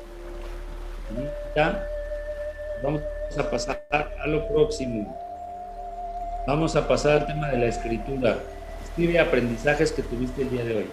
Vamos 2.82 3.02
a 3.38 3.50
pasar 3.50 3.84
a 3.90 4.26
lo 4.26 4.46
próximo. 4.48 5.16
Vamos 6.46 6.76
a 6.76 6.86
pasar 6.86 7.20
al 7.20 7.26
tema 7.26 7.48
de 7.48 7.58
la 7.58 7.66
escritura. 7.66 8.38
Escribe 8.84 9.18
aprendizajes 9.18 9.92
que 9.92 10.02
tuviste 10.02 10.42
el 10.42 10.50
día 10.50 10.64
de 10.64 10.76
hoy. 10.76 10.86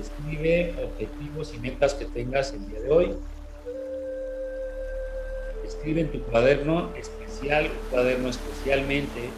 Escribe 0.00 0.74
objetivos 0.82 1.52
y 1.54 1.58
metas 1.58 1.92
que 1.92 2.06
tengas 2.06 2.54
el 2.54 2.66
día 2.68 2.80
de 2.80 2.90
hoy. 2.90 3.16
Escribe 5.66 6.00
en 6.00 6.12
tu 6.12 6.22
cuaderno 6.22 6.90
especial, 6.96 7.66
un 7.66 7.90
cuaderno 7.90 8.30
especialmente 8.30 9.28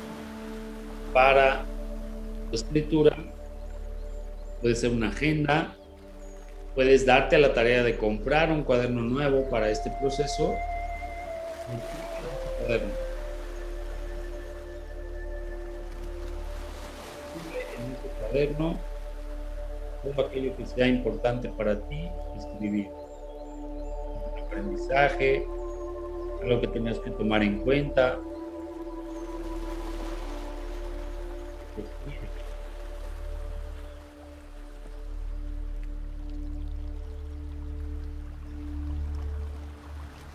para 1.13 1.65
tu 2.49 2.57
escritura. 2.57 3.17
Puede 4.61 4.77
ser 4.77 4.91
una 4.91 5.09
agenda, 5.09 5.75
puedes 6.77 7.05
darte 7.05 7.35
a 7.35 7.39
la 7.41 7.53
tarea 7.53 7.83
de 7.83 7.97
comprar 7.97 8.53
un 8.53 8.63
cuaderno 8.63 9.03
nuevo 9.03 9.51
para 9.51 9.69
este 9.69 9.91
proceso 10.01 10.55
cuaderno. 12.61 12.93
En 17.79 17.93
este 17.93 18.09
cuaderno 18.21 18.91
todo 20.03 20.27
aquello 20.27 20.57
que 20.57 20.67
sea 20.67 20.89
importante 20.89 21.49
para 21.51 21.81
ti 21.89 22.09
escribir. 22.37 22.89
Aprendizaje, 24.47 25.47
algo 26.43 26.61
que 26.61 26.69
tengas 26.69 26.99
que 26.99 27.11
tomar 27.13 27.43
en 27.43 27.61
cuenta. 27.61 28.19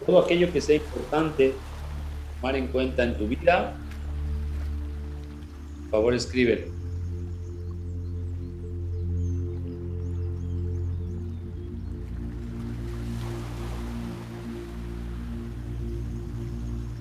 Todo 0.06 0.20
aquello 0.20 0.52
que 0.54 0.62
sea 0.62 0.78
importante 0.78 1.54
tomar 2.40 2.56
en 2.56 2.68
cuenta 2.68 3.04
en 3.04 3.18
tu 3.18 3.28
vida, 3.28 3.76
por 5.82 5.92
favor 5.92 6.14
escríbelo. 6.14 6.77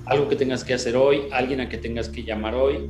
Algo 0.06 0.28
que 0.28 0.36
tengas 0.36 0.62
que 0.62 0.72
hacer 0.72 0.94
hoy, 0.94 1.22
alguien 1.32 1.60
a 1.60 1.68
que 1.68 1.78
tengas 1.78 2.08
que 2.08 2.22
llamar 2.22 2.54
hoy, 2.54 2.88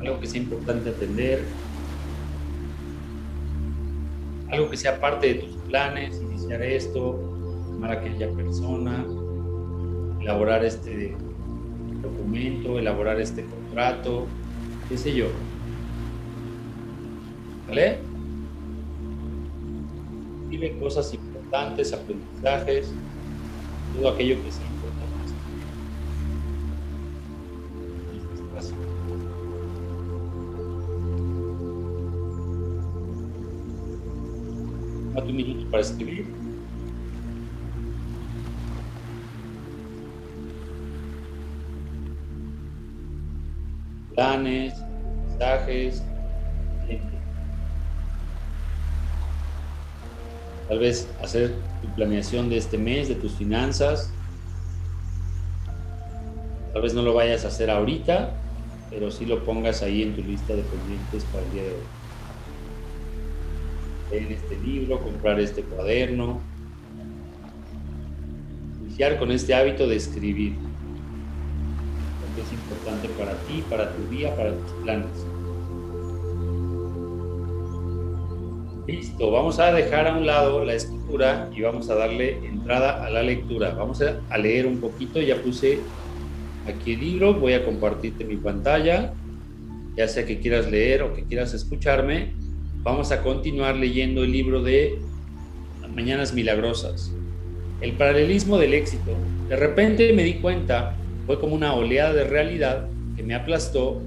algo 0.00 0.20
que 0.20 0.26
sea 0.26 0.40
importante 0.40 0.88
atender, 0.88 1.44
algo 4.50 4.70
que 4.70 4.76
sea 4.78 4.98
parte 4.98 5.34
de 5.34 5.34
tus 5.34 5.56
planes, 5.68 6.18
iniciar 6.18 6.62
esto, 6.62 7.20
llamar 7.70 7.90
a 7.90 7.94
aquella 8.00 8.30
persona, 8.30 9.04
elaborar 10.18 10.64
este 10.64 11.14
documento, 12.02 12.78
elaborar 12.78 13.20
este 13.20 13.44
contrato, 13.44 14.26
qué 14.88 14.96
sé 14.96 15.14
yo. 15.14 15.26
¿Vale? 17.68 17.98
Vive 20.48 20.78
cosas 20.78 21.12
importantes, 21.12 21.92
aprendizajes, 21.92 22.94
todo 23.98 24.10
aquello 24.10 24.42
que 24.42 24.52
sea 24.52 24.66
importante. 24.66 25.32
Date 35.14 35.30
un 35.30 35.36
minuto 35.36 35.70
para 35.70 35.82
escribir. 35.82 36.26
planes, 44.14 44.74
mensajes, 45.28 46.02
tal 50.68 50.78
vez 50.78 51.08
hacer 51.22 51.54
tu 51.82 51.88
planeación 51.94 52.48
de 52.48 52.58
este 52.58 52.78
mes, 52.78 53.08
de 53.08 53.14
tus 53.14 53.32
finanzas. 53.32 54.10
Tal 56.72 56.82
vez 56.82 56.94
no 56.94 57.02
lo 57.02 57.14
vayas 57.14 57.44
a 57.44 57.48
hacer 57.48 57.70
ahorita, 57.70 58.34
pero 58.90 59.10
sí 59.10 59.26
lo 59.26 59.44
pongas 59.44 59.82
ahí 59.82 60.02
en 60.02 60.14
tu 60.14 60.22
lista 60.22 60.54
de 60.54 60.62
pendientes 60.62 61.24
para 61.32 61.44
el 61.44 61.52
día 61.52 61.62
de 61.62 61.68
hoy. 61.70 61.76
Leer 64.10 64.32
este 64.32 64.56
libro, 64.58 65.00
comprar 65.00 65.40
este 65.40 65.62
cuaderno, 65.62 66.40
iniciar 68.84 69.18
con 69.18 69.30
este 69.30 69.54
hábito 69.54 69.86
de 69.86 69.96
escribir 69.96 70.54
es 72.40 72.52
importante 72.52 73.08
para 73.10 73.34
ti, 73.46 73.64
para 73.68 73.92
tu 73.92 74.06
día, 74.08 74.34
para 74.36 74.52
tus 74.52 74.72
planes. 74.82 75.37
Listo, 78.88 79.30
vamos 79.30 79.58
a 79.58 79.70
dejar 79.70 80.08
a 80.08 80.16
un 80.16 80.24
lado 80.24 80.64
la 80.64 80.72
escritura 80.72 81.50
y 81.54 81.60
vamos 81.60 81.90
a 81.90 81.94
darle 81.94 82.38
entrada 82.38 83.04
a 83.04 83.10
la 83.10 83.22
lectura. 83.22 83.74
Vamos 83.74 84.00
a 84.00 84.38
leer 84.38 84.66
un 84.66 84.80
poquito, 84.80 85.20
ya 85.20 85.36
puse 85.42 85.80
aquí 86.66 86.94
el 86.94 87.00
libro, 87.00 87.34
voy 87.34 87.52
a 87.52 87.66
compartirte 87.66 88.24
mi 88.24 88.36
pantalla, 88.36 89.12
ya 89.94 90.08
sea 90.08 90.24
que 90.24 90.40
quieras 90.40 90.70
leer 90.70 91.02
o 91.02 91.12
que 91.12 91.24
quieras 91.24 91.52
escucharme. 91.52 92.32
Vamos 92.82 93.12
a 93.12 93.22
continuar 93.22 93.76
leyendo 93.76 94.24
el 94.24 94.32
libro 94.32 94.62
de 94.62 94.98
Mañanas 95.94 96.32
Milagrosas, 96.32 97.12
el 97.82 97.92
paralelismo 97.92 98.56
del 98.56 98.72
éxito. 98.72 99.12
De 99.50 99.56
repente 99.56 100.14
me 100.14 100.24
di 100.24 100.36
cuenta 100.36 100.96
fue 101.26 101.38
como 101.38 101.54
una 101.54 101.74
oleada 101.74 102.14
de 102.14 102.24
realidad 102.24 102.88
que 103.16 103.22
me 103.22 103.34
aplastó 103.34 104.00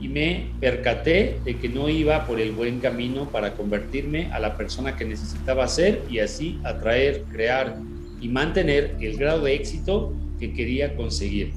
y 0.00 0.08
me 0.08 0.50
percaté 0.60 1.40
de 1.44 1.56
que 1.56 1.68
no 1.68 1.88
iba 1.88 2.26
por 2.26 2.40
el 2.40 2.52
buen 2.52 2.80
camino 2.80 3.28
para 3.30 3.54
convertirme 3.54 4.30
a 4.32 4.40
la 4.40 4.56
persona 4.56 4.96
que 4.96 5.04
necesitaba 5.04 5.66
ser 5.68 6.02
y 6.10 6.18
así 6.18 6.58
atraer, 6.64 7.24
crear 7.32 7.76
y 8.20 8.28
mantener 8.28 8.96
el 9.00 9.16
grado 9.16 9.42
de 9.42 9.54
éxito 9.54 10.12
que 10.38 10.52
quería 10.52 10.94
conseguir. 10.96 11.52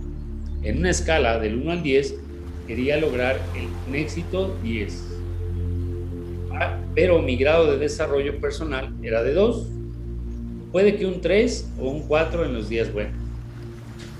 En 0.64 0.80
una 0.80 0.90
escala 0.90 1.40
del 1.40 1.56
1 1.58 1.72
al 1.72 1.84
10, 1.84 2.16
quería 2.68 2.98
lograr 2.98 3.40
el, 3.56 3.68
un 3.88 3.96
éxito 3.96 4.58
10. 4.64 5.06
ah, 6.54 6.78
pero 6.96 7.22
mi 7.22 7.36
grado 7.36 7.72
de 7.72 7.78
desarrollo 7.78 8.40
personal 8.40 8.94
era 9.02 9.24
de 9.24 9.34
2. 9.34 9.68
Puede 10.72 10.96
que 10.98 11.06
un 11.06 11.20
3 11.20 11.72
o 11.80 11.90
un 11.90 12.02
4 12.08 12.46
en 12.46 12.54
los 12.54 12.70
días 12.70 12.92
buenos. 12.94 13.14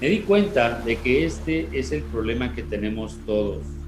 Me 0.02 0.08
di 0.08 0.20
cuenta 0.20 0.82
de 0.86 0.96
que 0.96 1.26
este 1.26 1.68
es 1.74 1.92
el 1.92 2.04
problema 2.04 2.56
que 2.56 2.64
tenemos 2.64 3.18
todos. 3.26 3.79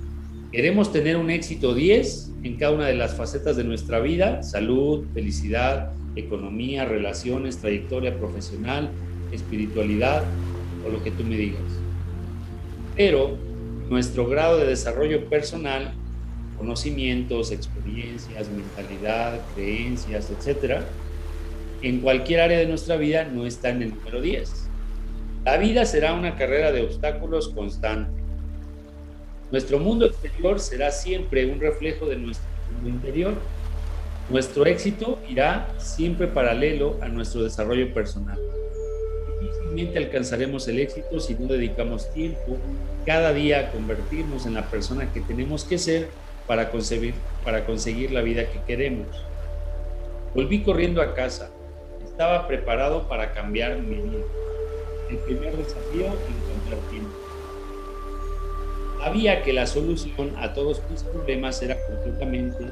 Queremos 0.52 0.92
tener 0.92 1.16
un 1.16 1.30
éxito 1.30 1.74
10 1.74 2.32
en 2.44 2.58
cada 2.58 2.74
una 2.74 2.88
de 2.88 2.96
las 2.96 3.16
facetas 3.16 3.56
de 3.56 3.64
nuestra 3.64 4.02
vida, 4.02 4.44
salud, 4.44 5.06
felicidad, 5.14 5.94
economía, 6.18 6.84
relaciones, 6.84 7.60
trayectoria 7.60 8.18
profesional, 8.18 8.90
espiritualidad 9.32 10.26
o 10.86 10.90
lo 10.90 11.02
que 11.02 11.12
tú 11.12 11.24
me 11.24 11.38
digas. 11.38 11.62
Pero 12.98 13.38
nuestro 13.90 14.28
grado 14.28 14.58
de 14.58 14.68
desarrollo 14.68 15.30
personal, 15.30 15.94
conocimientos, 16.58 17.54
experiencias, 17.54 18.50
mentalidad, 18.50 19.40
creencias, 19.56 20.30
etcétera, 20.38 20.86
en 21.82 22.02
cualquier 22.02 22.42
área 22.42 22.60
de 22.60 22.68
nuestra 22.68 22.98
vida 22.98 23.24
no 23.24 23.46
está 23.46 23.70
en 23.70 23.84
el 23.84 23.96
número 23.96 24.20
10. 24.20 24.68
La 25.46 25.56
vida 25.56 25.86
será 25.86 26.14
una 26.14 26.36
carrera 26.36 26.74
de 26.74 26.82
obstáculos 26.82 27.50
constante. 27.50 28.21
Nuestro 29.52 29.80
mundo 29.80 30.06
exterior 30.06 30.62
será 30.62 30.92
siempre 30.92 31.46
un 31.46 31.60
reflejo 31.60 32.06
de 32.06 32.16
nuestro 32.16 32.48
mundo 32.74 32.90
interior. 32.90 33.34
Nuestro 34.30 34.66
éxito 34.66 35.20
irá 35.28 35.68
siempre 35.78 36.28
paralelo 36.28 36.98
a 37.02 37.10
nuestro 37.10 37.44
desarrollo 37.44 37.94
personal. 37.94 38.40
Difícilmente 39.42 39.98
alcanzaremos 39.98 40.68
el 40.70 40.80
éxito 40.80 41.20
si 41.20 41.34
no 41.34 41.48
dedicamos 41.48 42.10
tiempo 42.14 42.58
cada 43.06 43.34
día 43.34 43.60
a 43.60 43.72
convertirnos 43.72 44.46
en 44.46 44.54
la 44.54 44.70
persona 44.70 45.12
que 45.12 45.20
tenemos 45.20 45.66
que 45.66 45.78
ser 45.78 46.08
para 46.48 46.72
conseguir, 46.72 47.14
para 47.44 47.66
conseguir 47.66 48.12
la 48.12 48.22
vida 48.22 48.50
que 48.50 48.62
queremos. 48.66 49.08
Volví 50.34 50.64
corriendo 50.64 51.02
a 51.02 51.14
casa. 51.14 51.52
Estaba 52.06 52.48
preparado 52.48 53.10
para 53.10 53.34
cambiar 53.34 53.78
mi 53.80 53.96
vida 53.96 54.24
el 55.10 55.18
primer 55.18 55.58
desafío, 55.58 56.06
encontrar 56.06 56.80
tiempo. 56.90 57.11
Sabía 59.02 59.42
que 59.42 59.52
la 59.52 59.66
solución 59.66 60.32
a 60.38 60.54
todos 60.54 60.80
mis 60.92 61.02
problemas 61.02 61.60
era 61.64 61.76
completamente 61.88 62.66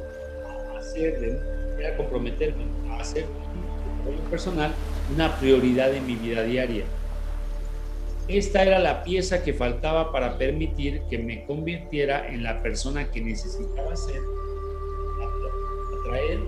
hacer, 0.77 1.41
era 1.79 1.97
comprometerme 1.97 2.65
a 2.91 2.97
hacer 2.99 3.25
mi 4.05 4.29
personal 4.29 4.71
una 5.11 5.35
prioridad 5.39 5.91
en 5.91 6.05
mi 6.05 6.15
vida 6.15 6.43
diaria. 6.43 6.83
Esta 8.27 8.61
era 8.61 8.77
la 8.77 9.03
pieza 9.03 9.43
que 9.43 9.53
faltaba 9.53 10.11
para 10.11 10.37
permitir 10.37 11.01
que 11.09 11.17
me 11.17 11.45
convirtiera 11.45 12.27
en 12.27 12.43
la 12.43 12.61
persona 12.61 13.09
que 13.09 13.21
necesitaba 13.21 13.95
ser, 13.95 14.21
atraer, 15.99 16.39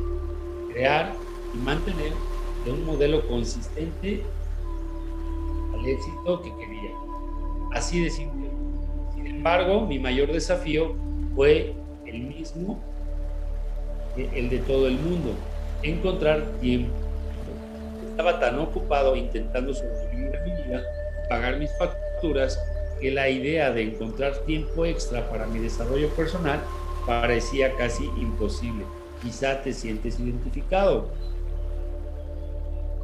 crear 0.74 1.16
y 1.56 1.58
mantener 1.58 2.14
de 2.66 2.72
un 2.72 2.86
modelo 2.86 3.28
consistente 3.28 4.22
éxito 5.88 6.42
que 6.44 6.56
quería. 6.56 6.92
Así 7.74 8.04
de 8.04 8.12
embargo, 9.42 9.88
mi 9.88 9.98
mayor 9.98 10.32
desafío 10.32 10.96
fue 11.36 11.74
el 12.06 12.20
mismo, 12.22 12.80
el 14.16 14.52
de 14.52 14.60
todo 14.60 14.88
el 14.88 15.00
mundo, 15.00 15.34
encontrar 15.82 16.44
tiempo. 16.62 16.94
Estaba 18.12 18.39
tan 18.39 18.60
ocupado 18.60 19.16
intentando 19.16 19.74
sobrevivir 19.74 20.32
mi 20.46 20.52
vida, 20.64 20.84
pagar 21.28 21.58
mis 21.58 21.72
facturas, 21.80 22.60
que 23.00 23.10
la 23.10 23.30
idea 23.30 23.72
de 23.72 23.82
encontrar 23.82 24.38
tiempo 24.46 24.86
extra 24.86 25.28
para 25.32 25.48
mi 25.48 25.58
desarrollo 25.58 26.10
personal 26.10 26.60
parecía 27.08 27.76
casi 27.78 28.06
imposible. 28.20 28.86
Quizá 29.24 29.64
te 29.64 29.74
sientes 29.74 30.20
identificado. 30.20 31.10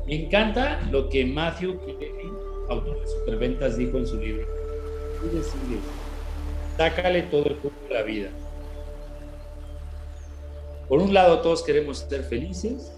Me 0.05 0.25
encanta 0.25 0.81
lo 0.91 1.09
que 1.09 1.25
Matthew 1.25 1.79
autor 2.69 2.99
de 2.99 3.07
superventas, 3.07 3.75
dijo 3.75 3.97
en 3.97 4.05
su 4.05 4.17
libro, 4.17 4.45
tú 5.19 5.35
decides, 5.35 5.81
sácale 6.77 7.23
todo 7.23 7.45
el 7.45 7.55
jugo 7.55 7.73
de 7.89 7.93
la 7.93 8.03
vida. 8.03 8.29
Por 10.87 11.01
un 11.01 11.13
lado, 11.13 11.41
todos 11.41 11.63
queremos 11.63 11.97
ser 11.97 12.23
felices. 12.23 12.93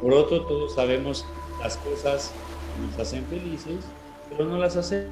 Por 0.00 0.12
otro, 0.12 0.46
todos 0.46 0.74
sabemos 0.74 1.24
las 1.60 1.76
cosas 1.78 2.32
que 2.76 2.86
nos 2.86 2.98
hacen 2.98 3.24
felices, 3.26 3.84
pero 4.30 4.44
no 4.44 4.58
las 4.58 4.76
hacemos. 4.76 5.10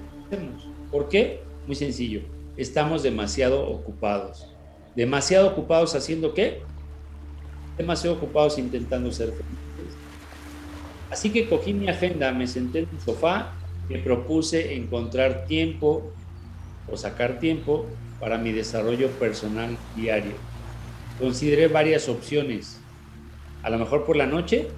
¿Por 0.91 1.09
qué? 1.09 1.43
Muy 1.67 1.75
sencillo. 1.75 2.21
Estamos 2.57 3.03
demasiado 3.03 3.69
ocupados. 3.69 4.55
¿Demasiado 4.95 5.49
ocupados 5.49 5.95
haciendo 5.95 6.35
qué? 6.35 6.63
Demasiado 7.79 8.17
ocupados 8.17 8.59
intentando 8.59 9.11
ser 9.11 9.29
felices. 9.29 9.97
Así 11.11 11.31
que 11.31 11.49
cogí 11.49 11.73
mi 11.73 11.89
agenda, 11.89 12.33
me 12.33 12.47
senté 12.47 12.81
en 12.81 12.89
el 12.93 13.01
sofá, 13.01 13.53
me 13.89 13.99
propuse 13.99 14.75
encontrar 14.75 15.47
tiempo 15.47 16.13
o 16.91 16.97
sacar 16.97 17.39
tiempo 17.39 17.87
para 18.19 18.39
mi 18.39 18.53
desarrollo 18.53 19.09
personal 19.13 19.77
diario. 19.97 20.33
Consideré 21.19 21.69
varias 21.69 22.09
opciones. 22.09 22.81
A 23.63 23.71
lo 23.71 23.79
mejor 23.79 24.05
por 24.05 24.17
la 24.17 24.27
noche. 24.27 24.69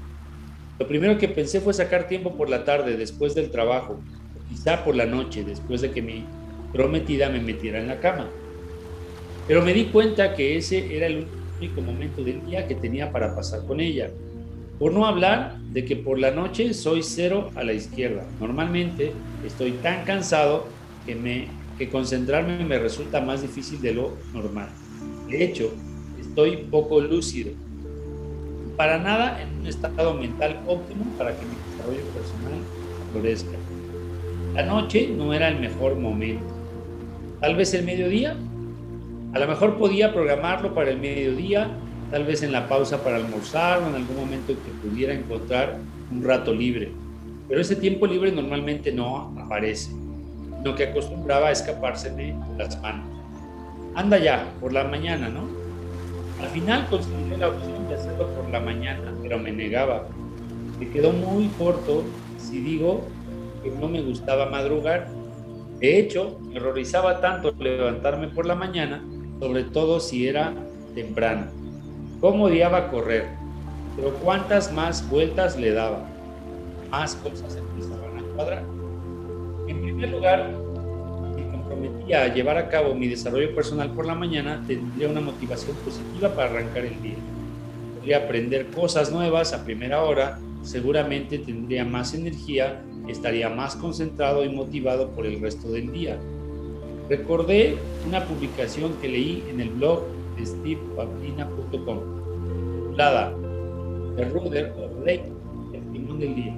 Lo 0.79 0.89
primero 0.89 1.19
que 1.19 1.29
pensé 1.29 1.61
fue 1.61 1.73
sacar 1.73 2.09
tiempo 2.09 2.37
por 2.37 2.49
la 2.49 2.65
tarde, 2.65 2.97
después 2.97 3.35
del 3.35 3.51
trabajo. 3.51 4.01
quizá 4.49 4.85
por 4.85 4.95
la 4.95 5.07
noche, 5.07 5.45
después 5.45 5.81
de 5.81 5.93
que 5.93 6.03
mi 6.03 6.27
prometida 6.73 7.29
me 7.29 7.41
metiera 7.41 7.79
en 7.79 7.89
la 7.89 8.01
cama. 8.01 8.29
Pero 9.47 9.63
me 9.63 9.73
di 9.73 9.87
cuenta 9.87 10.35
que 10.35 10.57
ese 10.57 10.95
era 10.97 11.07
el 11.07 11.27
único 11.59 11.81
momento 11.81 12.23
del 12.23 12.45
día 12.47 12.67
que 12.67 12.75
tenía 12.75 13.13
para 13.13 13.35
pasar 13.35 13.65
con 13.67 13.81
ella. 13.81 14.11
Por 14.79 14.93
no 14.93 15.07
hablar 15.07 15.59
de 15.73 15.85
que 15.85 15.97
por 15.97 16.19
la 16.19 16.31
noche 16.31 16.75
soy 16.75 17.03
cero 17.03 17.51
a 17.55 17.63
la 17.63 17.73
izquierda. 17.73 18.27
Normalmente 18.41 19.13
estoy 19.47 19.73
tan 19.73 20.05
cansado 20.05 20.67
que, 21.07 21.15
me, 21.15 21.49
concentrarme 21.89 22.65
me 22.65 22.79
resulta 22.79 23.21
más 23.21 23.43
difícil 23.43 23.81
de 23.81 23.95
lo 23.95 24.17
normal. 24.33 24.69
De 25.29 25.45
hecho, 25.45 25.73
estoy 26.21 26.59
poco 26.71 27.01
lúcido. 27.01 27.53
Para 28.77 28.99
nada 28.99 29.43
en 29.43 29.61
un 29.61 29.67
estado 29.67 30.15
mental 30.15 30.61
óptimo 30.67 31.05
para 31.19 31.37
que 31.37 31.45
mi 31.45 31.55
desarrollo 31.71 32.05
personal 32.15 32.61
florezca. 33.13 33.57
La 34.55 34.65
noche 34.65 35.09
no 35.17 35.33
era 35.33 35.49
el 35.49 35.61
mejor 35.61 35.97
momento. 35.97 36.45
Tal 37.41 37.57
vez 37.57 37.75
el 37.75 37.85
mediodía. 37.85 38.37
A 39.33 39.39
lo 39.39 39.47
mejor 39.47 39.79
podía 39.79 40.13
programarlo 40.13 40.75
para 40.75 40.91
el 40.91 40.99
mediodía 40.99 41.71
tal 42.13 42.25
vez 42.25 42.43
en 42.43 42.53
la 42.53 42.69
pausa 42.69 43.03
para 43.03 43.17
almorzar 43.17 43.83
o 43.83 43.89
en 43.89 43.95
algún 43.95 44.17
momento 44.17 44.49
que 44.53 44.89
pudiera 44.89 45.15
encontrar 45.15 45.79
un 46.13 46.23
rato 46.23 46.53
libre. 46.53 46.93
Pero 47.49 47.61
ese 47.61 47.75
tiempo 47.75 48.07
libre 48.07 48.31
normalmente 48.31 48.93
no 48.93 49.35
aparece, 49.39 49.91
lo 50.65 50.75
que 50.75 50.85
acostumbraba 50.85 51.49
a 51.49 51.53
escapárseme 51.53 52.37
las 52.57 52.81
manos. 52.81 53.07
Anda 53.95 54.19
ya, 54.19 54.49
por 54.61 54.73
la 54.73 54.85
mañana, 54.85 55.29
¿no? 55.29 55.49
Al 56.41 56.49
final 56.49 56.87
consideré 56.89 57.37
la 57.37 57.49
opción 57.49 57.89
de 57.89 57.95
hacerlo 57.95 58.29
por 58.35 58.49
la 58.51 58.61
mañana, 58.61 59.13
pero 59.23 59.39
me 59.39 59.53
negaba. 59.53 60.07
Me 60.79 60.89
quedó 60.89 61.13
muy 61.13 61.49
corto 61.59 62.03
si 62.39 62.61
digo 62.61 63.03
que 63.63 63.71
no 63.71 63.89
me 63.89 64.03
gustaba 64.03 64.47
madrugar. 64.47 65.09
De 65.79 65.99
hecho, 65.99 66.39
me 66.41 66.59
horrorizaba 66.59 67.21
tanto 67.21 67.53
levantarme 67.59 68.29
por 68.29 68.47
la 68.47 68.55
mañana, 68.55 69.05
sobre 69.41 69.65
todo 69.65 70.01
si 70.01 70.27
era 70.27 70.53
temprano. 70.95 71.47
¿Cómo 72.21 72.45
odiaba 72.45 72.91
correr? 72.91 73.27
Pero 73.97 74.15
cuántas 74.15 74.73
más 74.73 75.09
vueltas 75.09 75.59
le 75.59 75.73
daba. 75.73 76.07
Más 76.91 77.15
cosas 77.17 77.57
empezaban 77.57 78.19
a 78.19 78.23
cuadrar. 78.35 78.82
En 79.69 79.83
primer 79.83 80.11
lugar, 80.11 80.51
me 81.37 81.47
comprometía 81.51 82.25
a 82.25 82.35
llevar 82.35 82.59
a 82.59 82.69
cabo 82.69 82.95
mi 82.95 83.09
desarrollo 83.09 83.55
personal 83.55 83.91
por 83.93 84.07
la 84.07 84.15
mañana, 84.15 84.63
tendría 84.67 85.09
una 85.09 85.21
motivación 85.21 85.77
positiva 85.77 86.35
para 86.35 86.51
arrancar 86.51 86.85
el 86.85 87.01
día. 87.03 87.17
Podría 87.97 88.19
aprender 88.19 88.67
cosas 88.69 89.13
nuevas 89.13 89.53
a 89.53 89.65
primera 89.65 90.03
hora, 90.03 90.39
seguramente 90.63 91.39
tendría 91.39 91.85
más 91.85 92.15
energía, 92.15 92.83
estaría 93.09 93.49
más 93.49 93.77
concentrado 93.77 94.45
y 94.45 94.49
motivado 94.49 95.11
por 95.11 95.27
el 95.27 95.41
resto 95.41 95.71
del 95.71 95.93
día. 95.93 96.19
Recordé 97.09 97.77
una 98.07 98.25
publicación 98.25 98.95
que 99.01 99.09
leí 99.09 99.45
en 99.51 99.61
el 99.61 99.71
blog 99.71 100.03
stevepablina.com, 100.41 101.99
titulada 102.89 103.35
The 104.17 104.25
Rudder 104.27 104.73
of 104.79 105.05
Lake, 105.05 105.25
el 105.73 105.93
timón 105.93 106.21
del 106.21 106.35
día. 106.35 106.55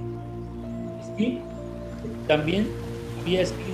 Steve 1.12 1.40
también 2.26 2.68
había 3.24 3.40
escrito 3.40 3.72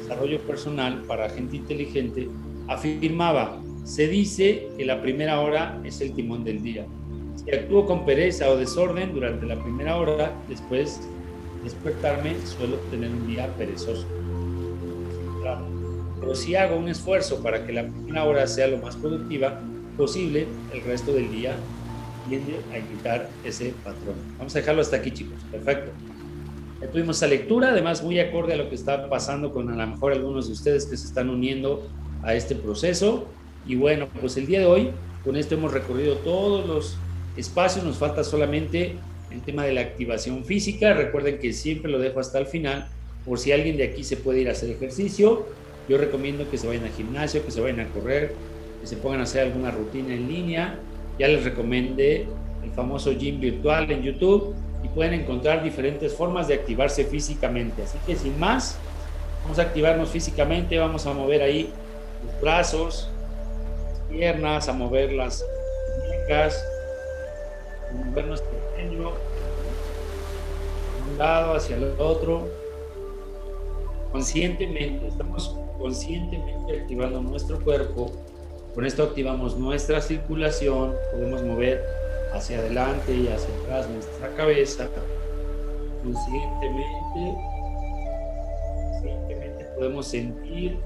Desarrollo 0.00 0.40
Personal 0.40 1.04
para 1.06 1.30
Gente 1.30 1.56
Inteligente, 1.56 2.28
afirmaba, 2.66 3.62
se 3.84 4.08
dice 4.08 4.66
que 4.76 4.84
la 4.84 5.00
primera 5.00 5.40
hora 5.40 5.80
es 5.84 6.00
el 6.00 6.12
timón 6.14 6.42
del 6.42 6.64
día. 6.64 6.84
Si 7.36 7.48
actúo 7.54 7.86
con 7.86 8.04
pereza 8.04 8.50
o 8.50 8.56
desorden 8.56 9.14
durante 9.14 9.46
la 9.46 9.54
primera 9.62 9.96
hora, 9.96 10.32
después 10.48 11.00
despertarme 11.62 12.34
suelo 12.44 12.74
tener 12.90 13.10
un 13.10 13.28
día 13.28 13.46
perezoso. 13.56 14.04
Pero 16.18 16.34
si 16.34 16.56
hago 16.56 16.76
un 16.76 16.88
esfuerzo 16.88 17.40
para 17.40 17.64
que 17.64 17.72
la 17.72 17.84
primera 17.84 18.24
hora 18.24 18.48
sea 18.48 18.66
lo 18.66 18.78
más 18.78 18.96
productiva, 18.96 19.60
posible, 19.96 20.48
el 20.72 20.82
resto 20.82 21.12
del 21.12 21.30
día 21.30 21.54
tiende 22.28 22.56
a 22.72 22.78
imitar 22.78 23.30
ese 23.44 23.72
patrón. 23.84 24.16
Vamos 24.38 24.56
a 24.56 24.58
dejarlo 24.58 24.82
hasta 24.82 24.96
aquí, 24.96 25.12
chicos. 25.12 25.38
Perfecto. 25.52 25.92
Tuvimos 26.86 27.16
esa 27.16 27.26
lectura, 27.26 27.70
además 27.70 28.04
muy 28.04 28.20
acorde 28.20 28.54
a 28.54 28.56
lo 28.56 28.68
que 28.68 28.76
está 28.76 29.08
pasando 29.08 29.52
con 29.52 29.68
a 29.68 29.76
lo 29.76 29.86
mejor 29.86 30.12
algunos 30.12 30.46
de 30.46 30.52
ustedes 30.52 30.86
que 30.86 30.96
se 30.96 31.08
están 31.08 31.28
uniendo 31.28 31.88
a 32.22 32.34
este 32.34 32.54
proceso. 32.54 33.26
Y 33.66 33.74
bueno, 33.74 34.06
pues 34.20 34.36
el 34.36 34.46
día 34.46 34.60
de 34.60 34.66
hoy, 34.66 34.90
con 35.24 35.36
esto 35.36 35.56
hemos 35.56 35.72
recorrido 35.72 36.16
todos 36.18 36.66
los 36.66 36.96
espacios, 37.36 37.84
nos 37.84 37.98
falta 37.98 38.22
solamente 38.22 38.94
el 39.32 39.42
tema 39.42 39.64
de 39.64 39.72
la 39.72 39.80
activación 39.80 40.44
física. 40.44 40.94
Recuerden 40.94 41.40
que 41.40 41.52
siempre 41.52 41.90
lo 41.90 41.98
dejo 41.98 42.20
hasta 42.20 42.38
el 42.38 42.46
final, 42.46 42.88
por 43.26 43.40
si 43.40 43.50
alguien 43.50 43.76
de 43.76 43.82
aquí 43.82 44.04
se 44.04 44.16
puede 44.16 44.40
ir 44.40 44.48
a 44.48 44.52
hacer 44.52 44.70
ejercicio. 44.70 45.46
Yo 45.88 45.98
recomiendo 45.98 46.48
que 46.48 46.58
se 46.58 46.68
vayan 46.68 46.84
al 46.84 46.92
gimnasio, 46.92 47.44
que 47.44 47.50
se 47.50 47.60
vayan 47.60 47.80
a 47.80 47.88
correr, 47.88 48.34
que 48.80 48.86
se 48.86 48.96
pongan 48.96 49.20
a 49.20 49.24
hacer 49.24 49.48
alguna 49.48 49.72
rutina 49.72 50.14
en 50.14 50.28
línea. 50.28 50.78
Ya 51.18 51.26
les 51.26 51.42
recomendé 51.42 52.28
el 52.62 52.70
famoso 52.70 53.12
gym 53.12 53.40
virtual 53.40 53.90
en 53.90 54.02
YouTube 54.02 54.54
y 54.82 54.88
pueden 54.88 55.14
encontrar 55.14 55.62
diferentes 55.62 56.14
formas 56.14 56.48
de 56.48 56.54
activarse 56.54 57.04
físicamente. 57.04 57.82
Así 57.82 57.98
que 58.06 58.16
sin 58.16 58.38
más, 58.38 58.78
vamos 59.42 59.58
a 59.58 59.62
activarnos 59.62 60.10
físicamente, 60.10 60.78
vamos 60.78 61.06
a 61.06 61.12
mover 61.12 61.42
ahí 61.42 61.72
los 62.24 62.40
brazos, 62.40 63.10
las 63.88 64.00
piernas, 64.08 64.68
a 64.68 64.72
mover 64.72 65.12
las 65.12 65.44
muñecas, 66.02 66.64
a 67.90 68.04
mover 68.04 68.26
nuestro 68.26 68.58
de 68.88 68.96
un 71.12 71.18
lado 71.18 71.54
hacia 71.54 71.76
el 71.76 71.94
otro. 71.98 72.48
Conscientemente, 74.12 75.08
estamos 75.08 75.54
conscientemente 75.78 76.80
activando 76.80 77.20
nuestro 77.20 77.62
cuerpo. 77.62 78.10
Con 78.74 78.86
esto 78.86 79.02
activamos 79.02 79.56
nuestra 79.56 80.00
circulación, 80.00 80.94
podemos 81.12 81.42
mover 81.42 81.84
hacia 82.32 82.58
adelante 82.58 83.14
y 83.14 83.28
hacia 83.28 83.54
atrás 83.62 83.88
nuestra 83.88 84.28
cabeza. 84.34 84.88
Conscientemente, 86.02 87.38
conscientemente 88.92 89.64
podemos 89.76 90.06
sentir 90.06 90.78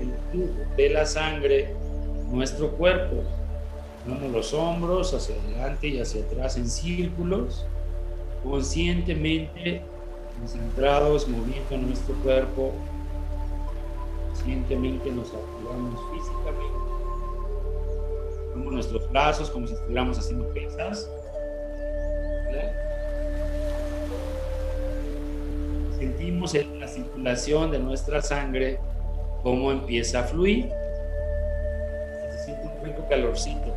el 0.00 0.12
flujo 0.30 0.76
de 0.76 0.90
la 0.90 1.06
sangre 1.06 1.70
en 1.70 2.32
nuestro 2.32 2.70
cuerpo. 2.72 3.22
Vamos 4.06 4.32
los 4.32 4.54
hombros 4.54 5.12
hacia 5.14 5.34
adelante 5.36 5.88
y 5.88 6.00
hacia 6.00 6.22
atrás 6.22 6.56
en 6.56 6.68
círculos, 6.68 7.66
conscientemente 8.42 9.82
concentrados, 10.38 11.28
moviendo 11.28 11.76
nuestro 11.86 12.14
cuerpo. 12.16 12.72
Conscientemente 14.28 15.10
nos 15.10 15.28
activamos 15.28 16.00
físicamente. 16.12 16.89
Nuestros 18.64 19.10
brazos 19.10 19.50
como 19.50 19.66
si 19.66 19.74
estuviéramos 19.74 20.18
haciendo 20.18 20.48
pesas. 20.54 21.10
Sentimos 25.98 26.54
la 26.54 26.88
circulación 26.88 27.70
de 27.70 27.78
nuestra 27.78 28.22
sangre 28.22 28.78
cómo 29.42 29.70
empieza 29.72 30.20
a 30.20 30.22
fluir. 30.24 30.70
Se 32.30 32.44
siente 32.44 32.66
un 32.66 32.84
rico 32.84 33.06
calorcito. 33.08 33.74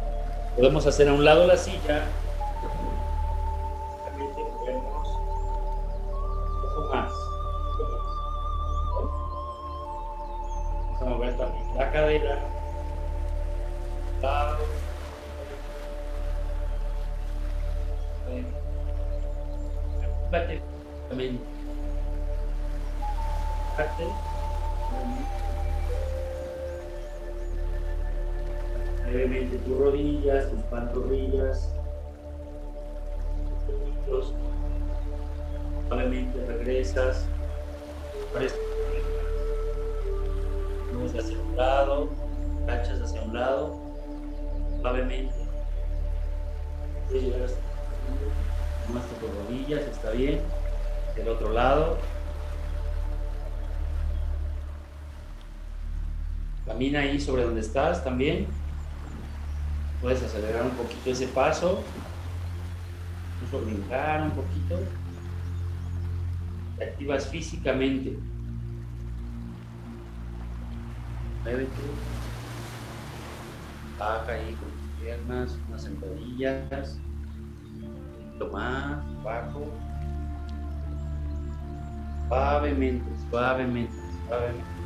Podemos 0.55 0.85
hacer 0.85 1.09
a 1.09 1.13
un 1.13 1.25
lado 1.25 1.47
la 1.47 1.57
silla. 1.57 2.03
Ahí 56.97 57.19
sobre 57.19 57.43
donde 57.43 57.61
estás 57.61 58.03
también. 58.03 58.47
Puedes 60.01 60.21
acelerar 60.23 60.65
un 60.65 60.75
poquito 60.75 61.11
ese 61.11 61.27
paso, 61.27 61.85
incluso 63.35 63.65
brincar 63.65 64.23
un 64.23 64.31
poquito. 64.31 64.79
Te 66.77 66.85
activas 66.85 67.27
físicamente. 67.27 68.17
Muévete. 71.43 71.81
Baja 73.97 74.31
ahí 74.33 74.53
con 74.55 74.71
tus 74.71 74.99
piernas, 74.99 75.57
unas 75.67 75.83
sentadillas. 75.83 76.99
Más, 78.51 79.23
bajo. 79.23 79.71
Suavemente, 82.27 83.09
suavemente, 83.29 83.95
suavemente. 84.27 84.82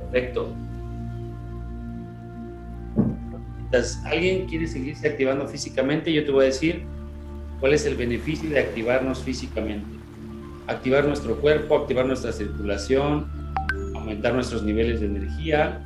Perfecto. 0.00 0.54
Mientras 3.58 4.04
alguien 4.04 4.46
quiere 4.46 4.66
seguirse 4.66 5.08
activando 5.08 5.48
físicamente, 5.48 6.12
yo 6.12 6.24
te 6.24 6.30
voy 6.30 6.44
a 6.44 6.46
decir 6.46 6.84
cuál 7.60 7.72
es 7.72 7.86
el 7.86 7.96
beneficio 7.96 8.48
de 8.50 8.60
activarnos 8.60 9.22
físicamente. 9.22 9.86
Activar 10.66 11.04
nuestro 11.06 11.36
cuerpo, 11.40 11.76
activar 11.76 12.06
nuestra 12.06 12.32
circulación, 12.32 13.26
aumentar 13.94 14.34
nuestros 14.34 14.62
niveles 14.62 15.00
de 15.00 15.06
energía, 15.06 15.80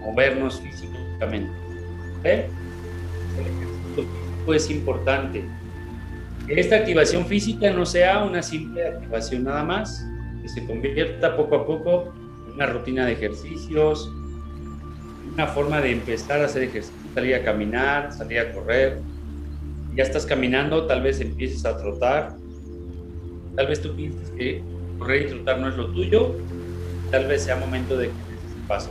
movernos 0.00 0.60
físicamente. 0.60 1.50
El 2.24 3.46
ejercicio 3.46 4.04
físico 4.04 4.54
es 4.54 4.70
importante. 4.70 5.44
Que 6.50 6.58
esta 6.58 6.78
activación 6.78 7.26
física 7.26 7.70
no 7.70 7.86
sea 7.86 8.24
una 8.24 8.42
simple 8.42 8.84
activación 8.84 9.44
nada 9.44 9.62
más, 9.62 10.04
que 10.42 10.48
se 10.48 10.66
convierta 10.66 11.36
poco 11.36 11.54
a 11.54 11.64
poco 11.64 12.12
una 12.52 12.66
rutina 12.66 13.06
de 13.06 13.12
ejercicios, 13.12 14.10
una 15.32 15.46
forma 15.46 15.80
de 15.80 15.92
empezar 15.92 16.40
a 16.40 16.46
hacer 16.46 16.64
ejercicio, 16.64 16.98
salir 17.14 17.36
a 17.36 17.44
caminar, 17.44 18.12
salir 18.12 18.40
a 18.40 18.52
correr. 18.52 18.98
Ya 19.94 20.02
estás 20.02 20.26
caminando, 20.26 20.88
tal 20.88 21.02
vez 21.02 21.20
empieces 21.20 21.64
a 21.64 21.78
trotar, 21.78 22.34
tal 23.54 23.68
vez 23.68 23.80
tú 23.80 23.94
pienses 23.94 24.30
que 24.30 24.60
correr 24.98 25.26
y 25.26 25.30
trotar 25.30 25.60
no 25.60 25.68
es 25.68 25.76
lo 25.76 25.92
tuyo, 25.92 26.34
tal 27.12 27.28
vez 27.28 27.44
sea 27.44 27.54
momento 27.54 27.96
de 27.96 28.08
que 28.08 28.12
des 28.12 28.44
ese 28.44 28.66
paso. 28.66 28.90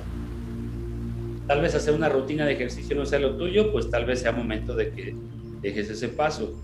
Tal 1.45 1.59
vez 1.59 1.75
hacer 1.75 1.93
una 1.93 2.07
rutina 2.07 2.45
de 2.45 2.53
ejercicio 2.53 2.95
no 2.95 3.05
sea 3.05 3.19
lo 3.19 3.35
tuyo, 3.35 3.73
pues 3.73 3.89
tal 3.89 4.05
vez 4.05 4.21
sea 4.21 4.31
momento 4.31 4.75
de 4.75 4.91
que 4.91 5.13
dejes 5.61 5.89
ese 5.89 6.07
paso. 6.07 6.57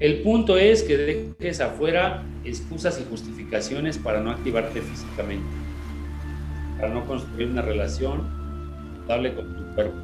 El 0.00 0.22
punto 0.22 0.56
es 0.56 0.82
que 0.82 0.96
dejes 0.96 1.60
afuera 1.60 2.22
excusas 2.44 3.00
y 3.00 3.08
justificaciones 3.10 3.98
para 3.98 4.20
no 4.20 4.30
activarte 4.30 4.80
físicamente 4.80 5.46
para 6.78 6.94
no 6.94 7.04
construir 7.06 7.48
una 7.48 7.62
relación 7.62 8.22
estable 9.00 9.34
con 9.34 9.56
tu 9.56 9.74
cuerpo. 9.74 9.96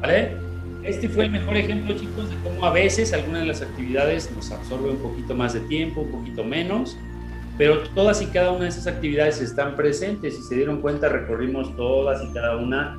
¿Vale? 0.00 0.36
Este 0.82 1.08
fue 1.08 1.24
el 1.24 1.30
mejor 1.30 1.56
ejemplo, 1.56 1.96
chicos, 1.96 2.28
de 2.28 2.36
cómo 2.42 2.66
a 2.66 2.72
veces 2.72 3.12
algunas 3.12 3.42
de 3.42 3.46
las 3.46 3.62
actividades 3.62 4.30
nos 4.34 4.50
absorben 4.50 4.92
un 4.92 4.98
poquito 4.98 5.34
más 5.34 5.54
de 5.54 5.60
tiempo, 5.60 6.02
un 6.02 6.10
poquito 6.10 6.44
menos, 6.44 6.96
pero 7.56 7.78
todas 7.90 8.20
y 8.20 8.26
cada 8.26 8.50
una 8.50 8.64
de 8.64 8.70
esas 8.70 8.86
actividades 8.86 9.40
están 9.40 9.76
presentes. 9.76 10.36
Si 10.36 10.42
se 10.42 10.56
dieron 10.56 10.82
cuenta, 10.82 11.08
recorrimos 11.08 11.74
todas 11.76 12.22
y 12.22 12.32
cada 12.34 12.56
una 12.56 12.98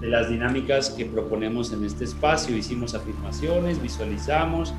de 0.00 0.08
las 0.08 0.30
dinámicas 0.30 0.90
que 0.90 1.04
proponemos 1.04 1.72
en 1.72 1.84
este 1.84 2.04
espacio. 2.04 2.56
Hicimos 2.56 2.94
afirmaciones, 2.94 3.82
visualizamos, 3.82 4.72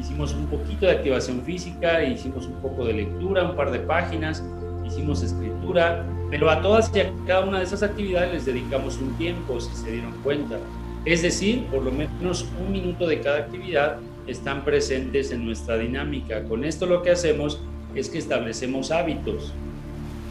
hicimos 0.00 0.32
un 0.34 0.46
poquito 0.46 0.86
de 0.86 0.92
activación 0.92 1.42
física, 1.42 2.02
hicimos 2.02 2.46
un 2.46 2.60
poco 2.60 2.84
de 2.84 2.94
lectura, 2.94 3.44
un 3.44 3.56
par 3.56 3.70
de 3.70 3.80
páginas, 3.80 4.42
hicimos 4.86 5.22
escritura, 5.22 6.04
pero 6.30 6.50
a 6.50 6.60
todas 6.62 6.90
y 6.94 7.00
a 7.00 7.12
cada 7.26 7.44
una 7.44 7.58
de 7.58 7.64
esas 7.64 7.82
actividades 7.82 8.32
les 8.32 8.46
dedicamos 8.46 8.98
un 8.98 9.16
tiempo, 9.16 9.60
si 9.60 9.74
se 9.74 9.92
dieron 9.92 10.12
cuenta. 10.22 10.58
Es 11.04 11.22
decir, 11.22 11.66
por 11.66 11.82
lo 11.82 11.92
menos 11.92 12.46
un 12.60 12.72
minuto 12.72 13.06
de 13.06 13.20
cada 13.20 13.38
actividad 13.38 13.98
están 14.26 14.64
presentes 14.64 15.32
en 15.32 15.44
nuestra 15.44 15.76
dinámica. 15.76 16.44
Con 16.44 16.64
esto 16.64 16.86
lo 16.86 17.02
que 17.02 17.10
hacemos 17.10 17.60
es 17.94 18.08
que 18.08 18.18
establecemos 18.18 18.90
hábitos. 18.90 19.52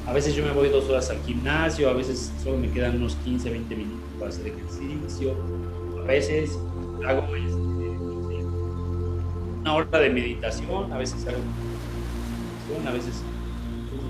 A 0.07 0.13
veces 0.13 0.35
yo 0.35 0.43
me 0.43 0.51
voy 0.51 0.69
dos 0.69 0.89
horas 0.89 1.09
al 1.09 1.21
gimnasio, 1.23 1.89
a 1.89 1.93
veces 1.93 2.31
solo 2.43 2.57
me 2.57 2.71
quedan 2.71 2.95
unos 2.97 3.15
15, 3.25 3.49
20 3.49 3.75
minutos 3.75 4.09
para 4.17 4.29
hacer 4.29 4.47
ejercicio, 4.47 5.35
a 6.01 6.07
veces 6.07 6.57
hago 7.05 7.35
este, 7.35 7.68
una 9.59 9.75
hora 9.75 9.99
de 9.99 10.09
meditación, 10.09 10.91
a 10.91 10.97
veces 10.97 11.25
hago 11.27 11.37
meditación, 11.37 12.87
a 12.87 12.91
veces 12.91 13.23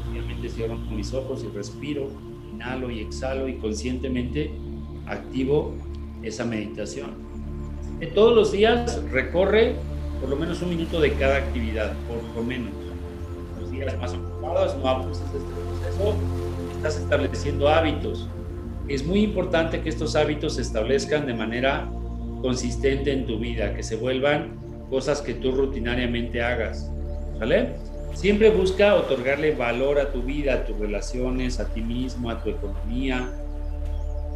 sencillamente 0.04 0.50
cierro 0.50 0.78
mis 0.91 1.14
ojos 1.14 1.43
y 1.43 1.56
respiro, 1.56 2.10
inhalo 2.54 2.91
y 2.91 3.00
exhalo 3.00 3.47
y 3.47 3.56
conscientemente 3.56 4.52
activo 5.08 5.74
esa 6.22 6.45
meditación. 6.45 7.12
todos 8.14 8.36
los 8.36 8.52
días 8.52 9.02
recorre 9.12 9.76
por 10.20 10.30
lo 10.30 10.36
menos 10.36 10.62
un 10.62 10.70
minuto 10.70 11.00
de 11.00 11.14
cada 11.14 11.38
actividad, 11.38 11.93
por 12.08 12.22
lo 12.36 12.43
menos. 12.43 12.72
Los 13.60 13.72
días 13.72 13.97
más 14.00 14.14
ocupados 14.14 14.78
no 14.78 14.88
abuses 14.88 15.24
este 15.24 15.38
proceso, 15.38 16.16
estás 16.76 16.97
estableciendo 16.97 17.70
hábitos. 17.70 18.28
Es 18.88 19.06
muy 19.06 19.22
importante 19.22 19.82
que 19.82 19.89
estos 19.89 20.16
hábitos 20.16 20.56
se 20.56 20.62
establezcan 20.62 21.26
de 21.26 21.34
manera 21.34 21.89
consistente 22.41 23.14
en 23.14 23.26
tu 23.26 23.39
vida, 23.39 23.74
que 23.76 23.84
se 23.84 23.95
vuelvan 23.95 24.68
cosas 24.89 25.21
que 25.21 25.33
tú 25.33 25.51
rutinariamente 25.51 26.41
hagas. 26.41 26.89
¿Vale? 27.39 27.69
Siempre 28.13 28.49
busca 28.49 28.95
otorgarle 28.95 29.55
valor 29.55 29.99
a 29.99 30.11
tu 30.11 30.23
vida, 30.23 30.53
a 30.53 30.65
tus 30.65 30.77
relaciones, 30.77 31.59
a 31.59 31.65
ti 31.65 31.81
mismo, 31.81 32.29
a 32.29 32.43
tu 32.43 32.49
economía, 32.49 33.29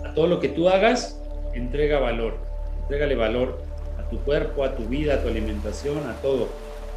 a 0.05 0.13
todo 0.13 0.27
lo 0.27 0.39
que 0.39 0.49
tú 0.49 0.69
hagas, 0.69 1.19
entrega 1.53 1.99
valor. 1.99 2.37
Entrégale 2.83 3.15
valor 3.15 3.61
a 3.99 4.09
tu 4.09 4.19
cuerpo, 4.19 4.63
a 4.63 4.75
tu 4.75 4.85
vida, 4.85 5.15
a 5.15 5.21
tu 5.21 5.27
alimentación, 5.27 5.97
a 6.07 6.13
todo. 6.21 6.47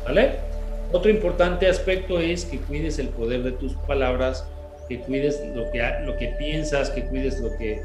¿Vale? 0.05 0.37
Otro 0.93 1.11
importante 1.11 1.69
aspecto 1.69 2.21
es 2.21 2.45
que 2.45 2.59
cuides 2.59 2.99
el 2.99 3.09
poder 3.09 3.43
de 3.43 3.53
tus 3.53 3.75
palabras, 3.75 4.47
que 4.89 5.01
cuides 5.01 5.43
lo 5.55 5.71
que, 5.73 5.83
lo 6.05 6.17
que 6.17 6.29
piensas, 6.39 6.91
que 6.91 7.05
cuides 7.07 7.41
lo 7.41 7.57
que 7.57 7.83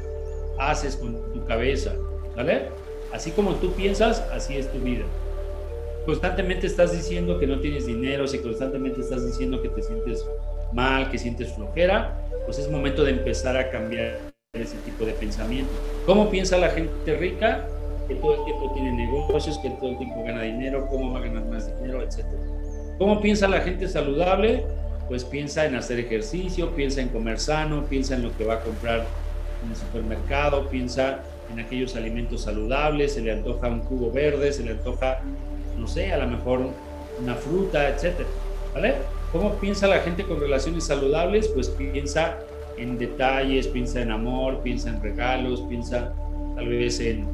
haces 0.58 0.96
con 0.96 1.32
tu 1.32 1.44
cabeza. 1.46 1.92
¿Vale? 2.36 2.68
Así 3.12 3.30
como 3.32 3.54
tú 3.56 3.72
piensas, 3.72 4.20
así 4.32 4.56
es 4.56 4.70
tu 4.70 4.78
vida. 4.78 5.04
Constantemente 6.04 6.66
estás 6.66 6.92
diciendo 6.92 7.38
que 7.38 7.46
no 7.46 7.60
tienes 7.60 7.86
dinero, 7.86 8.26
si 8.26 8.38
constantemente 8.38 9.00
estás 9.00 9.24
diciendo 9.24 9.62
que 9.62 9.68
te 9.68 9.82
sientes 9.82 10.26
mal, 10.72 11.08
que 11.10 11.18
sientes 11.18 11.52
flojera, 11.52 12.18
pues 12.44 12.58
es 12.58 12.68
momento 12.68 13.04
de 13.04 13.12
empezar 13.12 13.56
a 13.56 13.70
cambiar 13.70 14.18
ese 14.52 14.76
tipo 14.78 15.04
de 15.04 15.12
pensamiento. 15.12 15.70
¿Cómo 16.04 16.28
piensa 16.28 16.58
la 16.58 16.70
gente 16.70 17.16
rica? 17.16 17.68
Que 18.08 18.16
todo 18.16 18.34
el 18.34 18.44
tiempo 18.44 18.72
tiene 18.74 18.92
negocios, 18.92 19.58
que 19.58 19.70
todo 19.70 19.90
el 19.90 19.98
tiempo 19.98 20.24
gana 20.24 20.42
dinero, 20.42 20.88
cómo 20.90 21.12
va 21.12 21.20
a 21.20 21.22
ganar 21.22 21.44
más 21.44 21.72
dinero, 21.78 22.02
etcétera. 22.02 22.42
¿Cómo 22.98 23.20
piensa 23.20 23.46
la 23.46 23.60
gente 23.60 23.88
saludable? 23.88 24.64
Pues 25.08 25.24
piensa 25.24 25.66
en 25.66 25.76
hacer 25.76 26.00
ejercicio, 26.00 26.74
piensa 26.74 27.00
en 27.00 27.10
comer 27.10 27.38
sano, 27.38 27.84
piensa 27.84 28.16
en 28.16 28.24
lo 28.24 28.36
que 28.36 28.44
va 28.44 28.54
a 28.54 28.60
comprar 28.60 29.06
en 29.64 29.70
el 29.70 29.76
supermercado, 29.76 30.68
piensa 30.68 31.20
en 31.52 31.60
aquellos 31.60 31.94
alimentos 31.94 32.42
saludables, 32.42 33.14
se 33.14 33.20
le 33.20 33.30
antoja 33.30 33.68
un 33.68 33.80
cubo 33.80 34.10
verde, 34.10 34.52
se 34.52 34.64
le 34.64 34.72
antoja, 34.72 35.20
no 35.76 35.86
sé, 35.86 36.12
a 36.12 36.18
lo 36.18 36.26
mejor 36.26 36.60
una 37.20 37.34
fruta, 37.34 37.88
etcétera, 37.88 38.28
¿vale? 38.74 38.94
¿Cómo 39.30 39.54
piensa 39.54 39.86
la 39.86 40.00
gente 40.00 40.24
con 40.24 40.40
relaciones 40.40 40.84
saludables? 40.84 41.48
Pues 41.48 41.68
piensa 41.68 42.38
en 42.76 42.98
detalles, 42.98 43.66
piensa 43.66 44.00
en 44.00 44.10
amor, 44.10 44.60
piensa 44.62 44.90
en 44.90 45.02
regalos, 45.02 45.62
piensa 45.68 46.12
tal 46.54 46.68
vez 46.68 47.00
en 47.00 47.26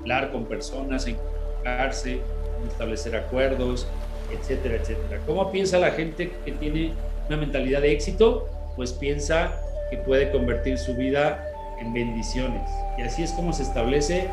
hablar 0.00 0.30
con 0.30 0.44
personas, 0.44 1.06
en 1.06 1.16
comunicarse, 1.16 2.20
en 2.60 2.68
establecer 2.68 3.16
acuerdos, 3.16 3.86
etcétera, 4.32 4.76
etcétera. 4.76 5.20
¿Cómo 5.26 5.50
piensa 5.50 5.78
la 5.78 5.90
gente 5.90 6.32
que 6.44 6.52
tiene 6.52 6.92
una 7.28 7.36
mentalidad 7.36 7.80
de 7.82 7.92
éxito? 7.92 8.48
Pues 8.76 8.92
piensa 8.92 9.60
que 9.90 9.96
puede 9.98 10.30
convertir 10.30 10.78
su 10.78 10.94
vida 10.94 11.44
en 11.80 11.92
bendiciones. 11.92 12.70
Y 12.98 13.02
así 13.02 13.22
es 13.22 13.32
como 13.32 13.52
se 13.52 13.64
establece 13.64 14.28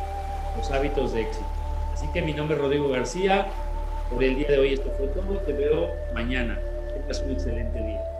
los 0.55 0.69
hábitos 0.71 1.13
de 1.13 1.21
éxito. 1.21 1.46
Así 1.97 2.05
que 2.09 2.21
mi 2.21 2.31
nombre 2.31 2.55
es 2.55 2.61
Rodrigo 2.61 2.89
García. 2.89 3.47
Por 4.11 4.23
el 4.23 4.35
día 4.35 4.49
de 4.49 4.59
hoy 4.59 4.73
esto 4.73 4.93
fue 4.99 5.07
todo. 5.07 5.39
Te 5.39 5.51
veo 5.51 5.89
mañana. 6.13 6.59
Que 6.93 6.99
tengas 6.99 7.21
un 7.21 7.31
excelente 7.31 7.81
día. 7.81 8.16